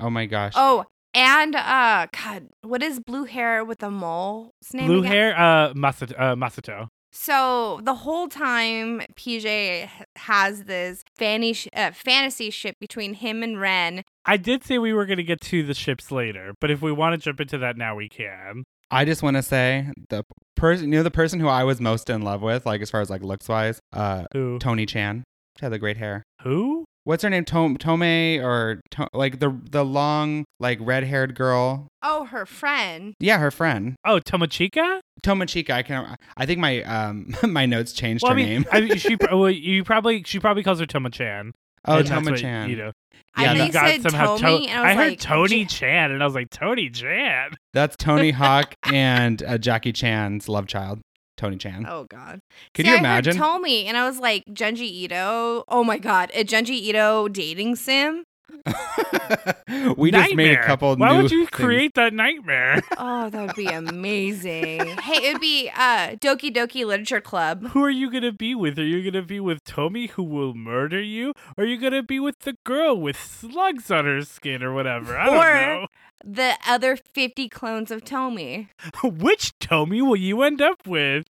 Oh 0.00 0.10
my 0.10 0.26
gosh. 0.26 0.52
Oh, 0.56 0.84
and 1.14 1.54
uh, 1.54 2.06
God, 2.12 2.48
what 2.62 2.82
is 2.82 3.00
blue 3.00 3.24
hair 3.24 3.64
with 3.64 3.82
a 3.82 3.90
mole's 3.90 4.52
name? 4.72 4.86
Blue 4.86 5.00
again? 5.00 5.12
hair, 5.12 5.38
uh, 5.38 5.72
Masato. 5.74 6.14
Uh, 6.18 6.34
Masato. 6.34 6.88
So 7.14 7.80
the 7.82 7.94
whole 7.94 8.26
time, 8.28 9.02
PJ 9.16 9.88
has 10.16 10.64
this 10.64 11.04
fanny 11.18 11.52
sh- 11.52 11.68
uh, 11.74 11.90
fantasy 11.92 12.48
ship 12.48 12.76
between 12.80 13.12
him 13.14 13.42
and 13.42 13.60
Ren. 13.60 14.02
I 14.24 14.38
did 14.38 14.64
say 14.64 14.78
we 14.78 14.94
were 14.94 15.04
going 15.04 15.18
to 15.18 15.22
get 15.22 15.42
to 15.42 15.62
the 15.62 15.74
ships 15.74 16.10
later, 16.10 16.54
but 16.58 16.70
if 16.70 16.80
we 16.80 16.90
want 16.90 17.12
to 17.12 17.18
jump 17.18 17.40
into 17.40 17.58
that 17.58 17.76
now, 17.76 17.94
we 17.96 18.08
can. 18.08 18.64
I 18.90 19.04
just 19.04 19.22
want 19.22 19.36
to 19.36 19.42
say 19.42 19.90
the 20.08 20.24
person, 20.56 20.90
you 20.90 20.98
know, 20.98 21.02
the 21.02 21.10
person 21.10 21.38
who 21.38 21.48
I 21.48 21.64
was 21.64 21.80
most 21.80 22.08
in 22.08 22.22
love 22.22 22.40
with, 22.40 22.64
like 22.64 22.80
as 22.80 22.90
far 22.90 23.02
as 23.02 23.10
like 23.10 23.22
looks 23.22 23.48
wise, 23.48 23.78
uh, 23.92 24.24
Who? 24.32 24.58
Tony 24.58 24.86
Chan. 24.86 25.24
She 25.58 25.66
had 25.66 25.72
the 25.72 25.78
great 25.78 25.98
hair. 25.98 26.22
Who? 26.42 26.86
What's 27.04 27.22
her 27.24 27.30
name? 27.30 27.44
Tom 27.44 27.76
Tomei 27.78 28.40
or 28.42 28.80
to- 28.92 29.08
like 29.12 29.40
the 29.40 29.58
the 29.70 29.84
long 29.84 30.44
like 30.60 30.78
red 30.80 31.04
haired 31.04 31.34
girl. 31.34 31.88
Oh, 32.02 32.24
her 32.26 32.46
friend. 32.46 33.14
Yeah, 33.18 33.38
her 33.38 33.50
friend 33.50 33.96
Oh, 34.04 34.20
Tomochika? 34.20 35.00
Tomachika. 35.24 35.70
I 35.70 35.82
can. 35.82 36.16
I 36.36 36.46
think 36.46 36.60
my 36.60 36.82
um 36.84 37.34
my 37.48 37.66
notes 37.66 37.92
changed 37.92 38.22
Well, 38.22 38.32
I 38.32 38.34
her 38.34 38.36
mean, 38.36 38.48
name. 38.48 38.64
I, 38.70 38.80
mean, 38.82 38.96
she 38.98 39.16
pro- 39.20 39.36
well, 39.38 39.50
you 39.50 39.82
probably 39.84 40.22
she 40.24 40.38
probably 40.38 40.62
calls 40.62 40.78
her 40.80 40.86
Toma-chan. 40.86 41.52
oh, 41.86 41.98
and 41.98 42.06
that's 42.06 42.30
what, 42.30 42.38
Chan. 42.38 42.70
You 42.70 42.76
know, 42.76 42.92
I 43.34 43.42
Yeah, 43.42 43.48
thought 43.48 43.56
that- 43.58 43.66
you 43.66 43.72
got 43.72 43.88
said 43.88 44.02
somehow 44.02 44.36
Tommy, 44.36 44.66
To- 44.66 44.72
and 44.72 44.80
I 44.80 44.94
was 44.94 44.96
heard 44.96 45.10
like, 45.10 45.20
Tony 45.20 45.64
J- 45.64 45.76
Chan, 45.76 46.10
and 46.12 46.22
I 46.22 46.26
was 46.26 46.34
like 46.36 46.50
Tony 46.50 46.88
Chan. 46.90 47.50
That's 47.72 47.96
Tony 47.96 48.30
Hawk 48.42 48.74
and 48.92 49.42
uh, 49.42 49.58
Jackie 49.58 49.92
Chan's 49.92 50.48
love 50.48 50.66
child, 50.68 51.00
Tony 51.42 51.56
Chan. 51.56 51.84
Oh 51.88 52.04
God. 52.04 52.40
Could 52.72 52.84
See, 52.86 52.90
you 52.90 52.96
I 52.96 53.00
imagine? 53.00 53.36
heard 53.36 53.42
Tommy, 53.42 53.86
and 53.86 53.96
I 53.96 54.06
was 54.06 54.20
like, 54.20 54.44
Junji 54.46 54.82
Ito. 54.82 55.64
Oh 55.66 55.82
my 55.82 55.98
God, 55.98 56.30
a 56.34 56.44
Junji 56.44 56.70
Ito 56.70 57.26
dating 57.26 57.74
sim. 57.74 58.22
we 59.96 60.10
just 60.10 60.34
made 60.34 60.58
a 60.58 60.62
couple. 60.62 60.94
Why 60.96 61.16
new 61.16 61.22
would 61.22 61.30
you 61.30 61.40
things. 61.46 61.50
create 61.50 61.94
that 61.94 62.12
nightmare? 62.12 62.80
Oh, 62.98 63.30
that 63.30 63.46
would 63.46 63.56
be 63.56 63.66
amazing. 63.66 64.80
hey, 65.02 65.28
it 65.28 65.32
would 65.34 65.40
be 65.40 65.70
uh 65.70 66.10
Doki 66.20 66.54
Doki 66.54 66.84
Literature 66.86 67.20
Club. 67.20 67.68
Who 67.68 67.82
are 67.82 67.90
you 67.90 68.10
gonna 68.10 68.32
be 68.32 68.54
with? 68.54 68.78
Are 68.78 68.84
you 68.84 69.10
gonna 69.10 69.24
be 69.24 69.40
with 69.40 69.64
Tommy, 69.64 70.06
who 70.08 70.22
will 70.22 70.54
murder 70.54 71.00
you, 71.02 71.32
or 71.56 71.64
are 71.64 71.66
you 71.66 71.78
gonna 71.80 72.02
be 72.02 72.20
with 72.20 72.40
the 72.40 72.56
girl 72.64 73.00
with 73.00 73.16
slugs 73.20 73.90
on 73.90 74.04
her 74.04 74.22
skin 74.22 74.62
or 74.62 74.72
whatever? 74.72 75.16
I 75.18 75.80
Or- 75.82 75.88
The 76.24 76.56
other 76.66 76.96
fifty 76.96 77.48
clones 77.48 77.90
of 77.90 78.04
Tommy. 78.04 78.68
Which 79.02 79.58
Tommy 79.58 80.00
will 80.02 80.16
you 80.16 80.42
end 80.42 80.60
up 80.62 80.86
with? 80.86 81.26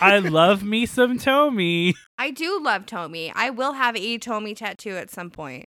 I 0.00 0.18
love 0.18 0.62
me 0.62 0.86
some 0.86 1.18
Tommy. 1.18 1.94
I 2.18 2.30
do 2.30 2.60
love 2.62 2.86
Tommy. 2.86 3.32
I 3.34 3.50
will 3.50 3.72
have 3.74 3.96
a 3.96 4.18
Tommy 4.18 4.54
tattoo 4.54 4.96
at 4.96 5.10
some 5.10 5.30
point. 5.30 5.66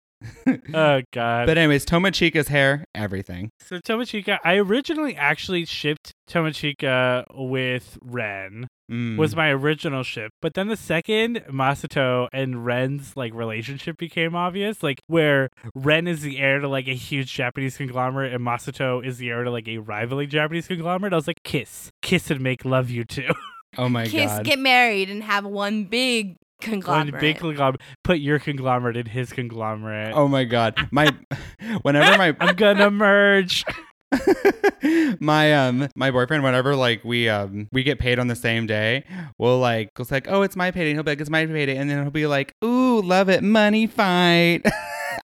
Oh 0.73 1.01
God. 1.11 1.45
But 1.45 1.57
anyways, 1.57 1.85
Tomochika's 1.85 2.47
hair, 2.47 2.85
everything. 2.95 3.51
So 3.59 3.77
Tomochika, 3.79 4.39
I 4.43 4.55
originally 4.55 5.15
actually 5.15 5.65
shipped 5.65 6.13
Tomochika 6.29 7.25
with 7.33 7.97
Ren. 8.01 8.67
Mm. 8.91 9.17
Was 9.17 9.35
my 9.35 9.49
original 9.49 10.03
ship, 10.03 10.31
but 10.41 10.55
then 10.55 10.67
the 10.67 10.75
second 10.75 11.43
Masato 11.49 12.27
and 12.33 12.65
Ren's 12.65 13.15
like 13.15 13.33
relationship 13.33 13.97
became 13.97 14.35
obvious, 14.35 14.83
like 14.83 14.99
where 15.07 15.49
Ren 15.73 16.05
is 16.05 16.21
the 16.21 16.37
heir 16.37 16.59
to 16.59 16.67
like 16.67 16.87
a 16.87 16.93
huge 16.93 17.33
Japanese 17.33 17.77
conglomerate 17.77 18.33
and 18.33 18.45
Masato 18.45 19.03
is 19.03 19.19
the 19.19 19.29
heir 19.29 19.45
to 19.45 19.51
like 19.51 19.67
a 19.69 19.77
rivaling 19.77 20.29
Japanese 20.29 20.67
conglomerate. 20.67 21.13
I 21.13 21.15
was 21.15 21.27
like, 21.27 21.41
kiss, 21.43 21.91
kiss 22.01 22.29
and 22.29 22.41
make 22.41 22.65
love 22.65 22.89
you 22.89 23.05
two. 23.05 23.29
oh 23.77 23.89
my 23.89 24.07
Kiss, 24.07 24.31
god. 24.31 24.45
get 24.45 24.59
married, 24.59 25.09
and 25.09 25.23
have 25.23 25.45
one 25.45 25.85
big 25.85 26.37
conglomerate. 26.61 26.87
One 26.87 27.05
conglomerate. 27.11 27.21
big 27.21 27.37
conglomerate. 27.37 27.81
Put 28.03 28.19
your 28.19 28.39
conglomerate 28.39 28.97
in 28.97 29.05
his 29.05 29.31
conglomerate. 29.33 30.13
oh 30.15 30.27
my 30.27 30.43
god. 30.43 30.75
My 30.91 31.11
whenever 31.81 32.17
my 32.17 32.35
I'm 32.39 32.55
gonna 32.55 32.89
merge. 32.91 33.65
my 35.19 35.51
um 35.55 35.87
my 35.95 36.11
boyfriend 36.11 36.43
whenever 36.43 36.75
like 36.75 37.03
we 37.03 37.27
um 37.27 37.67
we 37.71 37.81
get 37.81 37.97
paid 37.97 38.19
on 38.19 38.27
the 38.27 38.35
same 38.35 38.67
day 38.67 39.03
we'll 39.39 39.57
like 39.57 39.89
it's 39.97 40.11
like 40.11 40.27
oh 40.29 40.43
it's 40.43 40.55
my 40.55 40.69
payday 40.69 40.91
and 40.91 40.97
he'll 40.97 41.03
be 41.03 41.09
like 41.09 41.19
it's 41.19 41.31
my 41.31 41.47
payday 41.47 41.75
and 41.77 41.89
then 41.89 41.99
he'll 41.99 42.11
be 42.11 42.27
like 42.27 42.53
ooh 42.63 43.01
love 43.01 43.27
it 43.27 43.41
money 43.41 43.87
fight 43.87 44.61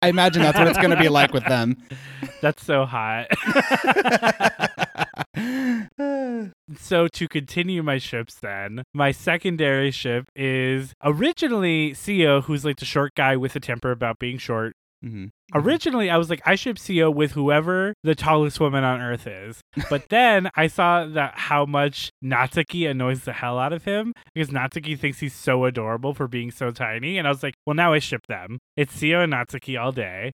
i 0.01 0.09
imagine 0.09 0.41
that's 0.41 0.57
what 0.57 0.67
it's 0.67 0.79
gonna 0.79 0.99
be 0.99 1.11
like 1.11 1.35
with 1.35 1.45
them 1.45 1.77
That's 2.41 2.65
so 2.65 2.87
hot. 2.87 3.27
So 6.77 7.09
to 7.09 7.29
continue 7.29 7.83
my 7.83 7.99
ships 7.99 8.35
then, 8.35 8.83
my 8.93 9.11
secondary 9.13 9.91
ship 9.91 10.25
is 10.37 10.93
originally 11.03 11.49
originallyCio, 11.49 12.45
who's 12.45 12.65
like 12.65 12.77
the 12.77 12.85
short 12.85 13.15
guy 13.15 13.37
with 13.37 13.57
a 13.57 13.61
temper 13.61 13.91
about 13.91 14.19
being 14.19 14.39
short. 14.39 14.75
Mm-hmm. 15.05 15.27
Originally, 15.55 16.11
I 16.11 16.17
was 16.17 16.29
like, 16.29 16.43
I 16.45 16.57
ship 16.57 16.77
shipCio 16.77 17.15
with 17.15 17.33
whoever 17.33 17.95
the 18.03 18.17
tallest 18.17 18.59
woman 18.59 18.83
on 18.83 19.01
earth 19.01 19.27
is. 19.27 19.61
But 19.91 20.09
then 20.09 20.51
I 20.57 20.67
saw 20.67 21.07
that 21.07 21.35
how 21.37 21.65
much 21.67 22.11
Natsuki 22.23 22.91
annoys 22.91 23.23
the 23.23 23.33
hell 23.33 23.59
out 23.59 23.73
of 23.73 23.85
him 23.85 24.13
because 24.35 24.51
Natsuki 24.51 24.99
thinks 24.99 25.21
he's 25.21 25.35
so 25.35 25.65
adorable 25.65 26.15
for 26.15 26.27
being 26.27 26.51
so 26.51 26.71
tiny. 26.73 27.17
And 27.17 27.29
I 27.29 27.31
was 27.31 27.43
like, 27.43 27.55
well, 27.65 27.75
now 27.75 27.93
I 27.93 28.01
ship 28.01 28.27
them. 28.29 28.59
It's 28.77 28.97
It'sCio 28.97 29.23
and 29.23 29.33
Natsuki 29.33 29.81
all 29.81 29.93
day. 29.93 30.33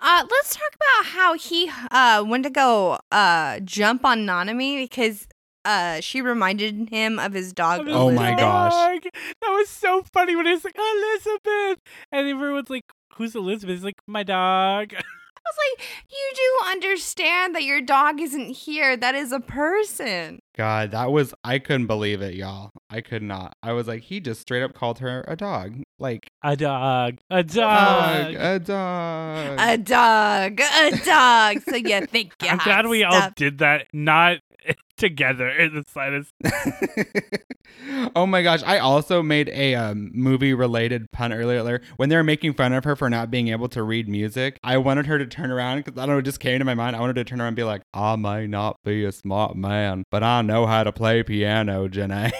Uh, 0.00 0.26
let's 0.30 0.54
talk 0.54 0.74
about 0.74 1.10
how 1.12 1.34
he 1.34 1.70
uh 1.90 2.22
went 2.26 2.44
to 2.44 2.50
go 2.50 2.98
uh 3.10 3.58
jump 3.60 4.04
on 4.04 4.26
Nanami 4.26 4.76
because 4.76 5.26
uh 5.66 6.00
she 6.00 6.20
reminded 6.22 6.88
him 6.90 7.18
of 7.18 7.32
his 7.34 7.52
dog. 7.52 7.86
Oh 7.88 8.10
my 8.12 8.34
gosh. 8.34 8.72
dog. 8.72 9.02
That 9.42 9.48
was 9.50 9.68
so 9.68 10.02
funny 10.12 10.36
when 10.36 10.46
he 10.46 10.52
was 10.52 10.64
like, 10.64 10.76
Elizabeth. 10.78 11.80
And 12.12 12.28
everyone's 12.28 12.70
like, 12.70 12.84
who's 13.16 13.34
Elizabeth? 13.34 13.76
He's 13.76 13.84
like, 13.84 13.94
my 14.06 14.22
dog. 14.22 14.94
I 15.46 15.48
was 15.48 15.78
like, 15.78 15.86
you 16.10 16.32
do 16.34 16.70
understand 16.72 17.54
that 17.54 17.62
your 17.62 17.80
dog 17.80 18.20
isn't 18.20 18.50
here. 18.50 18.96
That 18.96 19.14
is 19.14 19.30
a 19.30 19.38
person. 19.40 20.40
god 20.56 20.90
that 20.90 21.12
was 21.12 21.34
i 21.44 21.58
couldn't 21.58 21.86
believe 21.86 22.22
it 22.22 22.34
y'all 22.34 22.70
i 22.90 23.00
could 23.02 23.22
not 23.22 23.52
i 23.62 23.72
was 23.72 23.86
like 23.86 24.02
he 24.04 24.20
just 24.20 24.40
straight 24.40 24.62
up 24.62 24.72
called 24.74 24.98
her 25.00 25.22
a 25.28 25.36
dog 25.36 25.82
like 25.98 26.30
A 26.42 26.56
dog. 26.56 27.18
A 27.30 27.42
dog, 27.42 28.34
dog. 28.34 28.34
a 28.34 28.58
dog 28.58 29.58
A 29.58 29.78
dog. 29.78 30.60
A 30.60 30.90
dog. 31.04 31.62
So 31.68 31.76
you 31.76 32.06
think 32.06 32.34
you 32.42 32.48
I'm 32.50 32.58
glad 32.58 32.86
we 32.86 33.04
all 33.04 33.30
did 33.36 33.58
that, 33.58 33.86
not 33.92 34.38
together 34.96 35.48
in 35.48 35.74
the 35.74 35.84
slightest. 35.90 36.32
oh 38.16 38.26
my 38.26 38.42
gosh! 38.42 38.62
I 38.64 38.78
also 38.78 39.22
made 39.22 39.48
a 39.50 39.74
um, 39.74 40.10
movie-related 40.14 41.10
pun 41.12 41.32
earlier 41.32 41.80
when 41.96 42.08
they 42.08 42.16
were 42.16 42.24
making 42.24 42.54
fun 42.54 42.72
of 42.72 42.84
her 42.84 42.96
for 42.96 43.08
not 43.10 43.30
being 43.30 43.48
able 43.48 43.68
to 43.70 43.82
read 43.82 44.08
music. 44.08 44.58
I 44.62 44.78
wanted 44.78 45.06
her 45.06 45.18
to 45.18 45.26
turn 45.26 45.50
around 45.50 45.84
because 45.84 45.98
I 45.98 46.06
don't 46.06 46.16
know, 46.16 46.18
it 46.18 46.22
just 46.22 46.40
came 46.40 46.58
to 46.58 46.64
my 46.64 46.74
mind. 46.74 46.96
I 46.96 47.00
wanted 47.00 47.16
to 47.16 47.24
turn 47.24 47.40
around 47.40 47.48
and 47.48 47.56
be 47.56 47.64
like, 47.64 47.82
"I 47.94 48.16
may 48.16 48.46
not 48.46 48.76
be 48.84 49.04
a 49.04 49.12
smart 49.12 49.56
man, 49.56 50.04
but 50.10 50.22
I 50.22 50.42
know 50.42 50.66
how 50.66 50.84
to 50.84 50.92
play 50.92 51.22
piano, 51.22 51.88
Janae." 51.88 52.32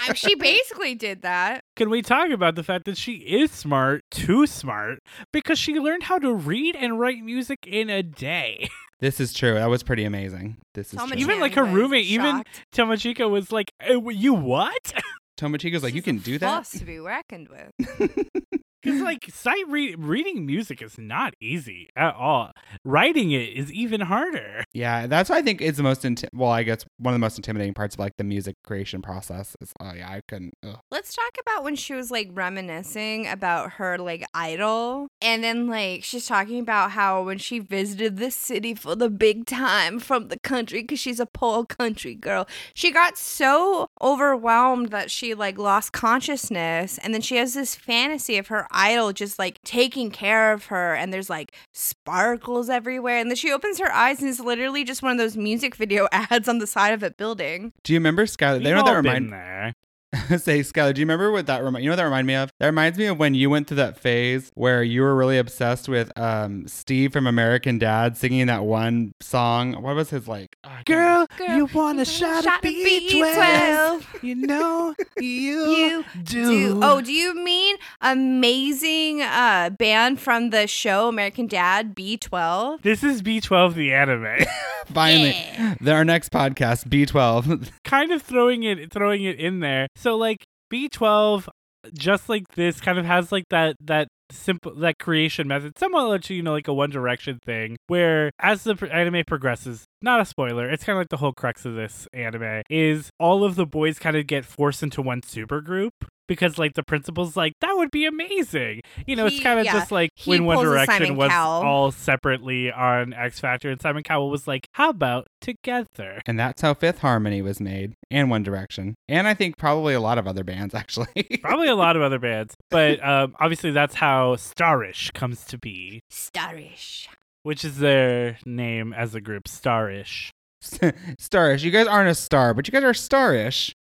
I- 0.00 0.12
she 0.14 0.34
basically 0.34 0.94
did 0.94 1.22
that. 1.22 1.62
Can 1.76 1.90
we 1.90 2.02
talk 2.02 2.30
about 2.30 2.54
the 2.54 2.62
fact 2.62 2.84
that 2.86 2.96
she 2.96 3.14
is 3.14 3.50
smart, 3.50 4.04
too 4.10 4.46
smart, 4.46 4.98
because 5.32 5.58
she 5.58 5.74
learned 5.74 6.04
how 6.04 6.18
to 6.18 6.32
read 6.32 6.76
and 6.76 6.98
write 6.98 7.18
music 7.22 7.66
in 7.66 7.90
a 7.90 8.02
day? 8.02 8.68
this 9.00 9.20
is 9.20 9.32
true. 9.32 9.54
That 9.54 9.68
was 9.70 9.82
pretty 9.82 10.04
amazing. 10.04 10.56
This 10.74 10.92
is 10.92 10.98
Toma 10.98 11.14
true. 11.14 11.22
Even 11.22 11.40
like 11.40 11.54
her 11.54 11.64
was 11.64 11.72
roommate, 11.74 12.06
even 12.06 12.36
shocked. 12.36 12.66
Tomochika 12.72 13.28
was 13.30 13.50
like, 13.52 13.72
"Eh, 13.80 13.98
"You 14.10 14.34
what?" 14.34 14.92
Tomochika's 15.38 15.82
like, 15.82 15.90
She's 15.92 15.96
"You 15.96 16.02
can 16.02 16.16
a 16.16 16.20
do 16.20 16.38
that." 16.38 16.54
force 16.66 16.78
to 16.80 16.84
be 16.84 16.98
reckoned 16.98 17.48
with. 17.48 18.28
Because 18.86 19.02
like 19.02 19.28
sight 19.32 19.66
read 19.68 19.98
reading 19.98 20.46
music 20.46 20.80
is 20.80 20.96
not 20.96 21.34
easy 21.40 21.88
at 21.96 22.14
all. 22.14 22.52
Writing 22.84 23.32
it 23.32 23.48
is 23.48 23.72
even 23.72 24.00
harder. 24.00 24.62
Yeah, 24.72 25.08
that's 25.08 25.28
what 25.28 25.38
I 25.38 25.42
think 25.42 25.60
is 25.60 25.76
the 25.76 25.82
most 25.82 26.02
inti- 26.02 26.28
well, 26.32 26.50
I 26.50 26.62
guess 26.62 26.84
one 26.98 27.12
of 27.12 27.16
the 27.16 27.24
most 27.24 27.36
intimidating 27.36 27.74
parts 27.74 27.96
of 27.96 27.98
like 27.98 28.16
the 28.16 28.24
music 28.24 28.56
creation 28.62 29.02
process. 29.02 29.56
Is 29.60 29.72
oh 29.80 29.92
yeah, 29.92 30.08
I 30.08 30.22
couldn't. 30.28 30.54
Ugh. 30.62 30.78
Let's 30.90 31.14
talk 31.14 31.36
about 31.40 31.64
when 31.64 31.74
she 31.74 31.94
was 31.94 32.12
like 32.12 32.30
reminiscing 32.32 33.26
about 33.26 33.72
her 33.72 33.98
like 33.98 34.24
idol. 34.34 35.08
And 35.20 35.42
then 35.42 35.66
like 35.66 36.04
she's 36.04 36.26
talking 36.26 36.60
about 36.60 36.92
how 36.92 37.22
when 37.22 37.38
she 37.38 37.58
visited 37.58 38.18
this 38.18 38.36
city 38.36 38.74
for 38.74 38.94
the 38.94 39.10
big 39.10 39.46
time 39.46 39.98
from 39.98 40.28
the 40.28 40.38
country 40.38 40.82
because 40.82 41.00
she's 41.00 41.18
a 41.18 41.26
poor 41.26 41.64
country 41.64 42.14
girl, 42.14 42.46
she 42.72 42.92
got 42.92 43.18
so 43.18 43.88
overwhelmed 44.00 44.90
that 44.90 45.10
she 45.10 45.34
like 45.34 45.58
lost 45.58 45.92
consciousness. 45.92 46.98
And 46.98 47.12
then 47.12 47.20
she 47.20 47.36
has 47.36 47.54
this 47.54 47.74
fantasy 47.74 48.38
of 48.38 48.46
her 48.48 48.68
idol 48.76 49.12
just 49.12 49.38
like 49.38 49.60
taking 49.64 50.10
care 50.10 50.52
of 50.52 50.66
her 50.66 50.94
and 50.94 51.12
there's 51.12 51.30
like 51.30 51.52
sparkles 51.72 52.68
everywhere 52.68 53.18
and 53.18 53.30
then 53.30 53.36
she 53.36 53.50
opens 53.50 53.78
her 53.78 53.92
eyes 53.92 54.20
and 54.20 54.28
it's 54.28 54.40
literally 54.40 54.84
just 54.84 55.02
one 55.02 55.12
of 55.12 55.18
those 55.18 55.36
music 55.36 55.74
video 55.74 56.08
ads 56.12 56.48
on 56.48 56.58
the 56.58 56.66
side 56.66 56.92
of 56.92 57.02
a 57.02 57.10
building. 57.10 57.72
Do 57.82 57.92
you 57.92 57.98
remember 57.98 58.26
Skylar? 58.26 58.62
They 58.62 58.74
We've 58.74 58.76
know 58.76 58.84
that 58.84 58.96
all 58.96 59.02
been 59.02 59.24
remind 59.24 59.32
there. 59.32 59.74
say 60.38 60.60
Skylar. 60.60 60.94
Do 60.94 61.00
you 61.00 61.04
remember 61.06 61.30
what 61.32 61.46
that 61.46 61.62
remind? 61.62 61.84
You 61.84 61.90
know 61.90 61.92
what 61.92 61.96
that 61.96 62.04
reminded 62.04 62.26
me 62.26 62.34
of? 62.34 62.52
That 62.58 62.66
reminds 62.66 62.98
me 62.98 63.06
of 63.06 63.18
when 63.18 63.34
you 63.34 63.50
went 63.50 63.66
through 63.68 63.76
that 63.78 63.98
phase 63.98 64.50
where 64.54 64.82
you 64.82 65.02
were 65.02 65.14
really 65.14 65.38
obsessed 65.38 65.88
with 65.88 66.10
um 66.18 66.66
Steve 66.68 67.12
from 67.12 67.26
American 67.26 67.78
Dad 67.78 68.16
singing 68.16 68.46
that 68.46 68.64
one 68.64 69.12
song. 69.20 69.80
What 69.82 69.94
was 69.96 70.10
his 70.10 70.28
like? 70.28 70.56
Oh, 70.64 70.70
Girl, 70.84 71.26
Girl, 71.38 71.56
you 71.56 71.66
want 71.66 72.00
a 72.00 72.04
shot, 72.04 72.44
of 72.46 72.52
B12. 72.62 74.22
You 74.22 74.34
know 74.34 74.94
you, 75.18 75.66
You 75.66 76.04
do. 76.22 76.46
do. 76.74 76.80
Oh, 76.82 77.00
do 77.00 77.12
you 77.12 77.34
mean 77.34 77.76
amazing 78.00 79.22
uh 79.22 79.70
band 79.70 80.20
from 80.20 80.50
the 80.50 80.66
show 80.66 81.08
American 81.08 81.46
Dad 81.46 81.94
B12? 81.94 82.82
This 82.82 83.02
is 83.02 83.22
B12 83.22 83.74
the 83.74 83.92
anime. 83.92 84.46
Finally, 84.92 85.30
Yeah. 85.54 85.74
our 85.88 86.04
next 86.04 86.30
podcast, 86.30 86.88
B12. 86.88 87.70
kind 87.84 88.12
of 88.12 88.22
throwing 88.22 88.62
it 88.62 88.92
throwing 88.92 89.24
it 89.24 89.38
in 89.40 89.60
there. 89.60 89.88
So 89.96 90.05
like 90.14 90.44
B12 90.72 91.48
just 91.94 92.28
like 92.28 92.48
this 92.54 92.80
kind 92.80 92.98
of 92.98 93.04
has 93.04 93.30
like 93.30 93.44
that 93.50 93.76
that 93.80 94.08
simple 94.30 94.74
that 94.74 94.98
creation 94.98 95.46
method 95.46 95.78
somewhat 95.78 96.22
to 96.22 96.34
you 96.34 96.42
know 96.42 96.52
like 96.52 96.66
a 96.66 96.74
one 96.74 96.90
direction 96.90 97.38
thing 97.44 97.76
where 97.86 98.30
as 98.40 98.64
the 98.64 98.88
anime 98.92 99.22
progresses 99.24 99.84
not 100.02 100.20
a 100.20 100.24
spoiler 100.24 100.68
it's 100.68 100.82
kind 100.82 100.96
of 100.96 101.00
like 101.00 101.08
the 101.10 101.18
whole 101.18 101.32
crux 101.32 101.64
of 101.64 101.74
this 101.76 102.08
anime 102.12 102.62
is 102.68 103.10
all 103.20 103.44
of 103.44 103.54
the 103.54 103.66
boys 103.66 104.00
kind 104.00 104.16
of 104.16 104.26
get 104.26 104.44
forced 104.44 104.82
into 104.82 105.00
one 105.00 105.22
super 105.22 105.60
group 105.60 105.92
because 106.26 106.58
like 106.58 106.74
the 106.74 106.82
principal's 106.82 107.36
like 107.36 107.52
that 107.60 107.72
would 107.76 107.90
be 107.90 108.06
amazing 108.06 108.80
you 109.06 109.16
know 109.16 109.26
it's 109.26 109.40
kind 109.40 109.58
of 109.58 109.64
yeah, 109.64 109.72
just 109.72 109.90
like 109.90 110.10
he 110.14 110.30
when 110.30 110.44
one 110.44 110.64
direction 110.64 111.16
was 111.16 111.30
Cowell. 111.30 111.62
all 111.62 111.90
separately 111.92 112.70
on 112.72 113.12
x 113.12 113.40
factor 113.40 113.70
and 113.70 113.80
simon 113.80 114.02
cowell 114.02 114.30
was 114.30 114.46
like 114.46 114.68
how 114.72 114.90
about 114.90 115.26
together 115.40 116.20
and 116.26 116.38
that's 116.38 116.62
how 116.62 116.74
Fifth 116.74 116.98
Harmony 116.98 117.40
was 117.42 117.60
made, 117.60 117.94
and 118.10 118.30
One 118.30 118.42
Direction, 118.42 118.94
and 119.08 119.26
I 119.28 119.34
think 119.34 119.56
probably 119.56 119.94
a 119.94 120.00
lot 120.00 120.18
of 120.18 120.26
other 120.26 120.44
bands 120.44 120.74
actually. 120.82 121.40
probably 121.42 121.68
a 121.68 121.76
lot 121.76 121.96
of 121.96 122.02
other 122.02 122.18
bands 122.18 122.54
but 122.70 123.02
um, 123.06 123.34
obviously 123.40 123.70
that's 123.70 123.94
how 123.94 124.36
starish 124.36 125.12
comes 125.12 125.44
to 125.44 125.58
be 125.58 126.00
Starish. 126.10 127.08
which 127.42 127.64
is 127.64 127.78
their 127.78 128.38
name 128.44 128.92
as 128.92 129.14
a 129.14 129.20
group 129.20 129.44
starish 129.44 130.30
starish. 130.62 131.62
You 131.62 131.70
guys 131.70 131.86
aren't 131.86 132.08
a 132.08 132.14
star, 132.14 132.54
but 132.54 132.66
you 132.66 132.72
guys 132.72 132.82
are 132.82 132.92
starish. 132.92 133.72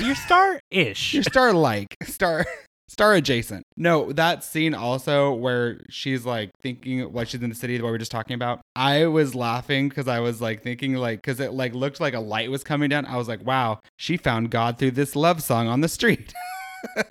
You're 0.00 0.14
star-ish 0.14 1.14
You're 1.14 1.22
star 1.22 1.52
like 1.52 1.96
star 2.04 2.44
star 2.88 3.14
adjacent. 3.14 3.64
No, 3.76 4.12
that 4.12 4.42
scene 4.42 4.74
also 4.74 5.32
where 5.32 5.80
she's 5.88 6.26
like 6.26 6.50
thinking 6.62 7.02
while 7.12 7.24
she's 7.24 7.42
in 7.42 7.48
the 7.48 7.54
city, 7.54 7.80
what 7.80 7.86
we 7.86 7.92
were 7.92 7.98
just 7.98 8.10
talking 8.10 8.34
about. 8.34 8.60
I 8.74 9.06
was 9.06 9.34
laughing 9.34 9.88
because 9.88 10.08
I 10.08 10.20
was 10.20 10.40
like 10.40 10.62
thinking 10.62 10.94
like 10.94 11.22
because 11.22 11.38
it 11.38 11.52
like 11.52 11.74
looked 11.74 12.00
like 12.00 12.14
a 12.14 12.20
light 12.20 12.50
was 12.50 12.64
coming 12.64 12.88
down. 12.88 13.06
I 13.06 13.16
was 13.16 13.28
like, 13.28 13.44
wow, 13.46 13.80
she 13.96 14.16
found 14.16 14.50
God 14.50 14.78
through 14.78 14.92
this 14.92 15.14
love 15.14 15.42
song 15.42 15.68
on 15.68 15.80
the 15.80 15.88
street. 15.88 16.32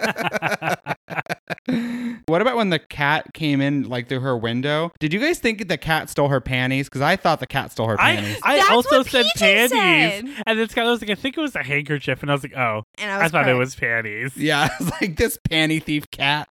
what 2.26 2.42
about 2.42 2.56
when 2.56 2.70
the 2.70 2.80
cat 2.80 3.34
came 3.34 3.62
in 3.62 3.88
like 3.90 4.10
through 4.10 4.20
her 4.22 4.38
window? 4.38 4.92
Did 5.00 5.14
you 5.14 5.20
guys 5.20 5.40
think 5.40 5.68
the 5.68 5.78
cat 5.78 6.10
stole 6.10 6.30
her 6.30 6.42
panties? 6.42 6.88
Because 6.88 7.02
I 7.02 7.16
thought 7.16 7.40
the 7.40 7.48
cat 7.48 7.72
stole 7.72 7.88
her 7.88 7.98
panties. 7.98 8.40
I, 8.44 8.60
I 8.60 8.74
also 8.74 9.04
said 9.04 9.26
PJ 9.26 9.40
panties 9.40 9.70
said. 9.72 10.44
and 10.46 10.60
this 10.60 10.74
guy 10.74 10.84
was 10.84 11.02
like 11.02 11.10
i 11.10 11.16
think 11.16 11.38
it 11.38 11.42
was 11.42 11.56
a 11.56 11.64
handkerchief 11.64 12.22
and 12.22 12.32
i 12.32 12.34
was 12.34 12.44
like 12.44 12.56
oh 12.56 12.84
And 12.98 13.12
I 13.12 13.16
i, 13.16 13.24
was 13.24 13.32
thought 13.32 13.48
it 13.50 13.54
was 13.54 13.76
panties 13.76 14.36
Yeah, 14.38 14.70
I 14.80 14.84
was 14.84 14.92
like 15.02 15.18
this 15.18 15.38
panty 15.50 15.82
thief 15.82 16.10
cat. 16.12 16.48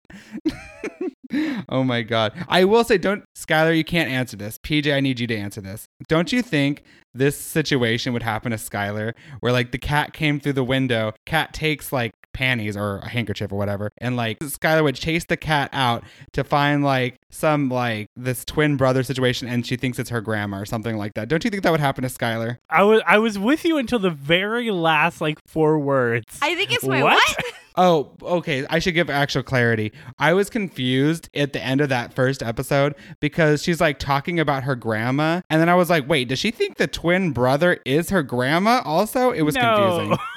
oh 1.69 1.83
my 1.83 2.01
god. 2.01 2.33
I 2.47 2.63
will 2.65 2.83
say 2.83 2.97
don't 2.97 3.23
Skylar, 3.35 3.75
you 3.75 3.83
can't 3.83 4.09
answer 4.09 4.37
this. 4.37 4.57
PJ, 4.59 4.93
I 4.93 4.99
need 4.99 5.19
you 5.19 5.27
to 5.27 5.35
answer 5.37 5.61
this. 5.61 5.87
Don't 6.07 6.31
you 6.31 6.41
think 6.41 6.83
this 7.15 7.37
situation 7.37 8.13
would 8.13 8.23
happen 8.23 8.51
to 8.51 8.57
Skylar 8.57 9.13
where 9.39 9.51
like 9.51 9.71
the 9.71 9.77
cat 9.77 10.13
came 10.13 10.39
through 10.39 10.53
the 10.53 10.63
window, 10.63 11.13
cat 11.25 11.53
takes 11.53 11.91
like 11.91 12.13
panties 12.33 12.75
or 12.75 12.97
a 12.97 13.07
handkerchief 13.07 13.49
or 13.51 13.55
whatever, 13.57 13.91
and 13.99 14.17
like 14.17 14.37
Skylar 14.39 14.83
would 14.83 14.95
chase 14.95 15.23
the 15.25 15.37
cat 15.37 15.69
out 15.71 16.03
to 16.33 16.43
find 16.43 16.83
like 16.83 17.17
some 17.29 17.69
like 17.69 18.09
this 18.17 18.43
twin 18.43 18.75
brother 18.75 19.03
situation 19.03 19.47
and 19.47 19.65
she 19.65 19.77
thinks 19.77 19.97
it's 19.99 20.09
her 20.09 20.19
grandma 20.21 20.59
or 20.59 20.65
something 20.65 20.97
like 20.97 21.13
that. 21.13 21.29
Don't 21.29 21.43
you 21.45 21.49
think 21.49 21.63
that 21.63 21.71
would 21.71 21.79
happen 21.79 22.01
to 22.03 22.09
Skylar? 22.09 22.57
i 22.69 22.83
was 22.83 23.01
i 23.07 23.17
was 23.17 23.39
with 23.39 23.63
you 23.63 23.77
until 23.77 23.99
the 23.99 24.09
very 24.09 24.69
last 24.71 25.21
like 25.21 25.39
four 25.47 25.79
words 25.79 26.37
I 26.41 26.55
think 26.55 26.71
it's 26.73 26.83
my 26.83 27.01
What? 27.01 27.13
what? 27.15 27.45
Oh, 27.77 28.11
okay. 28.21 28.65
I 28.69 28.79
should 28.79 28.93
give 28.93 29.09
actual 29.09 29.43
clarity. 29.43 29.91
I 30.17 30.33
was 30.33 30.49
confused 30.49 31.29
at 31.35 31.53
the 31.53 31.61
end 31.61 31.81
of 31.81 31.89
that 31.89 32.13
first 32.13 32.41
episode 32.41 32.95
because 33.19 33.61
she's 33.61 33.81
like 33.81 33.99
talking 33.99 34.39
about 34.39 34.63
her 34.63 34.75
grandma. 34.75 35.41
And 35.49 35.61
then 35.61 35.69
I 35.69 35.75
was 35.75 35.89
like, 35.89 36.07
wait, 36.07 36.29
does 36.29 36.39
she 36.39 36.51
think 36.51 36.77
the 36.77 36.87
twin 36.87 37.31
brother 37.31 37.79
is 37.85 38.09
her 38.09 38.23
grandma 38.23 38.81
also? 38.85 39.31
It 39.31 39.41
was 39.41 39.55
confusing. 39.55 40.17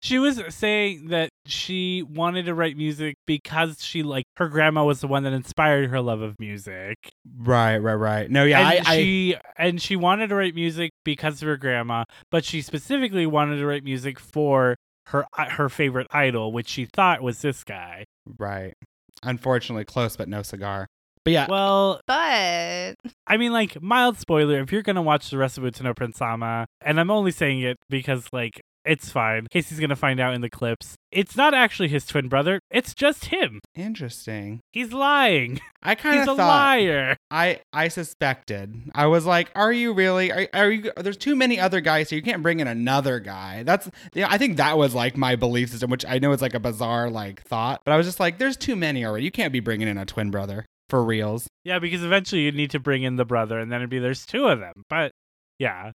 she 0.00 0.18
was 0.18 0.40
saying 0.48 1.08
that 1.08 1.30
she 1.46 2.02
wanted 2.02 2.46
to 2.46 2.54
write 2.54 2.76
music 2.76 3.16
because 3.26 3.82
she 3.84 4.02
like 4.02 4.24
her 4.36 4.48
grandma 4.48 4.84
was 4.84 5.00
the 5.00 5.08
one 5.08 5.24
that 5.24 5.32
inspired 5.32 5.90
her 5.90 6.00
love 6.00 6.20
of 6.20 6.38
music. 6.38 6.96
Right, 7.38 7.78
right, 7.78 7.94
right. 7.94 8.30
No, 8.30 8.44
yeah, 8.44 8.60
and 8.60 8.86
I, 8.86 8.90
I 8.90 8.96
she 8.96 9.36
and 9.56 9.80
she 9.80 9.96
wanted 9.96 10.28
to 10.28 10.34
write 10.34 10.54
music 10.54 10.92
because 11.04 11.42
of 11.42 11.48
her 11.48 11.56
grandma, 11.56 12.04
but 12.30 12.44
she 12.44 12.62
specifically 12.62 13.26
wanted 13.26 13.56
to 13.56 13.66
write 13.66 13.84
music 13.84 14.18
for 14.18 14.76
her 15.06 15.26
her 15.34 15.68
favorite 15.68 16.06
idol, 16.10 16.52
which 16.52 16.68
she 16.68 16.86
thought 16.86 17.22
was 17.22 17.42
this 17.42 17.64
guy. 17.64 18.04
right. 18.38 18.74
Unfortunately, 19.24 19.84
close, 19.84 20.16
but 20.16 20.28
no 20.28 20.42
cigar. 20.42 20.88
But 21.24 21.32
yeah, 21.32 21.46
Well, 21.48 22.00
But 22.06 22.94
I 23.26 23.36
mean, 23.36 23.52
like 23.52 23.80
mild 23.80 24.18
spoiler. 24.18 24.60
If 24.60 24.72
you're 24.72 24.82
gonna 24.82 25.02
watch 25.02 25.30
the 25.30 25.38
rest 25.38 25.58
of 25.58 25.64
Utano 25.64 25.94
Prince 25.94 26.18
Sama, 26.18 26.66
and 26.80 26.98
I'm 26.98 27.10
only 27.10 27.30
saying 27.30 27.60
it 27.60 27.78
because 27.88 28.28
like 28.32 28.60
it's 28.84 29.10
fine. 29.10 29.46
Casey's 29.50 29.78
gonna 29.78 29.94
find 29.94 30.18
out 30.18 30.34
in 30.34 30.40
the 30.40 30.50
clips. 30.50 30.96
It's 31.12 31.36
not 31.36 31.54
actually 31.54 31.88
his 31.88 32.04
twin 32.04 32.28
brother. 32.28 32.58
It's 32.70 32.94
just 32.94 33.26
him. 33.26 33.60
interesting. 33.74 34.60
He's 34.72 34.92
lying. 34.92 35.60
I 35.82 35.94
kind 35.94 36.16
of 36.16 36.22
He's 36.22 36.32
a 36.32 36.36
thought 36.36 36.48
liar. 36.48 37.16
I 37.30 37.60
I 37.72 37.88
suspected. 37.88 38.90
I 38.94 39.06
was 39.06 39.24
like, 39.24 39.50
"Are 39.54 39.72
you 39.72 39.92
really? 39.92 40.32
Are, 40.32 40.48
are 40.52 40.70
you? 40.70 40.90
There's 40.96 41.16
too 41.16 41.36
many 41.36 41.60
other 41.60 41.80
guys, 41.80 42.08
so 42.08 42.16
you 42.16 42.22
can't 42.22 42.42
bring 42.42 42.60
in 42.60 42.66
another 42.66 43.20
guy." 43.20 43.62
That's 43.62 43.88
yeah. 44.14 44.26
I 44.28 44.38
think 44.38 44.56
that 44.56 44.76
was 44.76 44.94
like 44.94 45.16
my 45.16 45.36
belief 45.36 45.70
system, 45.70 45.90
which 45.90 46.04
I 46.06 46.18
know 46.18 46.32
is 46.32 46.42
like 46.42 46.54
a 46.54 46.60
bizarre 46.60 47.10
like 47.10 47.42
thought, 47.42 47.82
but 47.84 47.92
I 47.92 47.96
was 47.96 48.06
just 48.06 48.20
like, 48.20 48.38
"There's 48.38 48.56
too 48.56 48.74
many 48.74 49.04
already. 49.04 49.24
You 49.24 49.30
can't 49.30 49.52
be 49.52 49.60
bringing 49.60 49.88
in 49.88 49.98
a 49.98 50.04
twin 50.04 50.30
brother 50.30 50.66
for 50.92 51.02
reals." 51.02 51.48
Yeah, 51.64 51.78
because 51.78 52.04
eventually 52.04 52.42
you 52.42 52.52
need 52.52 52.70
to 52.72 52.78
bring 52.78 53.02
in 53.02 53.16
the 53.16 53.24
brother, 53.24 53.58
and 53.58 53.72
then 53.72 53.80
it'd 53.80 53.90
be 53.90 53.98
there's 53.98 54.26
two 54.26 54.46
of 54.46 54.60
them. 54.60 54.82
But 54.90 55.12
yeah, 55.58 55.92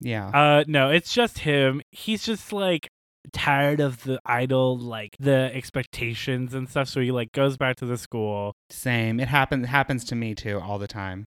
Yeah. 0.00 0.28
uh, 0.28 0.64
no, 0.66 0.90
it's 0.90 1.12
just 1.14 1.38
him. 1.40 1.80
He's 1.92 2.24
just 2.24 2.52
like 2.52 2.88
tired 3.32 3.80
of 3.80 4.02
the 4.04 4.18
idol, 4.26 4.76
like 4.78 5.16
the 5.18 5.50
expectations 5.54 6.52
and 6.54 6.68
stuff. 6.68 6.88
So 6.88 7.00
he 7.00 7.10
like 7.12 7.32
goes 7.32 7.56
back 7.56 7.76
to 7.76 7.86
the 7.86 7.96
school. 7.96 8.52
Same. 8.70 9.20
It 9.20 9.28
happens 9.28 9.66
happens 9.68 10.04
to 10.06 10.14
me 10.14 10.34
too 10.34 10.58
all 10.60 10.78
the 10.78 10.88
time. 10.88 11.24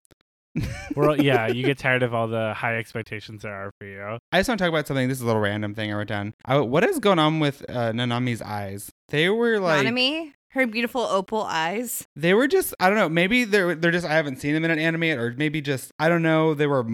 We're 0.96 1.16
yeah, 1.16 1.46
you 1.46 1.64
get 1.64 1.78
tired 1.86 2.02
of 2.02 2.14
all 2.14 2.26
the 2.26 2.52
high 2.54 2.76
expectations 2.78 3.42
there 3.42 3.52
are 3.54 3.70
for 3.80 3.86
you. 3.86 4.18
I 4.32 4.38
just 4.40 4.48
want 4.48 4.58
to 4.58 4.64
talk 4.64 4.70
about 4.70 4.86
something. 4.86 5.08
This 5.08 5.18
is 5.18 5.22
a 5.22 5.26
little 5.26 5.40
random 5.42 5.74
thing 5.74 5.92
I 5.92 5.94
wrote 5.96 6.08
down. 6.08 6.34
I, 6.44 6.58
what 6.58 6.82
is 6.84 6.98
going 6.98 7.18
on 7.20 7.38
with 7.40 7.64
uh, 7.68 7.92
Nanami's 7.92 8.42
eyes? 8.42 8.90
They 9.10 9.28
were 9.28 9.60
like 9.60 9.86
Nanami, 9.86 10.32
her 10.50 10.66
beautiful 10.66 11.02
opal 11.02 11.42
eyes. 11.42 12.06
they 12.16 12.34
were 12.34 12.48
just 12.48 12.74
I 12.80 12.88
don't 12.88 12.98
know. 12.98 13.08
Maybe 13.08 13.44
they're 13.44 13.74
they're 13.74 13.90
just 13.90 14.06
I 14.06 14.14
haven't 14.14 14.40
seen 14.40 14.54
them 14.54 14.64
in 14.64 14.70
an 14.70 14.78
anime 14.78 15.18
or 15.18 15.34
maybe 15.36 15.60
just 15.60 15.92
I 15.98 16.08
don't 16.08 16.22
know. 16.22 16.54
They 16.54 16.66
were 16.66 16.86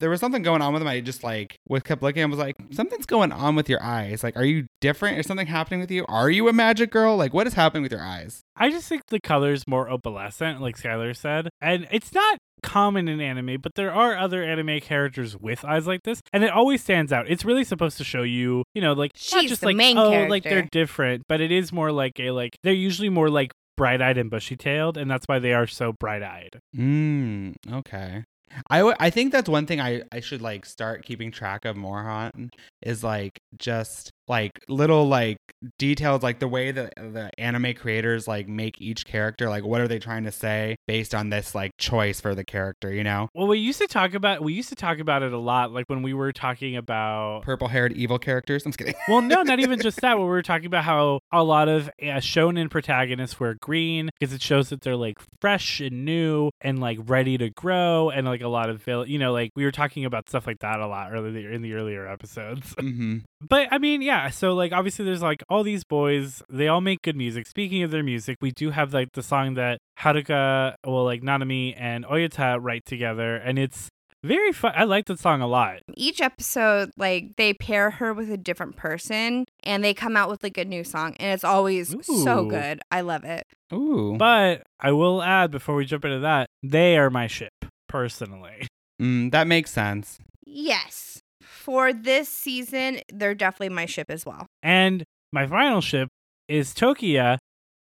there 0.00 0.10
was 0.10 0.20
something 0.20 0.42
going 0.42 0.62
on 0.62 0.72
with 0.72 0.80
them. 0.80 0.88
I 0.88 1.00
just 1.00 1.24
like 1.24 1.58
was 1.68 1.82
kept 1.82 2.02
looking. 2.02 2.22
I 2.22 2.26
was 2.26 2.38
like, 2.38 2.56
something's 2.70 3.06
going 3.06 3.32
on 3.32 3.56
with 3.56 3.68
your 3.68 3.82
eyes. 3.82 4.22
Like, 4.22 4.36
are 4.36 4.44
you 4.44 4.66
different? 4.80 5.18
Is 5.18 5.26
something 5.26 5.46
happening 5.46 5.80
with 5.80 5.90
you? 5.90 6.04
Are 6.08 6.30
you 6.30 6.48
a 6.48 6.52
magic 6.52 6.90
girl? 6.90 7.16
Like, 7.16 7.34
what 7.34 7.46
is 7.46 7.54
happening 7.54 7.82
with 7.82 7.92
your 7.92 8.02
eyes? 8.02 8.42
I 8.56 8.70
just 8.70 8.88
think 8.88 9.02
the 9.08 9.20
color's 9.20 9.66
more 9.66 9.88
opalescent, 9.88 10.60
like 10.60 10.76
Skylar 10.76 11.16
said. 11.16 11.48
And 11.60 11.88
it's 11.90 12.12
not 12.12 12.38
common 12.62 13.08
in 13.08 13.20
anime, 13.20 13.60
but 13.60 13.74
there 13.74 13.92
are 13.92 14.16
other 14.16 14.42
anime 14.42 14.80
characters 14.80 15.36
with 15.36 15.64
eyes 15.64 15.86
like 15.86 16.02
this, 16.02 16.20
and 16.32 16.44
it 16.44 16.50
always 16.50 16.82
stands 16.82 17.12
out. 17.12 17.26
It's 17.28 17.44
really 17.44 17.64
supposed 17.64 17.98
to 17.98 18.04
show 18.04 18.22
you, 18.22 18.64
you 18.74 18.82
know, 18.82 18.92
like 18.92 19.12
not 19.32 19.42
She's 19.42 19.50
just 19.50 19.60
the 19.60 19.68
like 19.68 19.76
main 19.76 19.98
oh, 19.98 20.26
like 20.28 20.44
they're 20.44 20.68
different, 20.70 21.22
but 21.28 21.40
it 21.40 21.52
is 21.52 21.72
more 21.72 21.92
like 21.92 22.18
a 22.20 22.30
like 22.30 22.56
they're 22.62 22.72
usually 22.72 23.08
more 23.08 23.30
like 23.30 23.52
bright-eyed 23.76 24.18
and 24.18 24.30
bushy-tailed, 24.30 24.96
and 24.96 25.10
that's 25.10 25.26
why 25.26 25.38
they 25.38 25.52
are 25.52 25.66
so 25.66 25.92
bright-eyed. 25.92 26.58
Mm, 26.76 27.54
okay. 27.72 28.24
I, 28.70 28.78
w- 28.78 28.96
I 28.98 29.10
think 29.10 29.30
that's 29.30 29.48
one 29.48 29.66
thing 29.66 29.80
I, 29.80 30.02
I 30.10 30.20
should 30.20 30.42
like 30.42 30.64
start 30.66 31.04
keeping 31.04 31.30
track 31.30 31.64
of 31.64 31.76
more 31.76 32.00
on 32.00 32.50
is 32.82 33.04
like 33.04 33.38
just 33.58 34.10
like 34.26 34.52
little 34.68 35.06
like 35.06 35.36
details 35.78 36.22
like 36.22 36.38
the 36.38 36.48
way 36.48 36.70
that 36.70 36.94
the 36.96 37.30
anime 37.38 37.74
creators 37.74 38.28
like 38.28 38.48
make 38.48 38.80
each 38.80 39.04
character 39.04 39.48
like 39.48 39.64
what 39.64 39.80
are 39.80 39.88
they 39.88 39.98
trying 39.98 40.24
to 40.24 40.32
say 40.32 40.76
based 40.86 41.14
on 41.14 41.30
this 41.30 41.54
like 41.54 41.72
choice 41.78 42.20
for 42.20 42.34
the 42.34 42.44
character 42.44 42.92
you 42.92 43.02
know 43.04 43.28
Well, 43.34 43.48
we 43.48 43.58
used 43.58 43.80
to 43.80 43.88
talk 43.88 44.14
about 44.14 44.42
we 44.42 44.52
used 44.52 44.68
to 44.68 44.76
talk 44.76 44.98
about 44.98 45.22
it 45.22 45.32
a 45.32 45.38
lot, 45.38 45.72
like 45.72 45.86
when 45.88 46.02
we 46.02 46.14
were 46.14 46.32
talking 46.32 46.76
about. 46.76 47.42
purple 47.42 47.68
haired 47.68 47.92
evil 47.92 48.18
characters 48.18 48.64
i'm 48.64 48.72
just 48.72 48.78
kidding 48.78 48.94
Well, 49.08 49.22
no, 49.22 49.42
not 49.42 49.60
even 49.60 49.80
just 49.80 50.00
that. 50.00 50.08
Where 50.18 50.26
we 50.26 50.30
were 50.30 50.42
talking 50.42 50.66
about 50.66 50.84
how 50.84 51.20
a 51.32 51.42
lot 51.42 51.68
of 51.68 51.88
uh, 51.88 52.20
shonen 52.20 52.70
protagonists 52.70 53.38
wear 53.40 53.54
green 53.54 54.10
because 54.18 54.34
it 54.34 54.42
shows 54.42 54.68
that 54.70 54.82
they're 54.82 54.96
like 54.96 55.18
fresh 55.40 55.80
and 55.80 56.04
new 56.04 56.50
and 56.60 56.80
like 56.80 56.98
ready 57.06 57.38
to 57.38 57.50
grow, 57.50 58.10
and 58.10 58.26
like 58.26 58.42
a 58.42 58.48
lot 58.48 58.70
of 58.70 58.86
you 58.86 59.18
know, 59.18 59.32
like 59.32 59.50
we 59.56 59.64
were 59.64 59.72
talking 59.72 60.04
about 60.04 60.28
stuff 60.28 60.46
like 60.46 60.60
that 60.60 60.80
a 60.80 60.86
lot 60.86 61.12
earlier 61.12 61.50
in 61.50 61.62
the 61.62 61.74
earlier 61.74 62.06
episodes. 62.06 62.74
mm-hmm. 62.74 63.18
But 63.40 63.68
I 63.70 63.78
mean, 63.78 64.02
yeah. 64.02 64.30
So 64.30 64.54
like, 64.54 64.72
obviously, 64.72 65.04
there's 65.04 65.22
like 65.22 65.42
all 65.48 65.62
these 65.62 65.84
boys. 65.84 66.42
They 66.48 66.68
all 66.68 66.80
make 66.80 67.02
good 67.02 67.16
music. 67.16 67.46
Speaking 67.46 67.82
of 67.82 67.90
their 67.90 68.02
music, 68.02 68.36
we 68.40 68.50
do 68.50 68.70
have 68.70 68.92
like 68.92 69.12
the 69.12 69.22
song 69.22 69.54
that 69.54 69.78
Haruka, 70.00 70.74
well, 70.86 71.04
like 71.04 71.22
Nanami 71.22 71.74
and 71.76 72.04
Otoya 72.04 72.58
write 72.60 72.84
together, 72.84 73.36
and 73.36 73.58
it's 73.58 73.88
very 74.22 74.52
fun. 74.52 74.72
I 74.74 74.84
like 74.84 75.06
that 75.06 75.20
song 75.20 75.40
a 75.40 75.46
lot. 75.46 75.78
Each 75.94 76.20
episode, 76.20 76.90
like 76.96 77.36
they 77.36 77.54
pair 77.54 77.90
her 77.90 78.12
with 78.12 78.30
a 78.30 78.36
different 78.36 78.76
person 78.76 79.44
and 79.62 79.84
they 79.84 79.94
come 79.94 80.16
out 80.16 80.28
with 80.28 80.42
like 80.42 80.58
a 80.58 80.64
new 80.64 80.82
song. 80.82 81.14
And 81.20 81.32
it's 81.32 81.44
always 81.44 81.94
so 82.02 82.44
good. 82.44 82.80
I 82.90 83.02
love 83.02 83.22
it. 83.24 83.44
ooh 83.72 84.16
But 84.18 84.62
I 84.80 84.90
will 84.90 85.22
add 85.22 85.52
before 85.52 85.76
we 85.76 85.84
jump 85.84 86.04
into 86.04 86.18
that, 86.20 86.48
they 86.64 86.98
are 86.98 87.10
my 87.10 87.28
ship 87.28 87.52
personally. 87.88 88.66
mm, 89.00 89.30
that 89.30 89.46
makes 89.46 89.70
sense 89.70 90.18
Yes. 90.44 91.20
For 91.42 91.92
this 91.92 92.28
season, 92.28 93.00
they're 93.12 93.34
definitely 93.34 93.68
my 93.68 93.86
ship 93.86 94.06
as 94.10 94.24
well. 94.24 94.46
And 94.62 95.04
my 95.32 95.46
final 95.46 95.80
ship 95.80 96.08
is 96.48 96.72
Tokiya 96.74 97.38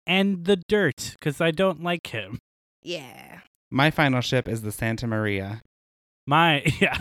and 0.06 0.44
the 0.44 0.56
Dirt 0.68 1.16
because 1.18 1.40
I 1.40 1.50
don't 1.50 1.82
like 1.82 2.08
him. 2.08 2.38
Yeah. 2.82 3.40
my 3.70 3.90
final 3.90 4.20
ship 4.20 4.48
is 4.48 4.62
the 4.62 4.72
santa 4.72 5.06
maria 5.06 5.62
My 6.26 6.62
yeah, 6.80 6.98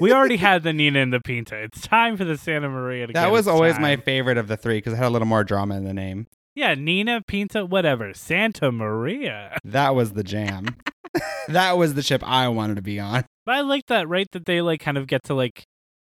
we 0.00 0.12
already 0.12 0.36
had 0.36 0.62
the 0.64 0.72
Nina 0.72 0.98
and 1.00 1.12
the 1.12 1.20
Pinta. 1.20 1.56
It's 1.56 1.80
time 1.80 2.16
for 2.16 2.24
the 2.24 2.36
Santa 2.36 2.68
Maria 2.68 3.06
to. 3.06 3.12
that 3.12 3.30
was 3.30 3.46
its 3.46 3.48
always 3.48 3.78
my 3.78 3.96
favorite 3.96 4.36
of 4.38 4.48
the 4.48 4.56
three 4.56 4.78
because 4.78 4.92
it 4.92 4.96
had 4.96 5.06
a 5.06 5.10
little 5.10 5.26
more 5.28 5.44
drama 5.44 5.76
in 5.76 5.84
the 5.84 5.94
name 5.94 6.26
yeah 6.54 6.74
Nina 6.74 7.22
Pinta 7.26 7.64
whatever 7.64 8.12
Santa 8.14 8.70
Maria. 8.72 9.56
that 9.64 9.94
was 9.94 10.12
the 10.12 10.22
jam 10.24 10.76
that 11.48 11.76
was 11.78 11.94
the 11.94 12.02
ship 12.02 12.22
i 12.26 12.48
wanted 12.48 12.74
to 12.76 12.82
be 12.82 12.98
on 13.00 13.24
But 13.46 13.54
I 13.56 13.60
like 13.62 13.86
that 13.86 14.08
right 14.08 14.26
that 14.32 14.44
they 14.46 14.60
like 14.60 14.80
kind 14.80 14.98
of 14.98 15.06
get 15.06 15.22
to 15.24 15.34
like 15.34 15.64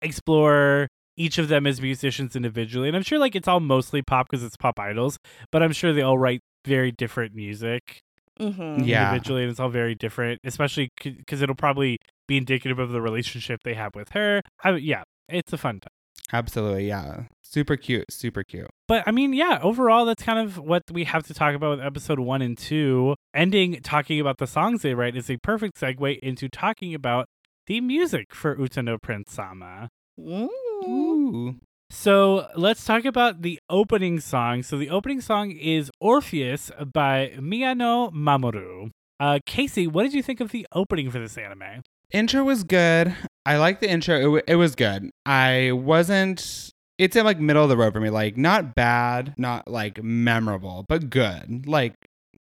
explore 0.02 0.88
each 1.18 1.38
of 1.38 1.48
them 1.50 1.68
as 1.68 1.82
musicians 1.82 2.36
individually, 2.36 2.88
and 2.88 2.96
I'm 2.96 3.04
sure 3.04 3.20
like 3.20 3.36
it's 3.36 3.48
all 3.48 3.60
mostly 3.60 4.02
pop 4.02 4.28
because 4.30 4.44
it's 4.44 4.56
pop 4.56 4.80
idols, 4.80 5.18
but 5.52 5.62
I'm 5.64 5.74
sure 5.74 5.92
they 5.92 6.02
all 6.02 6.18
write 6.18 6.42
very 6.66 6.92
different 6.92 7.36
music. 7.36 8.00
Mm-hmm. 8.40 8.84
Yeah. 8.84 9.08
individually, 9.10 9.42
and 9.42 9.50
it's 9.50 9.60
all 9.60 9.70
very 9.70 9.96
different, 9.96 10.40
especially 10.44 10.92
because 11.04 11.42
it'll 11.42 11.56
probably 11.56 11.98
be 12.28 12.38
indicative 12.38 12.78
of 12.78 12.92
the 12.92 13.02
relationship 13.02 13.62
they 13.64 13.74
have 13.74 13.96
with 13.96 14.10
her. 14.10 14.44
I, 14.64 14.76
yeah, 14.76 15.02
it's 15.28 15.52
a 15.54 15.58
fun 15.58 15.80
time. 15.80 15.90
absolutely 16.34 16.88
yeah 16.88 17.24
super 17.42 17.78
cute 17.78 18.06
super 18.12 18.44
cute 18.44 18.68
But 18.88 19.04
I 19.08 19.12
mean, 19.12 19.34
yeah, 19.34 19.60
overall, 19.64 20.06
that's 20.06 20.22
kind 20.22 20.38
of 20.38 20.60
what 20.60 20.84
we 20.92 21.06
have 21.06 21.26
to 21.28 21.34
talk 21.34 21.56
about 21.56 21.78
with 21.78 21.86
episode 21.86 22.20
one 22.20 22.44
and 22.44 22.56
two. 22.56 23.16
Ending 23.34 23.80
talking 23.82 24.20
about 24.20 24.38
the 24.38 24.46
songs 24.48 24.84
they 24.84 24.94
write 24.94 25.16
is 25.16 25.30
a 25.32 25.38
perfect 25.38 25.80
segue 25.82 26.20
into 26.20 26.48
talking 26.48 26.94
about 26.94 27.26
the 27.66 27.82
music 27.82 28.36
for 28.36 28.56
Utano 28.56 29.02
Prince 29.02 29.32
Sama. 29.34 29.90
Ooh. 30.20 30.67
Ooh. 30.84 31.56
So 31.90 32.48
let's 32.56 32.84
talk 32.86 33.06
about 33.06 33.42
the 33.42 33.60
opening 33.70 34.20
song. 34.20 34.62
So 34.64 34.78
the 34.78 34.90
opening 34.90 35.22
song 35.22 35.52
is 35.52 35.90
Orpheus 36.00 36.70
by 36.94 37.34
Miyano 37.40 38.12
Mamoru. 38.14 38.92
Uh, 39.20 39.40
Casey, 39.46 39.88
what 39.88 40.04
did 40.04 40.14
you 40.14 40.22
think 40.22 40.40
of 40.40 40.52
the 40.52 40.68
opening 40.74 41.10
for 41.10 41.20
this 41.20 41.38
anime? 41.38 41.82
Intro 42.12 42.44
was 42.44 42.64
good. 42.64 43.16
I 43.46 43.58
like 43.58 43.80
the 43.80 43.90
intro. 43.90 44.16
It, 44.16 44.24
w- 44.24 44.44
it 44.48 44.56
was 44.56 44.76
good. 44.76 45.10
I 45.26 45.72
wasn't. 45.74 46.72
It's 46.98 47.16
in 47.16 47.26
like 47.26 47.40
middle 47.40 47.64
of 47.64 47.70
the 47.70 47.78
road 47.78 47.94
for 47.94 48.00
me. 48.00 48.10
Like 48.10 48.38
not 48.38 48.76
bad, 48.76 49.34
not 49.38 49.68
like 49.68 50.02
memorable, 50.04 50.86
but 50.88 51.10
good. 51.10 51.68
Like 51.68 51.96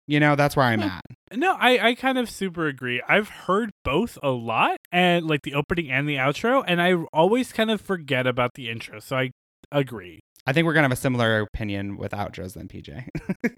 you 0.08 0.20
know, 0.20 0.36
that's 0.36 0.56
where 0.56 0.66
I'm 0.66 0.82
at. 0.82 1.02
No, 1.34 1.56
I, 1.60 1.90
I 1.90 1.96
kind 1.96 2.18
of 2.18 2.30
super 2.30 2.68
agree. 2.68 3.02
I've 3.08 3.30
heard 3.30 3.72
both 3.84 4.18
a 4.24 4.30
lot, 4.30 4.78
and 4.92 5.26
like 5.28 5.42
the 5.44 5.54
opening 5.54 5.92
and 5.92 6.08
the 6.08 6.16
outro, 6.16 6.64
and 6.66 6.82
I 6.82 6.94
always 7.14 7.52
kind 7.52 7.72
of 7.72 7.82
forget 7.82 8.28
about 8.28 8.52
the 8.56 8.70
intro. 8.70 9.00
So 9.00 9.18
I 9.18 9.32
agree. 9.72 10.20
I 10.46 10.54
think 10.54 10.66
we're 10.66 10.74
gonna 10.74 10.86
have 10.86 10.92
a 10.92 10.96
similar 10.96 11.40
opinion 11.40 11.98
with 11.98 12.12
outros 12.12 12.54
than 12.54 12.68
PJ. 12.68 13.08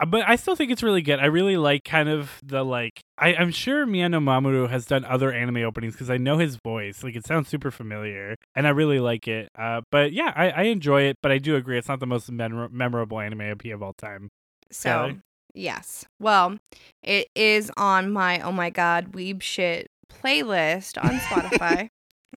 Uh, 0.00 0.06
But 0.06 0.26
I 0.26 0.36
still 0.36 0.56
think 0.56 0.72
it's 0.72 0.82
really 0.82 1.02
good. 1.02 1.20
I 1.20 1.26
really 1.26 1.58
like 1.58 1.84
kind 1.84 2.08
of 2.08 2.30
the 2.42 2.64
like. 2.64 3.00
I, 3.18 3.34
I'm 3.34 3.50
sure 3.50 3.86
Miyano 3.86 4.18
Mamoru 4.18 4.68
has 4.70 4.86
done 4.86 5.04
other 5.04 5.30
anime 5.30 5.58
openings 5.58 5.92
because 5.92 6.08
I 6.08 6.16
know 6.16 6.38
his 6.38 6.56
voice. 6.64 7.04
Like 7.04 7.16
it 7.16 7.26
sounds 7.26 7.48
super 7.48 7.70
familiar, 7.70 8.34
and 8.54 8.66
I 8.66 8.70
really 8.70 8.98
like 8.98 9.28
it. 9.28 9.50
Uh, 9.58 9.82
but 9.90 10.12
yeah, 10.12 10.32
I, 10.34 10.50
I 10.50 10.62
enjoy 10.62 11.02
it. 11.02 11.16
But 11.22 11.32
I 11.32 11.38
do 11.38 11.54
agree 11.54 11.76
it's 11.76 11.88
not 11.88 12.00
the 12.00 12.06
most 12.06 12.30
memor- 12.32 12.70
memorable 12.70 13.20
anime 13.20 13.42
OP 13.42 13.66
of 13.66 13.82
all 13.82 13.92
time. 13.92 14.30
So, 14.72 14.88
Skylar? 14.88 15.20
Yes. 15.54 16.04
Well, 16.18 16.58
it 17.02 17.28
is 17.34 17.70
on 17.76 18.10
my 18.10 18.40
oh 18.40 18.52
my 18.52 18.70
god 18.70 19.12
weeb 19.12 19.42
shit 19.42 19.90
playlist 20.08 21.02
on 21.02 21.10
Spotify. 21.18 21.90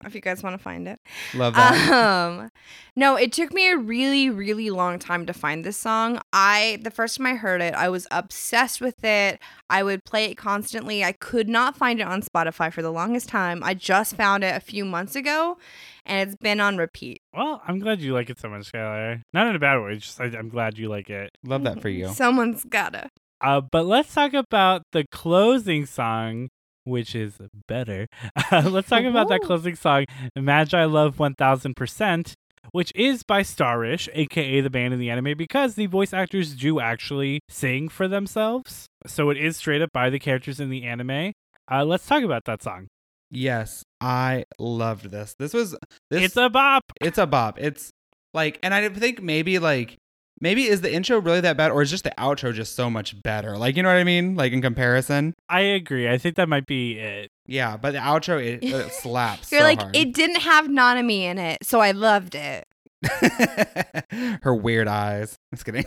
If 0.05 0.15
you 0.15 0.21
guys 0.21 0.43
want 0.43 0.55
to 0.55 0.61
find 0.61 0.87
it. 0.87 0.99
Love 1.33 1.55
that. 1.55 1.91
Um, 1.93 2.49
no, 2.95 3.15
it 3.15 3.31
took 3.31 3.53
me 3.53 3.69
a 3.71 3.77
really, 3.77 4.29
really 4.29 4.69
long 4.69 4.99
time 4.99 5.25
to 5.25 5.33
find 5.33 5.63
this 5.63 5.77
song. 5.77 6.19
I 6.31 6.79
the 6.81 6.91
first 6.91 7.17
time 7.17 7.27
I 7.27 7.35
heard 7.35 7.61
it, 7.61 7.73
I 7.73 7.89
was 7.89 8.07
obsessed 8.11 8.81
with 8.81 9.03
it. 9.03 9.39
I 9.69 9.83
would 9.83 10.03
play 10.05 10.25
it 10.25 10.35
constantly. 10.35 11.03
I 11.03 11.11
could 11.11 11.47
not 11.49 11.77
find 11.77 11.99
it 11.99 12.07
on 12.07 12.21
Spotify 12.21 12.71
for 12.71 12.81
the 12.81 12.91
longest 12.91 13.29
time. 13.29 13.63
I 13.63 13.73
just 13.73 14.15
found 14.15 14.43
it 14.43 14.55
a 14.55 14.59
few 14.59 14.85
months 14.85 15.15
ago, 15.15 15.57
and 16.05 16.27
it's 16.27 16.37
been 16.37 16.59
on 16.59 16.77
repeat. 16.77 17.21
Well, 17.33 17.61
I'm 17.67 17.79
glad 17.79 18.01
you 18.01 18.13
like 18.13 18.29
it 18.29 18.39
so 18.39 18.49
much, 18.49 18.71
Skylar. 18.71 19.21
Not 19.33 19.47
in 19.47 19.55
a 19.55 19.59
bad 19.59 19.81
way. 19.81 19.97
Just 19.97 20.19
I, 20.19 20.25
I'm 20.25 20.49
glad 20.49 20.77
you 20.77 20.89
like 20.89 21.09
it. 21.09 21.31
Love 21.43 21.63
that 21.63 21.81
for 21.81 21.89
you. 21.89 22.07
Someone's 22.13 22.63
gotta. 22.63 23.09
Uh, 23.41 23.59
but 23.59 23.85
let's 23.85 24.13
talk 24.13 24.33
about 24.33 24.83
the 24.93 25.05
closing 25.11 25.85
song, 25.85 26.49
which 26.83 27.15
is 27.15 27.37
better. 27.67 28.07
Uh, 28.51 28.63
let's 28.71 28.89
talk 28.89 29.03
about 29.03 29.29
that 29.29 29.41
closing 29.41 29.75
song, 29.75 30.05
Maji 30.37 30.91
Love 30.91 31.17
1000%, 31.17 32.33
which 32.71 32.91
is 32.95 33.23
by 33.23 33.41
Starish, 33.41 34.09
aka 34.13 34.61
the 34.61 34.69
band 34.69 34.93
in 34.93 34.99
the 34.99 35.09
anime, 35.09 35.37
because 35.37 35.75
the 35.75 35.87
voice 35.87 36.13
actors 36.13 36.55
do 36.55 36.79
actually 36.79 37.41
sing 37.49 37.89
for 37.89 38.07
themselves. 38.07 38.87
So 39.05 39.29
it 39.29 39.37
is 39.37 39.57
straight 39.57 39.81
up 39.81 39.91
by 39.93 40.09
the 40.09 40.19
characters 40.19 40.59
in 40.59 40.69
the 40.69 40.83
anime. 40.83 41.33
Uh, 41.71 41.85
let's 41.85 42.05
talk 42.05 42.23
about 42.23 42.45
that 42.45 42.61
song. 42.61 42.87
Yes, 43.31 43.83
I 43.99 44.45
loved 44.59 45.09
this. 45.09 45.35
This 45.39 45.53
was 45.53 45.71
this. 46.11 46.23
it's 46.23 46.37
a 46.37 46.49
bop. 46.49 46.83
it's 47.01 47.17
a 47.17 47.25
bop. 47.25 47.59
It's 47.59 47.89
like, 48.33 48.59
and 48.61 48.73
I 48.73 48.87
think 48.89 49.21
maybe 49.21 49.57
like 49.57 49.97
maybe 50.39 50.63
is 50.63 50.81
the 50.81 50.93
intro 50.93 51.19
really 51.19 51.41
that 51.41 51.57
bad, 51.57 51.71
or 51.71 51.81
is 51.81 51.89
just 51.89 52.03
the 52.03 52.13
outro 52.17 52.53
just 52.53 52.75
so 52.75 52.89
much 52.89 53.21
better? 53.21 53.57
Like, 53.57 53.75
you 53.75 53.83
know 53.83 53.89
what 53.89 53.97
I 53.97 54.03
mean? 54.03 54.35
Like 54.35 54.53
in 54.53 54.61
comparison. 54.61 55.33
I 55.49 55.61
agree. 55.61 56.09
I 56.09 56.17
think 56.17 56.35
that 56.35 56.49
might 56.49 56.65
be 56.65 56.99
it. 56.99 57.29
Yeah, 57.45 57.77
but 57.77 57.91
the 57.91 57.99
outro 57.99 58.43
it, 58.43 58.63
it 58.63 58.91
slaps. 59.01 59.51
You're 59.51 59.61
so 59.61 59.67
like, 59.67 59.81
hard. 59.81 59.95
it 59.95 60.13
didn't 60.13 60.41
have 60.41 60.67
Nanami 60.67 61.21
in 61.21 61.37
it, 61.37 61.65
so 61.65 61.79
I 61.79 61.91
loved 61.91 62.35
it. 62.35 62.65
Her 64.41 64.55
weird 64.55 64.87
eyes. 64.87 65.37
I'm 65.51 65.57
just 65.57 65.65
kidding. 65.65 65.85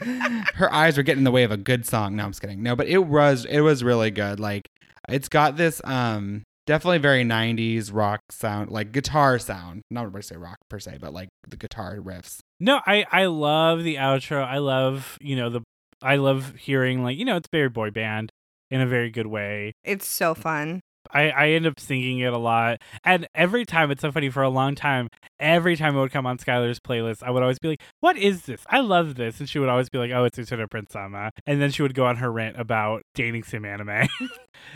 Her 0.54 0.72
eyes 0.72 0.96
were 0.96 1.02
getting 1.02 1.20
in 1.20 1.24
the 1.24 1.30
way 1.30 1.44
of 1.44 1.50
a 1.50 1.56
good 1.56 1.86
song. 1.86 2.16
No, 2.16 2.24
I'm 2.24 2.30
just 2.30 2.40
kidding. 2.40 2.62
No, 2.62 2.76
but 2.76 2.86
it 2.88 2.98
was 2.98 3.44
it 3.48 3.60
was 3.60 3.82
really 3.82 4.10
good. 4.10 4.38
Like 4.38 4.68
it's 5.08 5.28
got 5.28 5.56
this 5.56 5.80
um 5.84 6.42
definitely 6.66 6.98
very 6.98 7.24
90s 7.24 7.90
rock 7.92 8.20
sound, 8.30 8.70
like 8.70 8.92
guitar 8.92 9.38
sound. 9.38 9.82
Not 9.90 10.02
everybody 10.02 10.22
say 10.22 10.36
rock 10.36 10.58
per 10.68 10.78
se, 10.78 10.98
but 11.00 11.12
like 11.14 11.30
the 11.48 11.56
guitar 11.56 11.96
riffs. 11.96 12.40
No, 12.60 12.80
I 12.86 13.04
I 13.10 13.26
love 13.26 13.84
the 13.84 13.96
outro. 13.96 14.44
I 14.44 14.58
love 14.58 15.18
you 15.20 15.36
know 15.36 15.50
the 15.50 15.62
I 16.02 16.16
love 16.16 16.54
hearing 16.56 17.02
like 17.02 17.16
you 17.18 17.24
know 17.24 17.36
it's 17.36 17.48
very 17.52 17.68
boy 17.68 17.90
band 17.90 18.32
in 18.70 18.80
a 18.80 18.86
very 18.86 19.10
good 19.10 19.26
way. 19.26 19.72
It's 19.84 20.06
so 20.06 20.34
fun. 20.34 20.80
I 21.12 21.30
I 21.30 21.48
end 21.50 21.66
up 21.66 21.78
singing 21.80 22.18
it 22.20 22.32
a 22.32 22.38
lot, 22.38 22.78
and 23.04 23.28
every 23.34 23.64
time 23.64 23.90
it's 23.90 24.02
so 24.02 24.12
funny. 24.12 24.30
For 24.30 24.42
a 24.42 24.48
long 24.48 24.74
time, 24.74 25.08
every 25.40 25.76
time 25.76 25.96
it 25.96 26.00
would 26.00 26.12
come 26.12 26.26
on 26.26 26.38
Skylar's 26.38 26.80
playlist, 26.80 27.22
I 27.22 27.30
would 27.30 27.42
always 27.42 27.58
be 27.58 27.68
like, 27.68 27.82
"What 28.00 28.16
is 28.16 28.42
this? 28.42 28.62
I 28.68 28.80
love 28.80 29.14
this," 29.14 29.40
and 29.40 29.48
she 29.48 29.58
would 29.58 29.68
always 29.68 29.88
be 29.88 29.98
like, 29.98 30.10
"Oh, 30.10 30.24
it's 30.24 30.38
Utano 30.38 30.68
Prince 30.70 30.92
Sama," 30.92 31.30
and 31.46 31.60
then 31.60 31.70
she 31.70 31.82
would 31.82 31.94
go 31.94 32.06
on 32.06 32.16
her 32.16 32.30
rant 32.30 32.58
about 32.58 33.02
dating 33.14 33.44
sim 33.44 33.64
anime. 33.64 34.08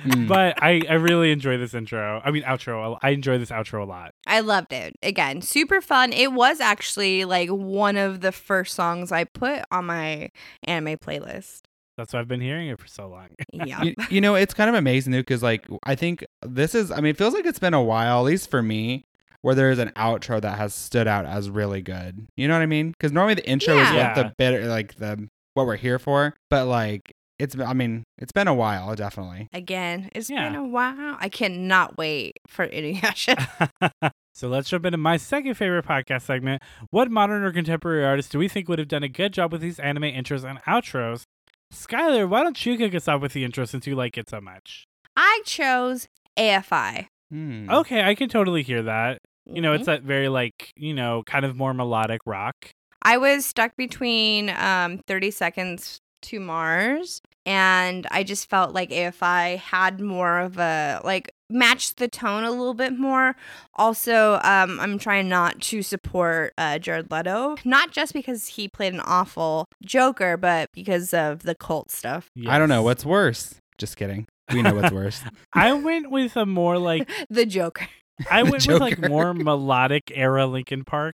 Mm. 0.06 0.28
but 0.28 0.62
I 0.62 0.80
I 0.88 0.94
really 0.94 1.32
enjoy 1.32 1.58
this 1.58 1.74
intro. 1.74 2.22
I 2.24 2.30
mean 2.30 2.44
outro. 2.44 2.98
I 3.02 3.10
enjoy 3.10 3.38
this 3.38 3.50
outro 3.50 3.82
a 3.82 3.84
lot. 3.84 4.12
I 4.26 4.38
loved 4.40 4.72
it. 4.72 4.94
Again, 5.02 5.42
super 5.42 5.80
fun. 5.80 6.12
It 6.12 6.32
was 6.32 6.60
actually 6.60 7.24
like 7.24 7.48
one 7.48 7.96
of 7.96 8.20
the 8.20 8.30
first 8.30 8.74
songs 8.74 9.10
I 9.10 9.24
put 9.24 9.62
on 9.72 9.86
my 9.86 10.30
anime 10.64 10.98
playlist. 10.98 11.62
That's 11.98 12.12
why 12.12 12.20
I've 12.20 12.28
been 12.28 12.40
hearing 12.40 12.68
it 12.68 12.78
for 12.80 12.86
so 12.86 13.08
long. 13.08 13.28
Yeah. 13.52 13.82
you, 13.82 13.94
you 14.10 14.20
know, 14.20 14.34
it's 14.34 14.54
kind 14.54 14.68
of 14.70 14.74
amazing, 14.76 15.12
though, 15.12 15.20
because 15.20 15.42
like 15.42 15.66
I 15.84 15.94
think 15.94 16.24
this 16.44 16.74
is. 16.74 16.90
I 16.90 16.96
mean, 16.96 17.10
it 17.10 17.16
feels 17.18 17.34
like 17.34 17.44
it's 17.46 17.58
been 17.58 17.74
a 17.74 17.82
while, 17.82 18.20
at 18.20 18.24
least 18.24 18.50
for 18.50 18.62
me, 18.62 19.04
where 19.42 19.54
there's 19.54 19.78
an 19.78 19.90
outro 19.96 20.40
that 20.40 20.56
has 20.58 20.72
stood 20.74 21.06
out 21.06 21.26
as 21.26 21.50
really 21.50 21.82
good. 21.82 22.26
You 22.36 22.48
know 22.48 22.54
what 22.54 22.62
I 22.62 22.66
mean? 22.66 22.90
Because 22.92 23.12
normally 23.12 23.34
the 23.34 23.46
intro 23.48 23.76
is 23.78 23.90
what 23.92 24.14
the 24.14 24.32
bit 24.38 24.64
like 24.64 24.94
the 24.96 25.28
what 25.54 25.66
we're 25.66 25.76
here 25.76 25.98
for, 25.98 26.34
but 26.48 26.66
like 26.66 27.12
it's 27.38 27.58
I 27.58 27.72
mean 27.72 28.04
it's 28.18 28.32
been 28.32 28.48
a 28.48 28.54
while 28.54 28.94
definitely. 28.94 29.48
Again, 29.52 30.08
it's 30.14 30.30
Yeah. 30.30 30.48
been 30.48 30.56
a 30.58 30.64
while. 30.64 31.16
I 31.20 31.28
cannot 31.28 31.98
wait 31.98 32.38
for 32.46 32.66
Inuyasha. 32.66 33.70
so 34.34 34.48
let's 34.48 34.68
jump 34.70 34.86
into 34.86 34.98
my 34.98 35.16
second 35.16 35.54
favorite 35.54 35.84
podcast 35.84 36.22
segment. 36.22 36.62
What 36.90 37.10
modern 37.10 37.42
or 37.42 37.52
contemporary 37.52 38.04
artist 38.04 38.32
do 38.32 38.38
we 38.38 38.48
think 38.48 38.68
would 38.68 38.78
have 38.78 38.88
done 38.88 39.02
a 39.02 39.08
good 39.08 39.32
job 39.32 39.52
with 39.52 39.60
these 39.60 39.78
anime 39.78 40.04
intros 40.04 40.48
and 40.48 40.62
outros? 40.62 41.24
Skylar, 41.72 42.28
why 42.28 42.42
don't 42.42 42.64
you 42.64 42.76
kick 42.76 42.94
us 42.94 43.08
off 43.08 43.22
with 43.22 43.32
the 43.32 43.44
intro 43.44 43.64
since 43.64 43.86
you 43.86 43.96
like 43.96 44.18
it 44.18 44.28
so 44.28 44.40
much? 44.40 44.84
I 45.16 45.42
chose 45.44 46.06
AFI. 46.38 47.06
Hmm. 47.30 47.70
Okay, 47.70 48.02
I 48.02 48.14
can 48.14 48.28
totally 48.28 48.62
hear 48.62 48.82
that. 48.82 49.18
You 49.46 49.60
know, 49.60 49.72
it's 49.72 49.86
that 49.86 50.02
very 50.02 50.28
like, 50.28 50.70
you 50.76 50.94
know, 50.94 51.22
kind 51.26 51.44
of 51.44 51.56
more 51.56 51.74
melodic 51.74 52.20
rock. 52.26 52.70
I 53.02 53.16
was 53.16 53.44
stuck 53.44 53.74
between 53.76 54.50
um 54.50 54.98
30 55.08 55.30
seconds 55.32 55.98
to 56.22 56.38
Mars 56.38 57.20
and 57.44 58.06
I 58.10 58.22
just 58.22 58.48
felt 58.48 58.72
like 58.72 58.90
AFI 58.90 59.58
had 59.58 60.00
more 60.00 60.38
of 60.38 60.58
a 60.58 61.00
like 61.02 61.32
matched 61.52 61.98
the 61.98 62.08
tone 62.08 62.44
a 62.44 62.50
little 62.50 62.74
bit 62.74 62.98
more. 62.98 63.36
Also, 63.74 64.40
um 64.42 64.80
I'm 64.80 64.98
trying 64.98 65.28
not 65.28 65.60
to 65.62 65.82
support 65.82 66.52
uh 66.58 66.78
Jared 66.78 67.10
Leto, 67.10 67.56
not 67.64 67.90
just 67.92 68.12
because 68.12 68.48
he 68.48 68.68
played 68.68 68.94
an 68.94 69.00
awful 69.00 69.66
Joker, 69.82 70.36
but 70.36 70.70
because 70.72 71.12
of 71.14 71.42
the 71.42 71.54
cult 71.54 71.90
stuff. 71.90 72.30
I 72.46 72.58
don't 72.58 72.68
know 72.68 72.82
what's 72.82 73.04
worse. 73.04 73.54
Just 73.78 73.96
kidding. 73.96 74.26
We 74.52 74.62
know 74.62 74.74
what's 74.74 74.92
worse. 74.92 75.22
I 75.52 75.72
went 75.72 76.10
with 76.10 76.36
a 76.36 76.44
more 76.46 76.78
like 76.78 77.08
the 77.30 77.46
Joker. 77.46 77.88
I 78.30 78.42
The 78.42 78.50
went 78.50 78.66
with 78.66 78.80
like 78.80 79.08
more 79.08 79.32
melodic 79.34 80.12
era 80.14 80.46
Linkin 80.46 80.84
Park. 80.84 81.14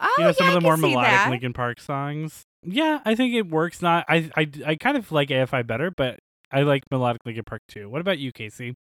Oh, 0.00 0.12
you 0.18 0.24
know, 0.24 0.32
some 0.32 0.48
of 0.48 0.54
the 0.54 0.60
more 0.60 0.76
melodic 0.76 1.10
that. 1.10 1.30
Linkin 1.30 1.52
Park 1.52 1.80
songs. 1.80 2.42
Yeah, 2.62 3.00
I 3.04 3.14
think 3.14 3.34
it 3.34 3.48
works. 3.48 3.80
Not, 3.82 4.04
I, 4.08 4.30
I, 4.36 4.50
I 4.66 4.74
kind 4.76 4.96
of 4.96 5.10
like 5.12 5.28
AFI 5.28 5.66
better, 5.66 5.90
but 5.90 6.18
I 6.50 6.62
like 6.62 6.82
melodic 6.90 7.22
Linkin 7.24 7.44
Park 7.44 7.62
too. 7.68 7.88
What 7.88 8.00
about 8.00 8.18
you, 8.18 8.32
Casey? 8.32 8.74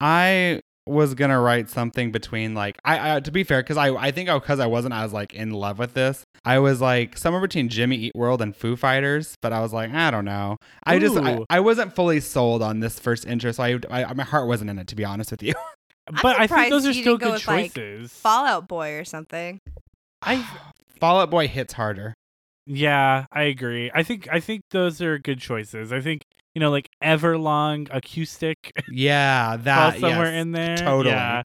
I 0.00 0.60
was 0.86 1.14
gonna 1.14 1.40
write 1.40 1.68
something 1.68 2.12
between 2.12 2.54
like 2.54 2.78
I, 2.84 3.16
I 3.16 3.20
to 3.20 3.32
be 3.32 3.42
fair 3.42 3.60
because 3.60 3.76
I 3.76 3.88
I 3.94 4.12
think 4.12 4.30
because 4.30 4.60
I 4.60 4.66
wasn't 4.66 4.94
as 4.94 5.12
like 5.12 5.34
in 5.34 5.50
love 5.50 5.80
with 5.80 5.94
this 5.94 6.22
I 6.44 6.60
was 6.60 6.80
like 6.80 7.18
somewhere 7.18 7.42
between 7.42 7.68
Jimmy 7.68 7.96
Eat 7.96 8.12
World 8.14 8.40
and 8.40 8.54
Foo 8.54 8.76
Fighters 8.76 9.34
but 9.42 9.52
I 9.52 9.60
was 9.60 9.72
like 9.72 9.92
I 9.92 10.12
don't 10.12 10.24
know 10.24 10.58
I 10.84 11.00
just 11.00 11.16
I, 11.16 11.40
I 11.50 11.58
wasn't 11.58 11.92
fully 11.92 12.20
sold 12.20 12.62
on 12.62 12.78
this 12.78 13.00
first 13.00 13.26
intro 13.26 13.50
so 13.50 13.64
I, 13.64 13.80
I 13.90 14.12
my 14.12 14.22
heart 14.22 14.46
wasn't 14.46 14.70
in 14.70 14.78
it 14.78 14.86
to 14.88 14.94
be 14.94 15.04
honest 15.04 15.32
with 15.32 15.42
you 15.42 15.54
but 16.22 16.38
I 16.38 16.46
think 16.46 16.70
those 16.70 16.86
are 16.86 16.92
you 16.92 17.02
still 17.02 17.18
didn't 17.18 17.20
go 17.20 17.26
good 17.26 17.32
with, 17.32 17.48
like, 17.48 17.74
choices. 17.74 18.12
Fallout 18.12 18.68
Boy 18.68 18.92
or 18.94 19.04
something. 19.04 19.60
I, 20.22 20.48
Fallout 21.00 21.30
Boy 21.30 21.48
hits 21.48 21.72
harder 21.72 22.14
yeah, 22.68 23.26
I 23.30 23.44
agree. 23.44 23.92
I 23.94 24.02
think, 24.02 24.28
I 24.30 24.40
think 24.40 24.62
those 24.72 25.00
are 25.00 25.18
good 25.18 25.38
choices. 25.38 25.92
I 25.92 26.00
think 26.00 26.22
you 26.56 26.60
know, 26.60 26.70
like 26.70 26.85
Everlong 27.02 27.88
acoustic 27.90 28.72
yeah 28.90 29.56
that 29.56 30.00
somewhere 30.00 30.32
yes, 30.32 30.42
in 30.42 30.52
there. 30.52 30.76
totally. 30.76 31.14
Yeah. 31.14 31.42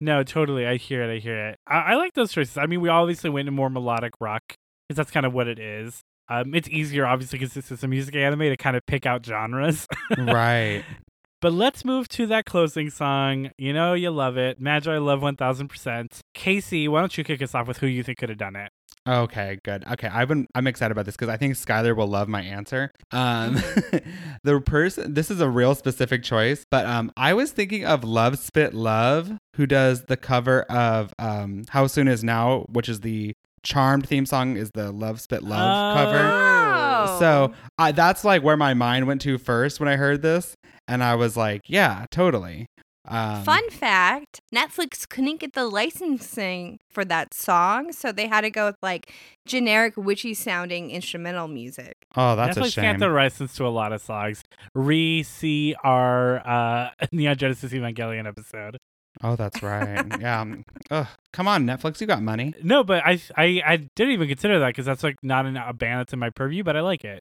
No, 0.00 0.22
totally. 0.22 0.66
I 0.66 0.76
hear 0.76 1.02
it. 1.02 1.14
I 1.14 1.18
hear 1.18 1.48
it. 1.48 1.58
I, 1.66 1.76
I 1.78 1.94
like 1.94 2.14
those 2.14 2.32
choices. 2.32 2.58
I 2.58 2.66
mean, 2.66 2.80
we 2.80 2.88
obviously 2.88 3.30
went 3.30 3.46
to 3.46 3.52
more 3.52 3.70
melodic 3.70 4.12
rock 4.20 4.42
because 4.88 4.96
that's 4.96 5.10
kind 5.10 5.24
of 5.24 5.32
what 5.32 5.48
it 5.48 5.58
is. 5.58 6.02
Um, 6.28 6.54
it's 6.54 6.68
easier, 6.68 7.06
obviously, 7.06 7.38
because 7.38 7.54
this 7.54 7.70
is 7.70 7.82
a 7.82 7.88
music 7.88 8.14
anime 8.14 8.40
to 8.40 8.56
kind 8.56 8.76
of 8.76 8.84
pick 8.86 9.06
out 9.06 9.24
genres. 9.24 9.86
right 10.18 10.84
But 11.40 11.52
let's 11.52 11.84
move 11.84 12.08
to 12.08 12.26
that 12.28 12.46
closing 12.46 12.88
song. 12.88 13.50
You 13.58 13.74
know, 13.74 13.92
you 13.92 14.10
love 14.10 14.38
it. 14.38 14.62
Maji 14.62 15.04
love 15.04 15.20
1000%. 15.20 16.20
Casey, 16.32 16.88
why 16.88 17.00
don't 17.00 17.18
you 17.18 17.22
kick 17.22 17.42
us 17.42 17.54
off 17.54 17.68
with 17.68 17.78
who 17.78 17.86
you 17.86 18.02
think 18.02 18.16
could 18.16 18.30
have 18.30 18.38
done 18.38 18.56
it? 18.56 18.70
Okay, 19.06 19.58
good. 19.64 19.84
Okay, 19.92 20.08
I've 20.08 20.28
been 20.28 20.46
I'm 20.54 20.66
excited 20.66 20.92
about 20.92 21.04
this 21.04 21.14
because 21.14 21.28
I 21.28 21.36
think 21.36 21.54
Skylar 21.54 21.94
will 21.94 22.06
love 22.06 22.26
my 22.26 22.40
answer. 22.40 22.90
Um, 23.12 23.54
the 24.44 24.60
person 24.60 25.12
this 25.12 25.30
is 25.30 25.40
a 25.42 25.48
real 25.48 25.74
specific 25.74 26.22
choice, 26.22 26.64
but 26.70 26.86
um, 26.86 27.12
I 27.16 27.34
was 27.34 27.52
thinking 27.52 27.84
of 27.84 28.02
Love 28.02 28.38
Spit 28.38 28.72
Love, 28.72 29.32
who 29.56 29.66
does 29.66 30.04
the 30.04 30.16
cover 30.16 30.62
of 30.62 31.12
um, 31.18 31.64
How 31.68 31.86
Soon 31.86 32.08
Is 32.08 32.24
Now, 32.24 32.60
which 32.70 32.88
is 32.88 33.00
the 33.00 33.34
Charmed 33.62 34.08
theme 34.08 34.24
song, 34.24 34.56
is 34.56 34.70
the 34.72 34.90
Love 34.90 35.20
Spit 35.20 35.42
Love 35.42 35.96
cover. 35.96 36.18
Oh. 36.18 37.18
So 37.18 37.52
I, 37.78 37.92
that's 37.92 38.24
like 38.24 38.42
where 38.42 38.56
my 38.56 38.72
mind 38.72 39.06
went 39.06 39.20
to 39.22 39.36
first 39.36 39.80
when 39.80 39.88
I 39.88 39.96
heard 39.96 40.22
this, 40.22 40.56
and 40.88 41.04
I 41.04 41.14
was 41.14 41.36
like, 41.36 41.62
yeah, 41.66 42.06
totally. 42.10 42.68
Um, 43.06 43.42
Fun 43.44 43.68
fact 43.70 44.40
Netflix 44.54 45.06
couldn't 45.06 45.40
get 45.40 45.52
the 45.52 45.66
licensing 45.66 46.78
for 46.90 47.04
that 47.04 47.34
song, 47.34 47.92
so 47.92 48.12
they 48.12 48.26
had 48.26 48.40
to 48.42 48.50
go 48.50 48.66
with 48.66 48.76
like 48.82 49.12
generic 49.46 49.94
witchy 49.96 50.32
sounding 50.32 50.90
instrumental 50.90 51.46
music. 51.46 51.94
Oh, 52.16 52.34
that's 52.34 52.56
a 52.56 52.60
Netflix 52.60 52.72
shame. 52.72 52.84
can't 52.84 52.98
the 53.00 53.08
license 53.08 53.54
to 53.56 53.66
a 53.66 53.68
lot 53.68 53.92
of 53.92 54.00
songs. 54.00 54.42
Re 54.74 55.22
see 55.22 55.74
our 55.84 56.38
uh, 56.48 56.90
Neon 57.12 57.36
Genesis 57.36 57.72
Evangelion 57.72 58.26
episode. 58.26 58.78
Oh, 59.22 59.36
that's 59.36 59.62
right. 59.62 60.04
yeah. 60.20 60.40
um, 60.40 60.64
Ugh, 60.90 61.06
come 61.32 61.46
on, 61.46 61.66
Netflix, 61.66 62.00
you 62.00 62.06
got 62.06 62.22
money. 62.22 62.54
No, 62.62 62.82
but 62.84 63.02
I 63.04 63.20
I, 63.36 63.62
I 63.66 63.76
didn't 63.96 64.14
even 64.14 64.28
consider 64.28 64.58
that 64.60 64.68
because 64.68 64.86
that's 64.86 65.02
like 65.02 65.16
not 65.22 65.44
an, 65.46 65.56
a 65.58 65.72
band 65.74 66.00
that's 66.00 66.12
in 66.14 66.18
my 66.18 66.30
purview, 66.30 66.64
but 66.64 66.74
I 66.76 66.80
like 66.80 67.04
it. 67.04 67.20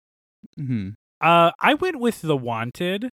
hmm 0.56 0.92
Uh, 1.20 1.52
I 1.60 1.74
went 1.74 2.00
with 2.00 2.22
The 2.22 2.38
Wanted 2.38 3.10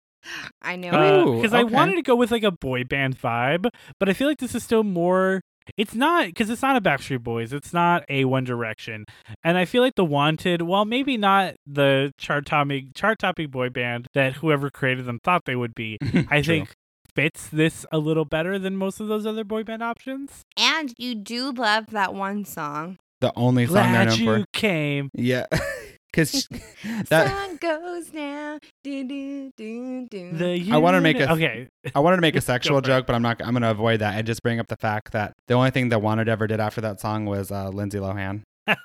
I 0.61 0.75
know 0.75 0.89
Oh. 0.93 1.33
it. 1.33 1.35
because 1.37 1.53
I 1.53 1.63
wanted 1.63 1.95
to 1.95 2.01
go 2.01 2.15
with 2.15 2.31
like 2.31 2.43
a 2.43 2.51
boy 2.51 2.83
band 2.83 3.17
vibe, 3.19 3.69
but 3.99 4.09
I 4.09 4.13
feel 4.13 4.27
like 4.27 4.39
this 4.39 4.55
is 4.55 4.63
still 4.63 4.83
more. 4.83 5.41
It's 5.77 5.93
not 5.93 6.25
because 6.25 6.49
it's 6.49 6.63
not 6.63 6.75
a 6.75 6.81
Backstreet 6.81 7.21
Boys. 7.21 7.53
It's 7.53 7.71
not 7.73 8.03
a 8.09 8.25
One 8.25 8.43
Direction, 8.43 9.05
and 9.43 9.55
I 9.57 9.65
feel 9.65 9.83
like 9.83 9.93
The 9.95 10.03
Wanted, 10.03 10.63
while 10.63 10.83
maybe 10.83 11.15
not 11.15 11.55
the 11.67 12.11
chart 12.17 12.47
topping 12.47 12.91
chart 12.95 13.19
topping 13.19 13.49
boy 13.49 13.69
band 13.69 14.07
that 14.15 14.33
whoever 14.33 14.71
created 14.71 15.05
them 15.05 15.19
thought 15.23 15.45
they 15.45 15.55
would 15.55 15.75
be, 15.75 15.97
I 16.29 16.41
think 16.41 16.73
fits 17.15 17.49
this 17.49 17.85
a 17.91 17.99
little 17.99 18.25
better 18.25 18.57
than 18.57 18.77
most 18.77 18.99
of 18.99 19.07
those 19.09 19.25
other 19.27 19.43
boy 19.43 19.63
band 19.63 19.83
options. 19.83 20.43
And 20.57 20.91
you 20.97 21.13
do 21.15 21.51
love 21.51 21.87
that 21.91 22.13
one 22.15 22.45
song. 22.45 22.97
the 23.21 23.31
only 23.35 23.65
song 23.67 23.75
they're 23.75 24.05
Glad 24.05 24.07
known 24.09 24.19
you 24.19 24.25
for. 24.41 24.45
came. 24.53 25.09
Yeah, 25.13 25.45
because 26.11 26.47
that 27.09 27.27
Sun 27.29 27.57
goes 27.57 28.07
down. 28.07 28.59
Do, 28.83 29.03
do, 29.07 29.51
do, 29.57 30.07
do. 30.09 30.31
The 30.33 30.71
I 30.71 30.77
wanna 30.77 31.01
make 31.01 31.17
uni- 31.17 31.29
a- 31.29 31.33
okay. 31.33 31.67
I 31.95 31.99
wanted 31.99 32.17
to 32.17 32.21
make 32.21 32.35
a 32.35 32.39
Go 32.41 32.45
sexual 32.45 32.77
for 32.77 32.83
it. 32.83 32.85
joke, 32.87 33.05
but 33.05 33.15
I'm 33.15 33.21
not. 33.21 33.41
I'm 33.41 33.51
going 33.51 33.61
to 33.63 33.71
avoid 33.71 33.99
that 34.01 34.15
and 34.15 34.25
just 34.27 34.41
bring 34.43 34.59
up 34.59 34.67
the 34.67 34.77
fact 34.77 35.11
that 35.13 35.33
the 35.47 35.53
only 35.53 35.71
thing 35.71 35.89
that 35.89 36.01
Wanted 36.01 36.27
ever 36.29 36.47
did 36.47 36.59
after 36.59 36.81
that 36.81 36.99
song 36.99 37.25
was 37.25 37.51
uh, 37.51 37.69
Lindsay 37.69 37.97
Lohan. 37.99 38.41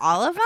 All 0.00 0.22
of 0.22 0.34
them? 0.34 0.42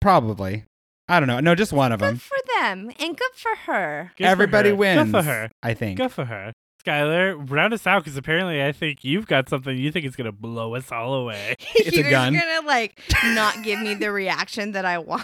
Probably. 0.00 0.64
I 1.08 1.20
don't 1.20 1.26
know. 1.26 1.40
No, 1.40 1.54
just 1.54 1.72
one 1.72 1.90
of 1.92 2.00
them. 2.00 2.14
Good 2.14 2.22
for 2.22 2.36
them 2.60 2.90
and 3.00 3.16
good 3.16 3.32
for 3.34 3.54
her. 3.66 4.12
Good 4.16 4.24
for 4.24 4.28
Everybody 4.30 4.70
her. 4.70 4.74
wins. 4.76 5.04
Good 5.04 5.10
for 5.10 5.22
her. 5.22 5.50
I 5.62 5.74
think. 5.74 5.98
Good 5.98 6.12
for 6.12 6.24
her. 6.26 6.52
Skylar, 6.88 7.50
round 7.50 7.74
us 7.74 7.86
out 7.86 8.02
because 8.04 8.16
apparently 8.16 8.62
I 8.64 8.72
think 8.72 9.04
you've 9.04 9.26
got 9.26 9.48
something 9.48 9.76
you 9.76 9.92
think 9.92 10.06
is 10.06 10.16
going 10.16 10.24
to 10.26 10.32
blow 10.32 10.74
us 10.74 10.90
all 10.90 11.14
away. 11.14 11.54
It's 11.74 11.96
a 11.96 12.00
You're 12.00 12.10
gun. 12.10 12.32
gonna 12.34 12.66
like 12.66 13.00
not 13.34 13.62
give 13.62 13.80
me 13.80 13.94
the 13.94 14.10
reaction 14.10 14.72
that 14.72 14.84
I 14.84 14.98
want. 15.10 15.22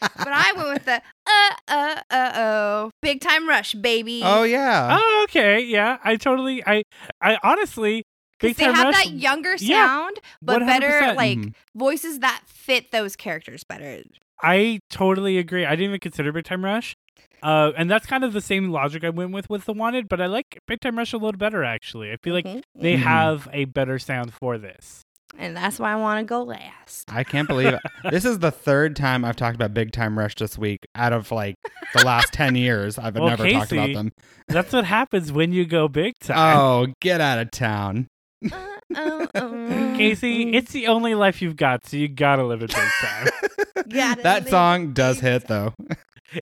but 0.00 0.28
I 0.28 0.52
went 0.56 0.68
with 0.70 0.84
the 0.84 1.00
uh 1.26 1.54
uh 1.68 2.00
uh 2.10 2.32
oh 2.36 2.90
big 3.02 3.20
time 3.20 3.48
rush 3.48 3.74
baby. 3.74 4.22
Oh 4.24 4.42
yeah. 4.44 4.96
oh, 5.00 5.20
okay. 5.28 5.60
Yeah, 5.64 5.98
I 6.04 6.16
totally, 6.16 6.64
I, 6.66 6.82
I 7.22 7.38
honestly, 7.42 8.02
'Cause 8.40 8.50
Big 8.50 8.56
they 8.56 8.64
have 8.64 8.84
Rush. 8.86 8.94
that 9.04 9.12
younger 9.12 9.56
Yeah, 9.58 9.86
sound, 9.86 10.18
but 10.42 10.60
better 10.60 11.00
100%. 11.00 11.16
like 11.16 11.38
Mhm. 11.38 11.54
voices 11.74 12.20
that 12.20 12.42
fit 12.46 12.92
those 12.92 13.16
characters 13.16 13.64
better. 13.64 14.02
I 14.40 14.78
totally 14.90 15.38
agree. 15.38 15.64
I 15.66 15.70
didn't 15.70 15.86
even 15.86 15.98
consider 16.00 16.30
Big 16.32 16.44
Time 16.44 16.64
Rush. 16.64 16.94
Uh, 17.42 17.72
and 17.76 17.90
that's 17.90 18.06
kind 18.06 18.24
of 18.24 18.32
the 18.32 18.40
same 18.40 18.70
logic 18.70 19.04
I 19.04 19.10
went 19.10 19.32
with 19.32 19.48
with 19.50 19.64
the 19.64 19.72
Wanted, 19.72 20.08
but 20.08 20.20
I 20.20 20.26
like 20.26 20.58
Big 20.66 20.80
Time 20.80 20.98
Rush 20.98 21.12
a 21.12 21.16
little 21.16 21.38
better 21.38 21.64
actually. 21.64 22.10
I 22.12 22.16
feel 22.22 22.34
like 22.34 22.44
Mhm. 22.46 22.62
they 22.74 22.94
Mhm. 22.96 23.02
have 23.02 23.48
a 23.52 23.64
better 23.66 23.98
sound 23.98 24.32
for 24.34 24.58
this. 24.58 25.02
and 25.36 25.54
that's 25.56 25.78
why 25.78 25.92
I 25.92 25.96
want 25.96 26.20
to 26.20 26.24
go 26.28 26.42
last. 26.42 27.04
I 27.12 27.22
can't 27.22 27.46
believe 27.46 27.68
it. 27.68 27.80
This 28.10 28.24
is 28.24 28.38
the 28.38 28.50
third 28.50 28.96
time 28.96 29.24
I've 29.26 29.36
talked 29.36 29.54
about 29.56 29.74
Big 29.74 29.92
Time 29.92 30.18
Rush 30.18 30.34
this 30.36 30.56
week 30.58 30.80
out 30.94 31.12
of 31.12 31.30
like 31.30 31.54
the 31.94 32.04
last 32.04 32.32
10 32.32 32.56
years. 32.56 32.98
I've 32.98 33.14
Well, 33.14 33.28
never 33.28 33.48
talked 33.48 33.70
about 33.72 33.92
them. 33.92 34.12
That's 34.48 34.72
what 34.72 34.84
happens 34.86 35.30
when 35.30 35.52
you 35.52 35.66
go 35.66 35.86
big 35.86 36.14
time. 36.20 36.56
Oh, 36.58 36.86
get 37.02 37.20
out 37.20 37.38
of 37.38 37.50
town. 37.50 38.08
Uh, 38.50 38.56
uh, 38.96 39.26
uh, 39.34 39.40
Casey, 39.96 40.54
it's 40.54 40.72
the 40.72 40.86
only 40.86 41.14
life 41.14 41.42
you've 41.42 41.56
got, 41.56 41.86
so 41.86 41.98
you 41.98 42.08
gotta 42.08 42.42
live 42.44 42.62
it 42.62 42.70
big 42.74 42.90
time. 43.00 43.28
Gotta 43.90 44.22
That 44.22 44.48
song 44.48 44.92
does 44.92 45.20
hit 45.20 45.46
though. 45.46 45.72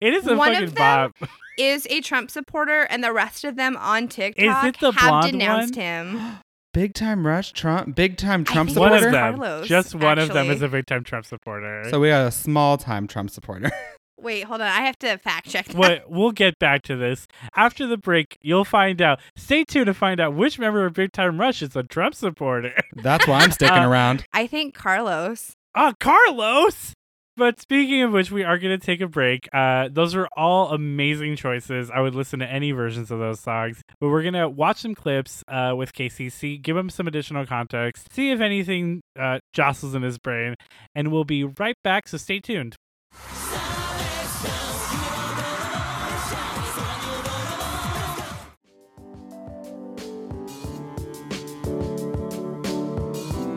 It 0.00 0.14
is 0.14 0.26
a 0.26 0.36
One 0.36 0.52
fucking 0.52 0.68
of 0.68 0.74
them 0.74 1.12
bop. 1.20 1.30
is 1.58 1.86
a 1.90 2.00
Trump 2.00 2.30
supporter, 2.30 2.82
and 2.82 3.02
the 3.02 3.12
rest 3.12 3.44
of 3.44 3.56
them 3.56 3.76
on 3.76 4.08
TikTok 4.08 4.64
it 4.66 4.80
the 4.80 4.92
have 4.92 5.08
blonde 5.10 5.32
denounced 5.32 5.76
one? 5.76 5.82
him. 5.84 6.20
Big 6.74 6.92
Time 6.92 7.26
Rush, 7.26 7.52
Trump, 7.52 7.94
Big 7.96 8.18
Time 8.18 8.44
Trump 8.44 8.68
think 8.68 8.78
One 8.80 8.92
of 8.92 8.98
supporter. 8.98 9.10
them, 9.12 9.36
Carlos, 9.38 9.66
just 9.66 9.94
one 9.94 10.18
of 10.18 10.28
them 10.28 10.36
actually. 10.36 10.54
is 10.56 10.60
a 10.62 10.68
big 10.68 10.84
time 10.86 11.04
Trump 11.04 11.24
supporter. 11.24 11.84
So 11.88 11.98
we 12.00 12.08
got 12.08 12.26
a 12.26 12.30
small 12.30 12.76
time 12.76 13.06
Trump 13.06 13.30
supporter. 13.30 13.70
Wait, 14.20 14.44
hold 14.44 14.60
on. 14.60 14.66
I 14.66 14.80
have 14.82 14.98
to 14.98 15.16
fact 15.18 15.48
check. 15.48 15.66
That. 15.68 15.76
What 15.76 16.10
we'll 16.10 16.32
get 16.32 16.58
back 16.58 16.82
to 16.82 16.96
this 16.96 17.26
after 17.54 17.86
the 17.86 17.96
break. 17.96 18.36
You'll 18.42 18.64
find 18.66 19.00
out. 19.00 19.20
Stay 19.36 19.64
tuned 19.64 19.86
to 19.86 19.94
find 19.94 20.20
out 20.20 20.34
which 20.34 20.58
member 20.58 20.84
of 20.84 20.92
Big 20.92 21.12
Time 21.12 21.40
Rush 21.40 21.62
is 21.62 21.74
a 21.76 21.82
Trump 21.82 22.14
supporter. 22.14 22.72
That's 22.94 23.26
why 23.26 23.40
I'm 23.40 23.52
sticking 23.52 23.76
Uh, 23.84 23.88
around. 23.88 24.24
I 24.34 24.46
think 24.46 24.74
Carlos. 24.74 25.52
Ah, 25.74 25.92
Carlos. 25.98 26.92
But 27.38 27.60
speaking 27.60 28.00
of 28.00 28.12
which, 28.12 28.30
we 28.30 28.44
are 28.44 28.56
going 28.56 28.78
to 28.78 28.84
take 28.84 29.02
a 29.02 29.06
break. 29.06 29.46
Uh, 29.52 29.90
those 29.92 30.14
are 30.14 30.26
all 30.38 30.70
amazing 30.70 31.36
choices. 31.36 31.90
I 31.90 32.00
would 32.00 32.14
listen 32.14 32.38
to 32.38 32.50
any 32.50 32.72
versions 32.72 33.10
of 33.10 33.18
those 33.18 33.40
songs. 33.40 33.82
But 34.00 34.08
we're 34.08 34.22
going 34.22 34.34
to 34.34 34.48
watch 34.48 34.78
some 34.78 34.94
clips 34.94 35.44
uh, 35.46 35.74
with 35.76 35.92
Casey, 35.92 36.56
give 36.56 36.78
him 36.78 36.88
some 36.88 37.06
additional 37.06 37.44
context, 37.44 38.10
see 38.10 38.30
if 38.30 38.40
anything 38.40 39.02
uh, 39.18 39.40
jostles 39.52 39.94
in 39.94 40.00
his 40.00 40.16
brain, 40.16 40.54
and 40.94 41.12
we'll 41.12 41.24
be 41.24 41.44
right 41.44 41.76
back. 41.84 42.08
So 42.08 42.16
stay 42.16 42.40
tuned. 42.40 42.76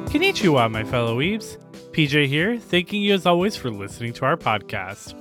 Konnichiwa, 0.09 0.69
my 0.69 0.84
fellow 0.84 1.17
weebs. 1.17 1.55
PJ 2.00 2.28
here, 2.28 2.58
thanking 2.58 3.02
you 3.02 3.14
as 3.14 3.26
always 3.26 3.58
for 3.58 3.70
listening 3.70 4.14
to 4.14 4.24
our 4.24 4.38
podcast. 4.38 5.14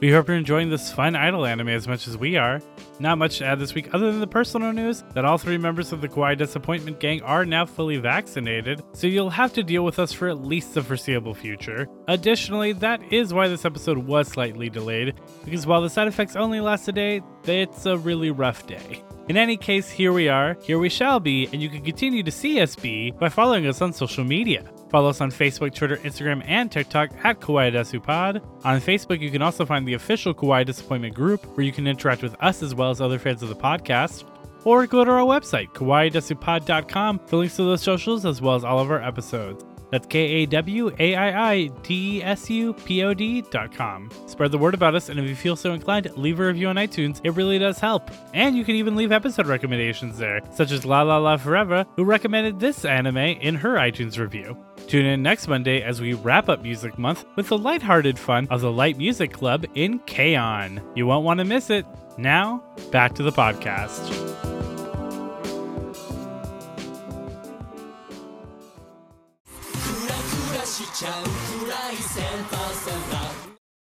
We 0.00 0.12
hope 0.12 0.28
you're 0.28 0.36
enjoying 0.36 0.68
this 0.68 0.92
fun 0.92 1.16
idol 1.16 1.46
anime 1.46 1.70
as 1.70 1.88
much 1.88 2.06
as 2.06 2.18
we 2.18 2.36
are. 2.36 2.60
Not 3.00 3.16
much 3.16 3.38
to 3.38 3.46
add 3.46 3.58
this 3.58 3.72
week 3.72 3.94
other 3.94 4.10
than 4.10 4.20
the 4.20 4.26
personal 4.26 4.70
news 4.74 5.02
that 5.14 5.24
all 5.24 5.38
three 5.38 5.56
members 5.56 5.94
of 5.94 6.02
the 6.02 6.08
Kawaii 6.10 6.36
Disappointment 6.36 7.00
Gang 7.00 7.22
are 7.22 7.46
now 7.46 7.64
fully 7.64 7.96
vaccinated, 7.96 8.82
so 8.92 9.06
you'll 9.06 9.30
have 9.30 9.54
to 9.54 9.62
deal 9.62 9.82
with 9.82 9.98
us 9.98 10.12
for 10.12 10.28
at 10.28 10.44
least 10.44 10.74
the 10.74 10.82
foreseeable 10.82 11.32
future. 11.32 11.88
Additionally, 12.06 12.74
that 12.74 13.00
is 13.10 13.32
why 13.32 13.48
this 13.48 13.64
episode 13.64 13.96
was 13.96 14.28
slightly 14.28 14.68
delayed, 14.68 15.14
because 15.42 15.66
while 15.66 15.80
the 15.80 15.88
side 15.88 16.06
effects 16.06 16.36
only 16.36 16.60
last 16.60 16.86
a 16.86 16.92
day, 16.92 17.22
it's 17.44 17.86
a 17.86 17.96
really 17.96 18.30
rough 18.30 18.66
day. 18.66 19.02
In 19.28 19.36
any 19.36 19.56
case, 19.56 19.90
here 19.90 20.12
we 20.12 20.28
are, 20.28 20.56
here 20.62 20.78
we 20.78 20.88
shall 20.88 21.18
be, 21.18 21.48
and 21.52 21.60
you 21.60 21.68
can 21.68 21.82
continue 21.82 22.22
to 22.22 22.30
see 22.30 22.60
us 22.60 22.76
be 22.76 23.10
by 23.10 23.28
following 23.28 23.66
us 23.66 23.82
on 23.82 23.92
social 23.92 24.22
media. 24.22 24.64
Follow 24.88 25.08
us 25.08 25.20
on 25.20 25.32
Facebook, 25.32 25.74
Twitter, 25.74 25.96
Instagram, 25.96 26.44
and 26.46 26.70
TikTok 26.70 27.10
at 27.24 27.40
Kawaii 27.40 27.72
Desu 27.72 28.00
Pod. 28.00 28.40
On 28.62 28.80
Facebook, 28.80 29.20
you 29.20 29.32
can 29.32 29.42
also 29.42 29.66
find 29.66 29.86
the 29.86 29.94
official 29.94 30.32
Kawaii 30.32 30.64
Disappointment 30.64 31.12
group, 31.12 31.44
where 31.56 31.66
you 31.66 31.72
can 31.72 31.88
interact 31.88 32.22
with 32.22 32.36
us 32.38 32.62
as 32.62 32.72
well 32.72 32.90
as 32.90 33.00
other 33.00 33.18
fans 33.18 33.42
of 33.42 33.48
the 33.48 33.56
podcast. 33.56 34.22
Or 34.62 34.86
go 34.86 35.04
to 35.04 35.10
our 35.10 35.26
website, 35.26 35.72
kawaiidesupod.com, 35.72 37.20
for 37.26 37.36
links 37.36 37.56
to 37.56 37.64
those 37.64 37.82
socials 37.82 38.24
as 38.24 38.40
well 38.40 38.54
as 38.54 38.62
all 38.62 38.78
of 38.78 38.92
our 38.92 39.02
episodes. 39.02 39.64
That's 39.90 40.06
K 40.06 40.18
A 40.18 40.46
W 40.46 40.94
A 40.98 41.14
I 41.14 41.52
I 41.52 41.66
D 41.82 42.18
E 42.18 42.22
S 42.22 42.50
U 42.50 42.72
P 42.72 43.02
O 43.04 43.14
D 43.14 43.42
dot 43.42 43.72
com. 43.72 44.10
Spread 44.26 44.52
the 44.52 44.58
word 44.58 44.74
about 44.74 44.94
us, 44.94 45.08
and 45.08 45.18
if 45.18 45.28
you 45.28 45.36
feel 45.36 45.56
so 45.56 45.72
inclined, 45.72 46.10
leave 46.16 46.40
a 46.40 46.46
review 46.46 46.68
on 46.68 46.76
iTunes. 46.76 47.20
It 47.24 47.30
really 47.30 47.58
does 47.58 47.78
help. 47.78 48.10
And 48.34 48.56
you 48.56 48.64
can 48.64 48.74
even 48.76 48.96
leave 48.96 49.12
episode 49.12 49.46
recommendations 49.46 50.18
there, 50.18 50.40
such 50.52 50.72
as 50.72 50.84
La 50.84 51.02
La 51.02 51.18
La 51.18 51.36
Forever, 51.36 51.86
who 51.96 52.04
recommended 52.04 52.60
this 52.60 52.84
anime 52.84 53.16
in 53.16 53.54
her 53.54 53.74
iTunes 53.74 54.18
review. 54.18 54.56
Tune 54.88 55.06
in 55.06 55.22
next 55.22 55.48
Monday 55.48 55.82
as 55.82 56.00
we 56.00 56.14
wrap 56.14 56.48
up 56.48 56.62
Music 56.62 56.98
Month 56.98 57.24
with 57.34 57.48
the 57.48 57.58
lighthearted 57.58 58.18
fun 58.18 58.46
of 58.50 58.60
the 58.60 58.70
Light 58.70 58.96
Music 58.98 59.32
Club 59.32 59.66
in 59.74 59.98
K-On! 60.00 60.80
You 60.94 61.06
won't 61.06 61.24
want 61.24 61.38
to 61.38 61.44
miss 61.44 61.70
it. 61.70 61.86
Now, 62.18 62.62
back 62.92 63.14
to 63.16 63.22
the 63.22 63.32
podcast. 63.32 64.65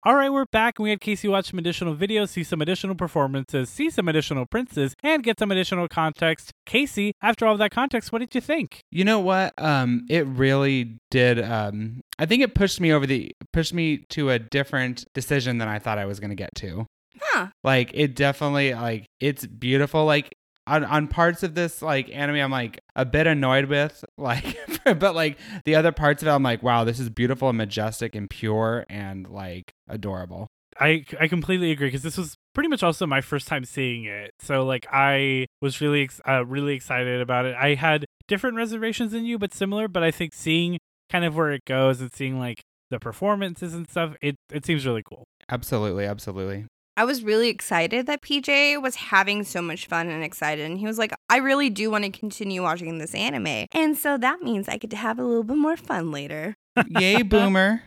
All 0.08 0.16
right, 0.16 0.32
we're 0.32 0.46
back, 0.46 0.80
and 0.80 0.86
we 0.86 0.92
had 0.92 1.02
Casey 1.02 1.28
watch 1.28 1.50
some 1.50 1.60
additional 1.60 1.94
videos, 1.94 2.30
see 2.30 2.46
some 2.46 2.62
additional 2.62 2.96
performances, 2.96 3.70
see 3.70 3.90
some 3.90 4.08
additional 4.08 4.46
princes, 4.46 4.96
and 5.04 5.22
get 5.22 5.38
some 5.38 5.52
additional 5.52 5.90
context. 5.90 6.54
Casey, 6.66 7.12
after 7.22 7.46
all 7.46 7.52
of 7.52 7.60
that 7.60 7.72
context, 7.72 8.14
what 8.14 8.20
did 8.20 8.34
you 8.34 8.40
think? 8.40 8.80
You 8.90 9.04
know 9.04 9.20
what? 9.20 9.54
Um, 9.58 10.06
it 10.10 10.26
really 10.26 10.98
did. 11.12 11.44
Um, 11.44 12.00
I 12.18 12.26
think 12.26 12.42
it 12.42 12.56
pushed 12.56 12.80
me 12.80 12.94
over 12.94 13.06
the 13.06 13.36
pushed 13.52 13.74
me 13.74 14.06
to 14.12 14.30
a 14.30 14.40
different 14.40 15.04
decision 15.14 15.58
than 15.58 15.68
I 15.68 15.78
thought 15.78 15.98
I 15.98 16.06
was 16.06 16.22
going 16.22 16.30
to 16.30 16.38
get 16.38 16.56
to. 16.56 16.86
Huh. 17.20 17.48
Like 17.66 17.92
it 17.94 18.16
definitely 18.16 18.74
like 18.76 19.08
it's 19.20 19.46
beautiful. 19.46 20.06
Like 20.06 20.34
on, 20.68 20.84
on 20.84 21.08
parts 21.08 21.44
of 21.44 21.56
this 21.56 21.82
like 21.82 22.10
anime, 22.14 22.36
I'm 22.36 22.52
like 22.52 22.80
a 22.96 23.06
bit 23.06 23.26
annoyed 23.26 23.66
with 23.66 24.04
like, 24.18 24.58
but 24.84 25.16
like 25.16 25.38
the 25.66 25.76
other 25.76 25.92
parts 25.92 26.22
of 26.22 26.28
it, 26.28 26.32
I'm 26.32 26.44
like, 26.44 26.62
wow, 26.62 26.84
this 26.84 27.00
is 27.00 27.10
beautiful 27.10 27.50
and 27.50 27.58
majestic 27.58 28.14
and 28.14 28.30
pure 28.30 28.86
and 28.90 29.28
like 29.30 29.74
adorable. 29.88 30.48
I 30.80 31.06
I 31.20 31.28
completely 31.28 31.72
agree 31.72 31.88
because 31.88 32.04
this 32.04 32.18
was 32.18 32.36
pretty 32.54 32.70
much 32.70 32.84
also 32.84 33.08
my 33.08 33.22
first 33.22 33.48
time 33.48 33.66
seeing 33.66 34.06
it. 34.06 34.32
So 34.40 34.64
like 34.64 34.86
I 34.92 35.48
was 35.62 35.82
really 35.82 36.04
ex- 36.04 36.22
uh, 36.28 36.46
really 36.46 36.76
excited 36.76 37.20
about 37.22 37.46
it. 37.46 37.56
I 37.56 37.74
had 37.74 38.06
different 38.28 38.58
reservations 38.58 39.12
than 39.12 39.26
you, 39.26 39.40
but 39.40 39.54
similar. 39.54 39.88
But 39.88 40.04
I 40.04 40.12
think 40.12 40.34
seeing 40.34 40.78
kind 41.10 41.26
of 41.26 41.36
where 41.36 41.52
it 41.52 41.66
goes 41.66 42.00
and 42.02 42.14
seeing 42.14 42.38
like 42.38 42.62
the 42.92 43.00
performances 43.00 43.74
and 43.74 43.90
stuff, 43.90 44.16
it 44.22 44.36
it 44.52 44.66
seems 44.66 44.86
really 44.86 45.04
cool. 45.04 45.24
Absolutely, 45.50 46.06
absolutely. 46.06 46.66
I 46.98 47.06
was 47.06 47.24
really 47.24 47.50
excited 47.50 48.08
that 48.08 48.24
PJ 48.24 48.82
was 48.82 48.96
having 48.96 49.44
so 49.44 49.62
much 49.62 49.86
fun 49.86 50.10
and 50.10 50.24
excited. 50.24 50.66
And 50.66 50.80
he 50.80 50.88
was 50.88 50.98
like, 50.98 51.14
I 51.30 51.38
really 51.38 51.70
do 51.70 51.92
want 51.92 52.06
to 52.06 52.10
continue 52.10 52.64
watching 52.64 52.98
this 52.98 53.14
anime. 53.14 53.68
And 53.72 53.96
so 53.96 54.18
that 54.18 54.42
means 54.42 54.68
I 54.68 54.78
get 54.78 54.90
to 54.90 54.98
have 54.98 55.20
a 55.20 55.24
little 55.24 55.44
bit 55.44 55.58
more 55.58 55.78
fun 55.78 56.12
later. 56.12 56.56
Yay, 56.90 57.22
boomer! 57.22 57.84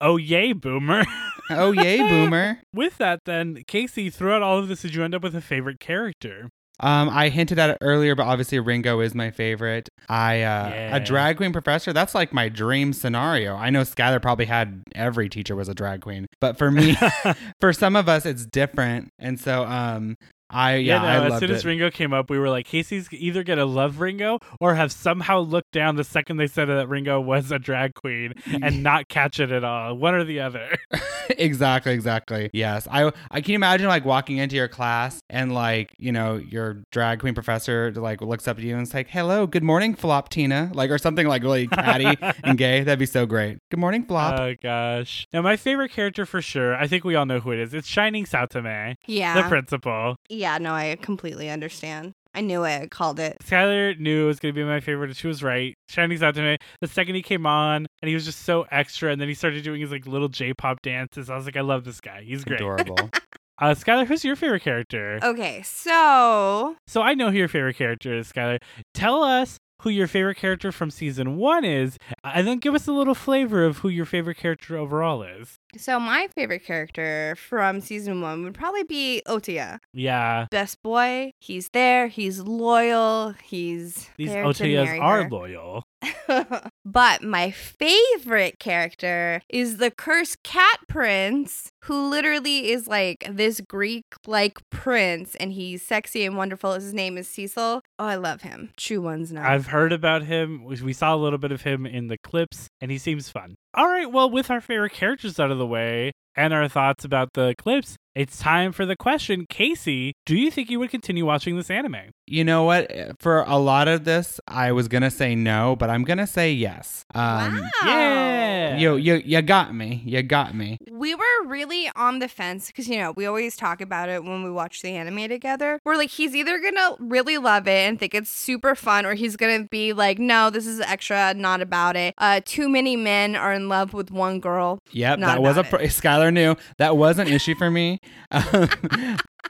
Oh 0.00 0.16
yay, 0.16 0.52
boomer! 0.52 1.04
Oh 1.48 1.70
yay, 1.70 1.98
boomer! 2.08 2.58
with 2.74 2.98
that, 2.98 3.20
then 3.26 3.62
Casey, 3.68 4.10
throughout 4.10 4.42
all 4.42 4.58
of 4.58 4.66
this, 4.66 4.82
did 4.82 4.92
you 4.92 5.04
end 5.04 5.14
up 5.14 5.22
with 5.22 5.36
a 5.36 5.40
favorite 5.40 5.78
character? 5.78 6.48
Um, 6.82 7.08
I 7.10 7.28
hinted 7.28 7.58
at 7.58 7.70
it 7.70 7.78
earlier, 7.80 8.14
but 8.14 8.26
obviously 8.26 8.58
Ringo 8.58 9.00
is 9.00 9.14
my 9.14 9.30
favorite. 9.30 9.88
I 10.08 10.42
uh, 10.42 10.68
Yeah. 10.68 10.96
a 10.96 11.00
drag 11.00 11.36
queen 11.36 11.52
professor. 11.52 11.92
That's 11.92 12.14
like 12.14 12.32
my 12.32 12.48
dream 12.48 12.92
scenario. 12.92 13.54
I 13.54 13.70
know 13.70 13.82
Skylar 13.82 14.20
probably 14.20 14.46
had 14.46 14.82
every 14.94 15.28
teacher 15.28 15.54
was 15.54 15.68
a 15.68 15.74
drag 15.74 16.00
queen, 16.02 16.26
but 16.40 16.58
for 16.58 16.70
me, 16.70 16.96
for 17.60 17.72
some 17.72 17.94
of 17.96 18.08
us, 18.08 18.26
it's 18.26 18.44
different. 18.46 19.12
And 19.18 19.38
so, 19.40 19.64
um, 19.64 20.16
I 20.52 20.76
yeah, 20.76 20.98
no, 20.98 21.04
I 21.06 21.14
as 21.24 21.30
loved 21.30 21.40
soon 21.40 21.50
it. 21.50 21.54
as 21.54 21.64
Ringo 21.64 21.90
came 21.90 22.12
up, 22.12 22.30
we 22.30 22.38
were 22.38 22.48
like, 22.50 22.66
Casey's 22.66 23.08
either 23.12 23.42
gonna 23.42 23.64
love 23.66 24.00
Ringo 24.00 24.38
or 24.60 24.74
have 24.74 24.92
somehow 24.92 25.40
looked 25.40 25.72
down 25.72 25.96
the 25.96 26.04
second 26.04 26.36
they 26.36 26.46
said 26.46 26.66
that 26.66 26.88
Ringo 26.88 27.20
was 27.20 27.50
a 27.50 27.58
drag 27.58 27.94
queen 27.94 28.34
and 28.62 28.82
not 28.82 29.08
catch 29.08 29.40
it 29.40 29.50
at 29.50 29.64
all. 29.64 29.96
One 29.96 30.14
or 30.14 30.24
the 30.24 30.40
other. 30.40 30.76
exactly, 31.38 31.92
exactly. 31.92 32.50
Yes, 32.52 32.86
I 32.90 33.12
I 33.30 33.40
can 33.40 33.54
imagine 33.54 33.86
like 33.88 34.04
walking 34.04 34.38
into 34.38 34.56
your 34.56 34.68
class 34.68 35.20
and 35.30 35.52
like 35.54 35.92
you 35.98 36.12
know 36.12 36.36
your 36.36 36.82
drag 36.90 37.20
queen 37.20 37.34
professor 37.34 37.92
like 37.94 38.20
looks 38.20 38.46
up 38.48 38.58
at 38.58 38.64
you 38.64 38.74
and 38.74 38.82
it's 38.84 38.94
like, 38.94 39.08
"Hello, 39.08 39.46
good 39.46 39.62
morning, 39.62 39.94
Flop 39.94 40.28
Tina," 40.28 40.70
like 40.74 40.90
or 40.90 40.98
something 40.98 41.26
like 41.26 41.42
really 41.42 41.66
catty 41.68 42.16
and 42.44 42.58
gay. 42.58 42.82
That'd 42.82 42.98
be 42.98 43.06
so 43.06 43.26
great. 43.26 43.58
Good 43.70 43.80
morning, 43.80 44.04
Flop. 44.04 44.38
Oh 44.38 44.54
gosh. 44.62 45.26
Now 45.32 45.42
my 45.42 45.56
favorite 45.56 45.92
character 45.92 46.26
for 46.26 46.42
sure, 46.42 46.74
I 46.74 46.86
think 46.86 47.04
we 47.04 47.14
all 47.14 47.26
know 47.26 47.40
who 47.40 47.52
it 47.52 47.58
is. 47.58 47.74
It's 47.74 47.88
Shining 47.88 48.24
Saotome, 48.24 48.96
Yeah. 49.06 49.40
the 49.42 49.48
principal. 49.48 50.16
yeah, 50.28 50.41
no, 50.58 50.72
I 50.74 50.96
completely 51.00 51.48
understand. 51.50 52.12
I 52.34 52.40
knew 52.40 52.64
it. 52.64 52.82
I 52.82 52.86
called 52.86 53.20
it. 53.20 53.36
Skylar 53.44 53.98
knew 53.98 54.24
it 54.24 54.26
was 54.26 54.40
gonna 54.40 54.54
be 54.54 54.64
my 54.64 54.80
favorite, 54.80 55.08
and 55.10 55.16
she 55.16 55.26
was 55.26 55.42
right. 55.42 55.74
Shining 55.88 56.18
Saotome. 56.18 56.56
The 56.80 56.86
second 56.88 57.14
he 57.14 57.22
came 57.22 57.46
on, 57.46 57.86
and 58.00 58.08
he 58.08 58.14
was 58.14 58.24
just 58.24 58.40
so 58.40 58.64
extra, 58.70 59.12
and 59.12 59.20
then 59.20 59.28
he 59.28 59.34
started 59.34 59.62
doing 59.64 59.80
his 59.80 59.90
like 59.90 60.06
little 60.06 60.28
J-pop 60.28 60.80
dances. 60.82 61.28
I 61.28 61.36
was 61.36 61.44
like, 61.44 61.56
I 61.56 61.60
love 61.60 61.84
this 61.84 62.00
guy. 62.00 62.22
He's 62.22 62.44
great. 62.44 62.60
Adorable. 62.60 63.10
Uh, 63.60 63.74
Skylar, 63.74 64.06
who's 64.06 64.24
your 64.24 64.34
favorite 64.34 64.62
character? 64.62 65.20
Okay, 65.22 65.62
so 65.62 66.74
So 66.88 67.00
I 67.00 67.14
know 67.14 67.30
who 67.30 67.36
your 67.36 67.46
favorite 67.46 67.76
character 67.76 68.18
is, 68.18 68.32
Skylar. 68.32 68.58
Tell 68.92 69.22
us 69.22 69.56
who 69.82 69.90
your 69.90 70.06
favorite 70.06 70.36
character 70.36 70.72
from 70.72 70.90
season 70.90 71.36
one 71.36 71.64
is, 71.64 71.98
and 72.24 72.46
then 72.46 72.58
give 72.58 72.74
us 72.74 72.86
a 72.88 72.92
little 72.92 73.14
flavor 73.14 73.64
of 73.64 73.78
who 73.78 73.88
your 73.88 74.04
favorite 74.06 74.36
character 74.38 74.76
overall 74.76 75.22
is. 75.22 75.58
so 75.76 75.98
my 76.00 76.28
favorite 76.34 76.64
character 76.64 77.36
from 77.36 77.80
season 77.80 78.20
one 78.20 78.42
would 78.44 78.54
probably 78.54 78.84
be 78.84 79.22
Otoya. 79.26 79.78
Yeah, 79.92 80.46
Best 80.50 80.82
boy. 80.82 81.32
He's 81.40 81.68
there. 81.72 82.06
He's 82.08 82.40
loyal. 82.40 83.34
He's 83.42 84.08
these 84.16 84.28
marry 84.30 84.98
are 84.98 85.24
her. 85.24 85.28
loyal. 85.30 85.84
but 86.84 87.22
my 87.22 87.50
favorite 87.50 88.58
character 88.58 89.42
is 89.48 89.76
the 89.76 89.90
cursed 89.90 90.42
cat 90.42 90.78
prince, 90.88 91.70
who 91.84 92.08
literally 92.08 92.70
is 92.70 92.86
like 92.86 93.26
this 93.30 93.60
Greek 93.60 94.04
like 94.26 94.58
prince, 94.70 95.34
and 95.36 95.52
he's 95.52 95.82
sexy 95.82 96.24
and 96.24 96.36
wonderful. 96.36 96.72
His 96.74 96.92
name 96.94 97.16
is 97.18 97.28
Cecil. 97.28 97.82
Oh, 97.98 98.04
I 98.04 98.16
love 98.16 98.42
him. 98.42 98.70
True 98.76 99.00
ones 99.00 99.32
now. 99.32 99.48
I've 99.48 99.66
heard 99.66 99.92
about 99.92 100.22
him. 100.22 100.64
We 100.64 100.80
we 100.82 100.92
saw 100.92 101.14
a 101.14 101.16
little 101.16 101.38
bit 101.38 101.52
of 101.52 101.62
him 101.62 101.86
in 101.86 102.08
the 102.08 102.18
clips, 102.18 102.68
and 102.80 102.90
he 102.90 102.98
seems 102.98 103.28
fun. 103.28 103.54
All 103.74 103.88
right, 103.88 104.10
well, 104.10 104.28
with 104.28 104.50
our 104.50 104.60
favorite 104.60 104.92
characters 104.92 105.40
out 105.40 105.50
of 105.50 105.58
the 105.58 105.66
way 105.66 106.12
and 106.36 106.52
our 106.52 106.68
thoughts 106.68 107.04
about 107.04 107.30
the 107.34 107.54
clips, 107.56 107.96
it's 108.14 108.38
time 108.38 108.72
for 108.72 108.84
the 108.86 108.96
question. 108.96 109.46
Casey, 109.48 110.14
do 110.26 110.36
you 110.36 110.50
think 110.50 110.70
you 110.70 110.78
would 110.78 110.90
continue 110.90 111.24
watching 111.24 111.56
this 111.56 111.70
anime? 111.70 111.96
You 112.26 112.44
know 112.44 112.64
what? 112.64 112.90
For 113.18 113.42
a 113.42 113.56
lot 113.56 113.88
of 113.88 114.04
this, 114.04 114.40
I 114.46 114.72
was 114.72 114.88
gonna 114.88 115.10
say 115.10 115.34
no, 115.34 115.76
but 115.76 115.90
I'm 115.90 116.04
gonna 116.04 116.26
say 116.26 116.52
yes. 116.52 117.04
Um, 117.14 117.60
wow. 117.60 117.68
Yeah. 117.84 118.76
You 118.76 118.96
you 118.96 119.22
you 119.24 119.42
got 119.42 119.74
me. 119.74 120.02
You 120.04 120.22
got 120.22 120.54
me. 120.54 120.78
We 120.90 121.14
were 121.14 121.46
really 121.46 121.90
on 121.96 122.18
the 122.20 122.28
fence 122.28 122.68
because, 122.68 122.88
you 122.88 122.98
know, 122.98 123.12
we 123.12 123.26
always 123.26 123.56
talk 123.56 123.80
about 123.80 124.08
it 124.08 124.24
when 124.24 124.42
we 124.44 124.50
watch 124.50 124.82
the 124.82 124.90
anime 124.90 125.28
together. 125.28 125.80
We're 125.84 125.96
like, 125.96 126.10
he's 126.10 126.34
either 126.34 126.58
going 126.58 126.74
to 126.74 126.96
really 127.00 127.38
love 127.38 127.66
it 127.66 127.88
and 127.88 127.98
think 127.98 128.14
it's 128.14 128.30
super 128.30 128.74
fun, 128.74 129.04
or 129.04 129.14
he's 129.14 129.36
going 129.36 129.62
to 129.62 129.68
be 129.68 129.92
like, 129.92 130.18
no, 130.18 130.50
this 130.50 130.66
is 130.66 130.80
extra, 130.80 131.34
not 131.34 131.60
about 131.60 131.96
it. 131.96 132.14
Uh, 132.18 132.40
too 132.44 132.68
many 132.68 132.96
men 132.96 133.34
are 133.34 133.52
in 133.52 133.68
love 133.68 133.92
with 133.92 134.10
one 134.10 134.40
girl. 134.40 134.78
Yep, 134.92 135.18
Not 135.18 135.26
that 135.26 135.42
was 135.42 135.56
a 135.56 135.60
about 135.60 135.70
pro- 135.70 135.80
Skylar 135.86 136.32
knew 136.32 136.54
that 136.78 136.96
was 136.96 137.18
an 137.18 137.28
issue 137.28 137.54
for 137.54 137.70
me. 137.70 137.98
Um, 138.32 138.68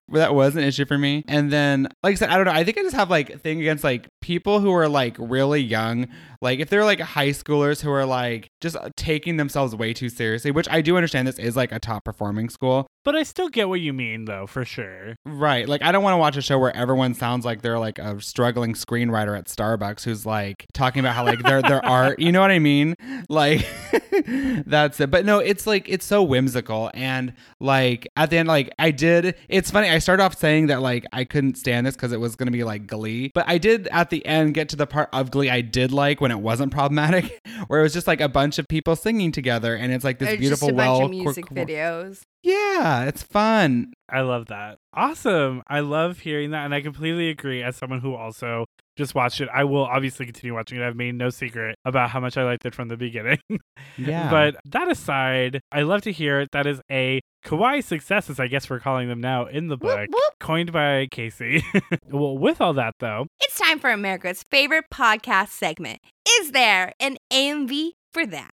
that 0.09 0.34
was 0.34 0.57
an 0.57 0.64
issue 0.64 0.84
for 0.84 0.98
me. 0.98 1.24
And 1.28 1.53
then, 1.53 1.88
like 2.03 2.12
I 2.12 2.14
said, 2.16 2.30
I 2.30 2.36
don't 2.36 2.46
know. 2.46 2.53
I 2.53 2.64
think 2.64 2.78
I 2.78 2.82
just 2.82 2.96
have 2.96 3.09
like 3.11 3.40
thing 3.40 3.61
against 3.61 3.84
like 3.84 4.09
people 4.22 4.60
who 4.60 4.72
are 4.72 4.88
like 4.88 5.16
really 5.18 5.60
young. 5.60 6.08
Like 6.40 6.58
if 6.58 6.70
they're 6.70 6.84
like 6.84 7.00
high 7.00 7.28
schoolers 7.28 7.80
who 7.82 7.90
are 7.90 8.06
like 8.06 8.50
just 8.60 8.76
uh, 8.76 8.88
taking 8.96 9.36
themselves 9.36 9.76
way 9.76 9.92
too 9.92 10.08
seriously, 10.08 10.50
which 10.50 10.68
I 10.70 10.80
do 10.80 10.96
understand 10.96 11.28
this 11.28 11.38
is 11.38 11.56
like 11.56 11.70
a 11.70 11.78
top 11.78 12.04
performing 12.04 12.48
school. 12.48 12.86
But 13.04 13.16
I 13.16 13.24
still 13.24 13.48
get 13.48 13.68
what 13.68 13.80
you 13.80 13.92
mean, 13.92 14.26
though, 14.26 14.46
for 14.46 14.64
sure. 14.64 15.16
Right. 15.26 15.68
Like 15.68 15.82
I 15.82 15.92
don't 15.92 16.04
want 16.04 16.14
to 16.14 16.18
watch 16.18 16.36
a 16.36 16.42
show 16.42 16.58
where 16.58 16.74
everyone 16.74 17.14
sounds 17.14 17.44
like 17.44 17.62
they're 17.62 17.78
like 17.78 17.98
a 17.98 18.20
struggling 18.20 18.74
screenwriter 18.74 19.36
at 19.36 19.46
Starbucks 19.46 20.04
who's 20.04 20.24
like 20.24 20.66
talking 20.72 21.00
about 21.00 21.14
how 21.14 21.24
like 21.24 21.42
their 21.42 21.62
their 21.62 21.84
art, 21.84 22.20
you 22.20 22.30
know 22.30 22.40
what 22.40 22.52
I 22.52 22.60
mean? 22.60 22.94
Like 23.28 23.66
that's 24.66 25.00
it. 25.00 25.10
But 25.10 25.24
no, 25.24 25.38
it's 25.40 25.66
like 25.66 25.88
it's 25.88 26.06
so 26.06 26.22
whimsical 26.22 26.90
and 26.94 27.32
like 27.60 28.08
at 28.16 28.30
the 28.30 28.38
end 28.38 28.48
like 28.48 28.70
I 28.78 28.92
did 28.92 29.36
it's 29.48 29.70
funny. 29.70 29.88
I 29.88 29.98
started 29.98 30.22
off 30.22 30.36
saying 30.38 30.68
that 30.68 30.80
like 30.80 31.04
I 31.12 31.24
couldn't 31.24 31.56
stand 31.56 31.86
this 31.86 31.96
cuz 31.96 32.12
it 32.12 32.20
was 32.20 32.36
going 32.36 32.46
to 32.46 32.52
be 32.52 32.62
like 32.62 32.86
Glee, 32.86 33.32
but 33.34 33.44
I 33.48 33.58
did 33.58 33.88
at 33.88 34.10
the 34.12 34.24
end 34.24 34.54
get 34.54 34.68
to 34.68 34.76
the 34.76 34.86
part 34.86 35.08
of 35.12 35.32
Glee 35.32 35.50
I 35.50 35.60
did 35.60 35.90
like 35.90 36.20
when 36.20 36.30
it 36.30 36.38
wasn't 36.38 36.70
problematic 36.72 37.40
where 37.66 37.80
it 37.80 37.82
was 37.82 37.92
just 37.92 38.06
like 38.06 38.20
a 38.20 38.28
bunch 38.28 38.60
of 38.60 38.68
people 38.68 38.94
singing 38.94 39.32
together 39.32 39.74
and 39.74 39.92
it's 39.92 40.04
like 40.04 40.20
this 40.20 40.34
Or 40.34 40.36
beautiful 40.36 40.68
just 40.68 40.74
a 40.74 40.76
bunch 40.76 40.88
well 40.98 41.04
of 41.06 41.10
music 41.10 41.46
co- 41.46 41.54
videos. 41.56 42.20
Yeah, 42.44 43.04
it's 43.04 43.22
fun. 43.22 43.92
I 44.08 44.20
love 44.20 44.46
that. 44.46 44.78
Awesome. 44.94 45.62
I 45.68 45.80
love 45.80 46.20
hearing 46.20 46.50
that. 46.52 46.64
And 46.64 46.74
I 46.74 46.80
completely 46.80 47.28
agree 47.30 47.62
as 47.62 47.76
someone 47.76 48.00
who 48.00 48.14
also 48.14 48.66
just 48.97 49.14
watched 49.14 49.40
it. 49.40 49.49
I 49.53 49.64
will 49.64 49.84
obviously 49.84 50.26
continue 50.26 50.55
watching 50.55 50.78
it. 50.78 50.86
I've 50.86 50.97
made 50.97 51.14
no 51.14 51.30
secret 51.30 51.76
about 51.84 52.11
how 52.11 52.20
much 52.20 52.36
I 52.36 52.45
liked 52.45 52.64
it 52.66 52.74
from 52.74 52.88
the 52.88 52.97
beginning. 52.97 53.38
Yeah. 53.99 54.30
But 54.30 54.57
that 54.66 54.88
aside, 54.90 55.61
I 55.70 55.82
love 55.82 56.03
to 56.03 56.12
hear 56.12 56.40
it. 56.40 56.49
That 56.53 56.66
is 56.66 56.80
a 56.90 57.20
kawaii 57.45 57.84
success, 57.84 58.30
as 58.30 58.40
I 58.40 58.47
guess 58.47 58.70
we're 58.70 58.80
calling 58.80 59.09
them 59.09 59.20
now 59.20 59.45
in 59.47 59.68
the 59.68 59.76
book, 59.76 59.99
Whoop, 59.99 60.09
whoop. 60.11 60.32
coined 60.40 60.72
by 60.72 61.09
Casey. 61.11 61.62
well, 62.09 62.38
with 62.38 62.61
all 62.61 62.72
that, 62.74 62.95
though, 63.01 63.26
It's 63.40 63.59
time 63.59 63.78
for 63.78 63.90
America's 63.90 64.45
favorite 64.51 64.86
podcast 64.93 65.49
segment. 65.51 65.99
Is 66.40 66.53
there 66.53 66.93
an 67.01 67.18
AMV 67.30 67.90
for 68.14 68.24
that? 68.26 68.51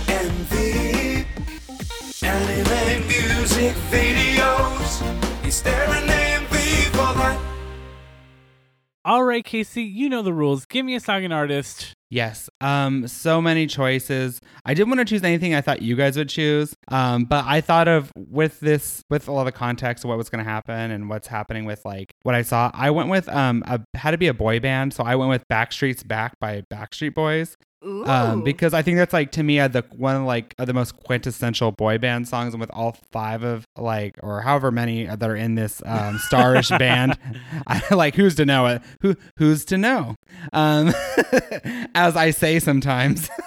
AMV 0.00 1.26
Anime 2.22 3.06
music 3.08 3.74
videos 3.90 5.44
Is 5.46 5.62
there 5.62 5.84
an 5.90 6.06
AMV 6.08 6.84
for 6.92 7.18
that? 7.18 7.49
All 9.04 9.24
right, 9.24 9.44
Casey, 9.44 9.82
you 9.82 10.08
know 10.08 10.22
the 10.22 10.32
rules. 10.32 10.66
Give 10.66 10.84
me 10.84 10.94
a 10.94 11.00
song 11.00 11.24
and 11.24 11.32
artist. 11.32 11.94
Yes. 12.10 12.50
Um, 12.60 13.06
so 13.06 13.40
many 13.40 13.66
choices. 13.66 14.40
I 14.66 14.74
didn't 14.74 14.88
want 14.88 14.98
to 14.98 15.04
choose 15.04 15.22
anything 15.22 15.54
I 15.54 15.60
thought 15.60 15.80
you 15.80 15.94
guys 15.94 16.16
would 16.16 16.28
choose. 16.28 16.74
Um, 16.88 17.24
but 17.24 17.44
I 17.46 17.60
thought 17.60 17.86
of 17.88 18.12
with 18.16 18.60
this 18.60 19.02
with 19.08 19.28
a 19.28 19.30
all 19.30 19.44
the 19.44 19.52
context 19.52 20.04
of 20.04 20.08
what 20.08 20.18
was 20.18 20.28
gonna 20.28 20.44
happen 20.44 20.90
and 20.90 21.08
what's 21.08 21.28
happening 21.28 21.64
with 21.64 21.84
like 21.84 22.12
what 22.24 22.34
I 22.34 22.42
saw, 22.42 22.70
I 22.74 22.90
went 22.90 23.08
with 23.08 23.28
um 23.28 23.62
a, 23.66 23.80
had 23.96 24.10
to 24.10 24.18
be 24.18 24.26
a 24.26 24.34
boy 24.34 24.60
band, 24.60 24.92
so 24.92 25.04
I 25.04 25.14
went 25.14 25.30
with 25.30 25.44
Backstreet's 25.48 26.02
Back 26.02 26.38
by 26.40 26.62
Backstreet 26.72 27.14
Boys. 27.14 27.56
Um, 27.82 28.42
because 28.42 28.74
I 28.74 28.82
think 28.82 28.98
that's 28.98 29.12
like 29.14 29.32
to 29.32 29.42
me 29.42 29.58
uh, 29.58 29.68
the 29.68 29.84
one 29.96 30.16
of, 30.16 30.22
like 30.24 30.54
of 30.58 30.66
the 30.66 30.74
most 30.74 30.96
quintessential 31.02 31.72
boy 31.72 31.96
band 31.96 32.28
songs, 32.28 32.52
and 32.52 32.60
with 32.60 32.70
all 32.72 32.96
five 33.10 33.42
of 33.42 33.66
like 33.76 34.18
or 34.22 34.42
however 34.42 34.70
many 34.70 35.06
that 35.06 35.22
are 35.22 35.36
in 35.36 35.54
this 35.54 35.80
um, 35.86 36.18
starish 36.18 36.76
band, 36.78 37.18
I 37.66 37.82
like 37.94 38.16
who's 38.16 38.34
to 38.36 38.44
know 38.44 38.66
it? 38.66 38.82
Who 39.00 39.16
who's 39.38 39.64
to 39.66 39.78
know? 39.78 40.16
Um, 40.52 40.92
as 41.94 42.16
I 42.16 42.32
say 42.32 42.58
sometimes. 42.58 43.30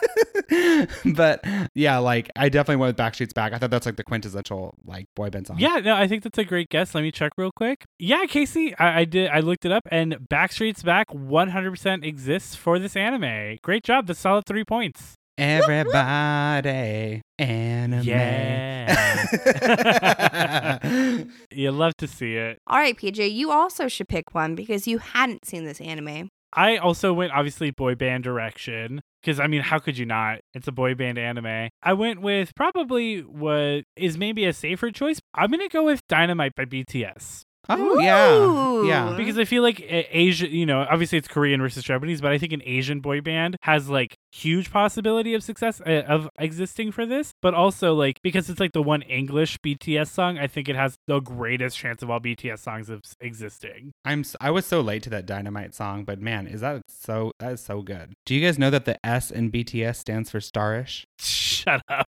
but 1.14 1.44
yeah, 1.74 1.98
like 1.98 2.30
I 2.36 2.50
definitely 2.50 2.78
went 2.78 2.98
with 2.98 3.06
Backstreet's 3.06 3.34
Back. 3.34 3.54
I 3.54 3.58
thought 3.58 3.72
that's 3.72 3.86
like 3.86 3.96
the 3.96 4.04
quintessential 4.04 4.76
like 4.86 5.06
boy 5.16 5.30
band 5.30 5.48
song. 5.48 5.58
Yeah, 5.60 5.80
no, 5.84 5.96
I 5.96 6.08
think 6.08 6.24
that's 6.24 6.38
a 6.38 6.44
great 6.44 6.70
guess. 6.70 6.94
Let 6.96 7.02
me 7.02 7.12
check 7.12 7.32
real 7.38 7.52
quick. 7.56 7.84
Yeah, 8.00 8.26
Casey, 8.26 8.76
I, 8.78 9.02
I 9.02 9.06
did. 9.06 9.30
I 9.30 9.40
looked 9.40 9.66
it 9.66 9.72
up, 9.72 9.84
and 9.92 10.18
Backstreet's 10.32 10.84
Back 10.84 11.10
100% 11.10 12.06
exists 12.06 12.56
for 12.56 12.80
this 12.80 12.96
anime. 12.96 13.58
Great 13.62 13.84
job. 13.84 14.08
The 14.08 14.16
solid 14.16 14.46
three 14.46 14.64
points. 14.64 15.16
Everybody 15.38 17.22
anime. 17.40 18.04
Yeah. 18.04 19.26
you 21.52 21.72
love 21.72 21.96
to 21.98 22.08
see 22.08 22.36
it. 22.36 22.60
All 22.68 22.78
right, 22.78 22.96
PJ, 22.96 23.34
you 23.34 23.52
also 23.52 23.88
should 23.88 24.08
pick 24.08 24.36
one 24.36 24.54
because 24.54 24.88
you 24.88 25.00
hadn't 25.00 25.46
seen 25.46 25.66
this 25.66 25.82
anime. 25.82 26.30
I 26.56 26.78
also 26.78 27.14
went 27.14 27.32
obviously 27.34 27.72
boy 27.72 27.96
band 27.96 28.24
direction 28.24 29.02
because 29.22 29.40
I 29.40 29.48
mean, 29.48 29.62
how 29.62 29.80
could 29.80 29.98
you 29.98 30.06
not? 30.06 30.40
It's 30.54 30.68
a 30.68 30.72
boy 30.72 30.96
band 30.96 31.18
anime. 31.18 31.70
I 31.82 31.94
went 31.94 32.22
with 32.22 32.54
probably 32.56 33.20
what 33.20 33.84
is 33.96 34.18
maybe 34.18 34.46
a 34.46 34.54
safer 34.54 34.92
choice. 34.92 35.20
I'm 35.34 35.52
gonna 35.52 35.70
go 35.70 35.84
with 35.84 36.08
Dynamite 36.08 36.56
by 36.56 36.66
BTS. 36.66 37.43
Oh 37.70 38.00
yeah, 38.00 38.30
Ooh. 38.36 38.88
yeah. 38.88 39.14
Because 39.16 39.38
I 39.38 39.46
feel 39.46 39.64
like 39.64 39.80
a- 39.82 40.18
Asia, 40.18 40.48
you 40.48 40.66
know, 40.66 40.86
obviously 40.90 41.18
it's 41.18 41.28
Korean 41.28 41.62
versus 41.62 41.84
Japanese, 41.84 42.22
but 42.22 42.32
I 42.32 42.38
think 42.38 42.54
an 42.54 42.62
Asian 42.66 43.00
boy 43.00 43.22
band 43.22 43.58
has 43.62 43.90
like 43.90 44.18
huge 44.32 44.72
possibility 44.72 45.34
of 45.34 45.44
success 45.44 45.82
uh, 45.82 46.04
of 46.08 46.30
existing 46.40 46.92
for 46.92 47.06
this. 47.06 47.34
But 47.42 47.54
also 47.54 47.94
like 47.94 48.22
because 48.22 48.50
it's 48.50 48.60
like 48.60 48.74
the 48.74 48.82
one 48.82 49.02
English 49.04 49.60
BTS 49.60 50.08
song, 50.08 50.38
I 50.38 50.48
think 50.48 50.70
it 50.70 50.76
has 50.76 50.96
the 51.08 51.20
greatest 51.20 51.78
chance 51.78 52.02
of 52.02 52.10
all 52.10 52.20
BTS 52.20 52.60
songs 52.60 52.90
of 52.90 53.02
existing. 53.20 53.92
I'm 54.06 54.24
I 54.42 54.52
was 54.52 54.66
so 54.66 54.82
late 54.82 55.04
to 55.04 55.10
that 55.12 55.26
Dynamite 55.26 55.74
song, 55.74 56.04
but 56.04 56.20
man, 56.20 56.48
is 56.48 56.62
that 56.62 56.82
so 56.88 57.32
that 57.40 57.54
is 57.54 57.62
so 57.62 57.82
good. 57.82 58.14
Do 58.26 58.36
you 58.36 58.46
guys 58.46 58.60
know 58.60 58.70
that 58.70 58.86
the 58.86 59.04
S 59.06 59.32
in 59.32 59.52
BTS 59.52 59.98
stands 59.98 60.30
for 60.30 60.40
Starish? 60.40 61.06
Shut 61.64 61.82
up! 61.90 62.08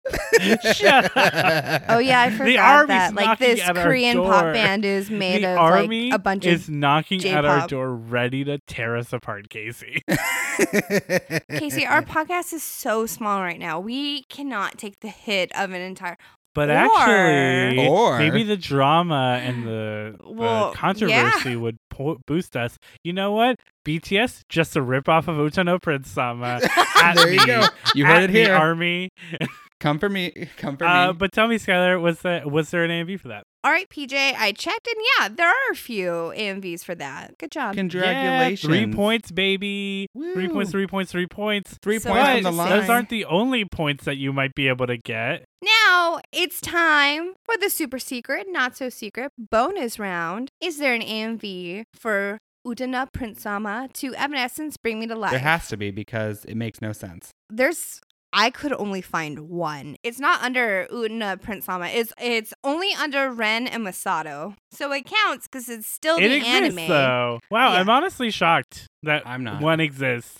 Shut 0.76 1.18
up! 1.18 1.84
Oh 1.90 2.00
yeah, 2.00 2.22
I 2.22 2.30
The 2.30 2.38
forgot 2.38 2.60
army's 2.60 2.88
that. 2.88 3.14
Like 3.14 3.40
this 3.40 3.62
Korean 3.62 4.18
pop 4.18 4.54
band 4.54 4.86
is 4.86 5.10
made 5.10 5.44
the 5.44 5.54
of 5.54 5.58
army 5.58 6.06
like 6.06 6.16
a 6.16 6.20
bunch 6.20 6.46
is 6.46 6.68
of 6.68 6.74
knocking 6.76 7.26
at 7.26 7.46
our 7.46 7.68
door, 7.68 7.96
ready 7.96 8.44
to 8.44 8.60
tear 8.60 8.98
us 8.98 9.14
apart, 9.14 9.50
Casey. 9.50 10.04
Casey, 11.50 11.86
our 11.86 12.02
podcast 12.04 12.54
is 12.54 12.64
so 12.64 13.06
small 13.06 13.42
right 13.42 13.60
now. 13.60 13.80
We 13.80 14.24
cannot 14.24 14.78
take 14.78 15.00
the 15.00 15.10
hit 15.10 15.52
of 15.56 15.72
an 15.72 15.82
entire 15.82 16.18
But 16.56 16.70
Or- 16.70 16.74
actually, 16.74 17.88
Or- 17.88 18.18
maybe 18.18 18.42
the 18.44 18.58
drama 18.58 19.40
and 19.44 19.68
the, 19.68 20.16
the 20.18 20.32
Well, 20.32 20.72
controversy 20.74 21.56
would 21.56 21.78
po- 21.90 22.18
boost 22.26 22.56
us. 22.56 22.80
You 23.04 23.14
know 23.14 23.34
what? 23.34 23.60
BTS 23.86 24.44
just 24.50 24.76
a 24.76 24.80
ripoff 24.80 25.28
of 25.28 25.36
Utano 25.36 25.80
Prince 25.82 26.10
Sama. 26.10 26.62
At 27.04 27.18
there 27.18 27.32
you 27.34 27.46
go. 27.46 27.66
You 27.94 28.06
heard 28.06 28.24
At 28.24 28.30
it 28.30 28.34
me, 28.34 28.40
here. 28.40 28.56
Army. 28.56 29.10
Come 29.80 30.00
for 30.00 30.10
me. 30.10 30.32
Come 30.58 30.78
for 30.78 30.86
Uh, 30.86 31.08
me. 31.08 31.14
but 31.14 31.32
tell 31.32 31.48
me, 31.48 31.58
Skylar, 31.58 32.02
was 32.02 32.22
that 32.22 32.50
was 32.50 32.72
there 32.72 32.84
an 32.84 32.92
AMV 32.92 33.20
for 33.20 33.28
that? 33.30 33.44
All 33.64 33.72
right, 33.72 33.90
PJ, 33.90 34.14
I 34.14 34.52
checked 34.52 34.88
and 34.88 34.96
yeah, 35.20 35.28
there 35.30 35.48
are 35.48 35.72
a 35.72 35.76
few 35.76 36.32
AMVs 36.38 36.84
for 36.86 36.94
that. 36.96 37.36
Good 37.40 37.52
job. 37.52 37.74
Congratulations. 37.76 38.64
Yeah, 38.64 38.68
three 38.86 38.94
points, 38.94 39.32
baby. 39.32 40.08
Three 40.16 40.48
points, 40.50 40.70
three 40.72 40.86
points, 40.86 41.12
three 41.12 41.26
points. 41.28 41.76
Three 41.82 41.98
So 42.00 42.12
points 42.12 42.24
But 42.28 42.34
from 42.36 42.44
the 42.44 42.52
line. 42.52 42.70
those 42.70 42.90
aren't 42.90 43.10
the 43.10 43.26
only 43.26 43.66
points 43.66 44.06
that 44.06 44.18
you 44.18 44.32
might 44.32 44.54
be 44.54 44.68
able 44.68 44.86
to 44.88 44.98
get. 44.98 45.46
Now 45.64 46.20
it's 46.32 46.62
time 46.62 47.34
for 47.44 47.58
the 47.58 47.70
super 47.72 47.98
secret, 47.98 48.46
not 48.50 48.78
so 48.78 48.90
secret 48.90 49.32
bonus 49.38 49.98
round. 49.98 50.50
Is 50.62 50.78
there 50.78 50.94
an 50.94 51.02
AMV 51.02 51.86
for 51.94 52.38
Utano 52.68 53.12
Prince 53.12 53.42
Sama 53.42 53.90
to 53.94 54.14
Evanescence 54.16 54.78
Bring 54.78 55.00
Me 55.00 55.08
to 55.08 55.16
Life? 55.16 55.32
There 55.32 55.40
has 55.40 55.68
to 55.70 55.78
be 55.78 55.90
because 55.92 56.46
it 56.46 56.56
makes 56.56 56.82
no 56.82 56.92
sense. 56.92 57.32
There's 57.50 58.00
I 58.38 58.50
could 58.50 58.74
only 58.74 59.02
find 59.02 59.50
one. 59.50 59.96
It's 60.04 60.20
not 60.20 60.44
under 60.44 60.88
Utano 60.92 61.42
Prince 61.42 61.66
Sama. 61.66 61.88
It's 61.88 62.12
it's 62.22 62.54
only 62.66 62.90
under 63.00 63.32
Ren 63.32 63.66
and 63.66 63.86
Masato. 63.86 64.56
So 64.72 64.92
it 64.92 65.06
counts 65.06 65.48
because 65.48 65.70
it's 65.70 65.88
still 65.88 66.18
It 66.18 66.28
the 66.28 66.36
exists 66.36 66.54
anime. 66.54 66.88
though. 66.90 67.40
Wow, 67.50 67.72
Yeah. 67.72 67.80
I'm 67.80 67.90
honestly 67.90 68.30
shocked 68.32 68.88
that 69.04 69.26
I'm 69.26 69.44
not. 69.46 69.62
one 69.62 69.80
exists. 69.80 70.40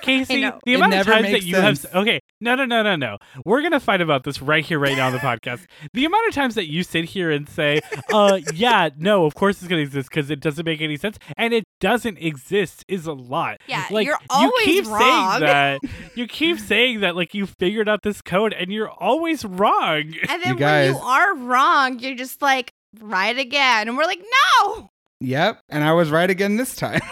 Casey, 0.00 0.48
the 0.64 0.74
amount 0.74 0.94
of 0.94 1.06
times 1.06 1.22
that 1.26 1.32
makes 1.32 1.44
you 1.44 1.56
have 1.56 1.86
okay, 1.94 2.20
no, 2.40 2.54
no, 2.54 2.64
no, 2.64 2.82
no, 2.82 2.96
no. 2.96 3.18
We're 3.44 3.62
gonna 3.62 3.80
fight 3.80 4.00
about 4.00 4.24
this 4.24 4.40
right 4.42 4.64
here, 4.64 4.78
right 4.78 4.96
now 4.96 5.06
on 5.06 5.12
the 5.12 5.18
podcast. 5.18 5.66
The 5.92 6.04
amount 6.04 6.28
of 6.28 6.34
times 6.34 6.54
that 6.54 6.70
you 6.70 6.82
sit 6.82 7.06
here 7.06 7.30
and 7.30 7.48
say, 7.48 7.80
"Uh, 8.12 8.40
yeah, 8.54 8.90
no, 8.96 9.24
of 9.24 9.34
course 9.34 9.58
it's 9.60 9.68
gonna 9.68 9.82
exist 9.82 10.08
because 10.10 10.30
it 10.30 10.40
doesn't 10.40 10.64
make 10.64 10.80
any 10.80 10.96
sense," 10.96 11.18
and 11.36 11.52
it 11.52 11.64
doesn't 11.80 12.18
exist 12.18 12.84
is 12.88 13.06
a 13.06 13.12
lot. 13.12 13.58
Yeah, 13.66 13.86
like 13.90 14.06
you're 14.06 14.18
you 14.40 14.52
keep 14.64 14.86
wrong. 14.86 14.98
saying 14.98 15.40
that. 15.40 15.80
You 16.14 16.26
keep 16.26 16.58
saying 16.58 17.00
that, 17.00 17.14
like 17.14 17.34
you 17.34 17.44
figured 17.44 17.90
out 17.90 18.02
this 18.02 18.22
code, 18.22 18.54
and 18.54 18.72
you're 18.72 18.88
always 18.88 19.44
wrong. 19.44 20.14
And 20.28 20.42
then 20.42 20.54
when 20.54 20.56
guys- 20.56 20.94
you 20.94 20.98
are 20.98 21.36
wrong, 21.36 21.98
you're 21.98 22.14
just 22.14 22.40
like, 22.40 22.72
right 23.00 23.38
again. 23.38 23.88
And 23.88 23.96
we're 23.96 24.04
like, 24.04 24.22
no. 24.62 24.90
Yep. 25.20 25.60
And 25.68 25.84
I 25.84 25.92
was 25.92 26.10
right 26.10 26.28
again 26.28 26.56
this 26.56 26.74
time. 26.76 27.00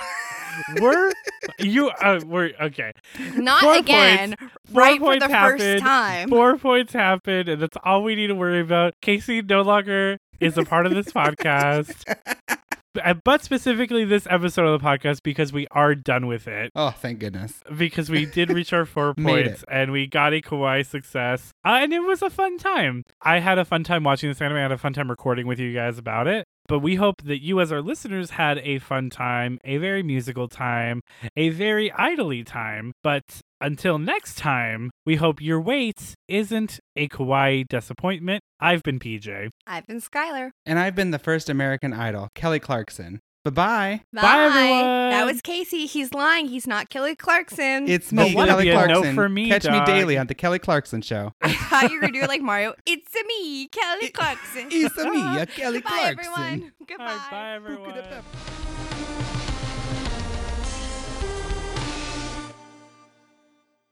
we're 0.80 1.12
you. 1.58 1.88
Uh, 1.90 2.20
we're 2.26 2.52
okay. 2.60 2.92
Not 3.36 3.60
Four 3.62 3.76
again. 3.76 4.34
Four 4.38 4.48
right 4.82 4.98
for 4.98 5.04
points 5.06 5.26
the 5.26 5.32
happened. 5.34 5.60
first 5.60 5.82
time. 5.84 6.28
Four 6.28 6.58
points 6.58 6.92
happened, 6.92 7.48
and 7.48 7.62
that's 7.62 7.76
all 7.84 8.02
we 8.02 8.14
need 8.14 8.28
to 8.28 8.34
worry 8.34 8.60
about. 8.60 8.94
Casey 9.02 9.42
no 9.42 9.62
longer 9.62 10.18
is 10.40 10.58
a 10.58 10.64
part 10.64 10.86
of 10.86 10.94
this 10.94 11.06
podcast, 11.12 11.94
but, 12.94 13.24
but 13.24 13.42
specifically 13.44 14.04
this 14.04 14.26
episode 14.30 14.66
of 14.66 14.80
the 14.80 14.86
podcast 14.86 15.22
because 15.22 15.52
we 15.52 15.66
are 15.70 15.94
done 15.94 16.26
with 16.26 16.46
it. 16.48 16.70
oh, 16.74 16.90
thank 16.90 17.18
goodness. 17.20 17.60
Because 17.76 18.10
we 18.10 18.26
did 18.26 18.50
reach 18.50 18.72
our 18.72 18.84
four 18.84 19.14
Made 19.18 19.46
points 19.46 19.64
and 19.70 19.92
we 19.92 20.06
got 20.06 20.32
a 20.34 20.40
kawaii 20.40 20.84
success. 20.84 21.50
Uh, 21.64 21.78
and 21.82 21.92
it 21.92 22.00
was 22.00 22.20
a 22.22 22.30
fun 22.30 22.58
time. 22.58 23.04
I 23.22 23.38
had 23.40 23.58
a 23.58 23.64
fun 23.64 23.84
time 23.84 24.04
watching 24.04 24.28
this 24.28 24.40
anime. 24.40 24.58
I 24.58 24.62
had 24.62 24.72
a 24.72 24.78
fun 24.78 24.92
time 24.92 25.08
recording 25.08 25.46
with 25.46 25.58
you 25.58 25.72
guys 25.72 25.98
about 25.98 26.26
it. 26.26 26.46
But 26.66 26.78
we 26.78 26.94
hope 26.96 27.22
that 27.22 27.42
you, 27.42 27.60
as 27.60 27.70
our 27.70 27.82
listeners, 27.82 28.30
had 28.30 28.58
a 28.58 28.78
fun 28.78 29.10
time, 29.10 29.58
a 29.64 29.76
very 29.76 30.02
musical 30.02 30.48
time, 30.48 31.00
a 31.36 31.50
very 31.50 31.92
idly 31.92 32.42
time. 32.42 32.92
But 33.02 33.40
until 33.60 33.98
next 33.98 34.38
time, 34.38 34.90
we 35.04 35.16
hope 35.16 35.40
your 35.42 35.60
wait 35.60 36.14
isn't 36.28 36.80
a 36.96 37.08
kawaii 37.08 37.66
disappointment. 37.68 38.42
I've 38.60 38.82
been 38.82 38.98
PJ. 38.98 39.50
I've 39.66 39.86
been 39.86 40.00
Skylar. 40.00 40.50
And 40.64 40.78
I've 40.78 40.94
been 40.94 41.10
the 41.10 41.18
first 41.18 41.50
American 41.50 41.92
Idol, 41.92 42.28
Kelly 42.34 42.60
Clarkson. 42.60 43.20
Bye 43.44 43.50
bye. 43.50 44.00
Bye, 44.12 44.44
everyone. 44.46 45.10
That 45.10 45.26
was 45.26 45.42
Casey. 45.42 45.84
He's 45.84 46.14
lying. 46.14 46.46
He's 46.48 46.66
not 46.66 46.88
Kelly 46.88 47.14
Clarkson. 47.14 47.86
It's 47.88 48.10
But 48.10 48.28
me, 48.28 48.34
what 48.34 48.48
Kelly 48.48 48.68
if 48.70 48.74
you 48.74 48.86
no 48.86 48.86
Clarkson. 48.94 49.14
for 49.14 49.28
me, 49.28 49.48
Catch 49.50 49.64
dog? 49.64 49.72
me 49.86 49.92
daily 49.92 50.16
on 50.16 50.28
the 50.28 50.34
Kelly 50.34 50.58
Clarkson 50.58 51.02
Show. 51.02 51.34
I 51.42 51.52
thought 51.52 51.90
you 51.90 51.96
were 51.96 52.00
going 52.00 52.14
to 52.14 52.18
do 52.20 52.24
it 52.24 52.28
like 52.28 52.40
Mario. 52.40 52.74
It's 52.86 53.14
a 53.14 53.22
me, 53.26 53.68
Kelly 53.68 54.08
Clarkson. 54.08 54.68
It's 54.70 54.96
me, 54.96 55.38
a 55.38 55.44
Kelly 55.46 55.80
Goodbye, 55.82 56.14
Clarkson. 56.14 56.18
everyone. 56.34 56.72
Goodbye. 56.86 57.04
right, 57.04 57.30
bye, 57.30 57.52
everyone. 57.54 57.84
Book 57.90 57.96
it 57.98 58.12
up. 58.14 58.24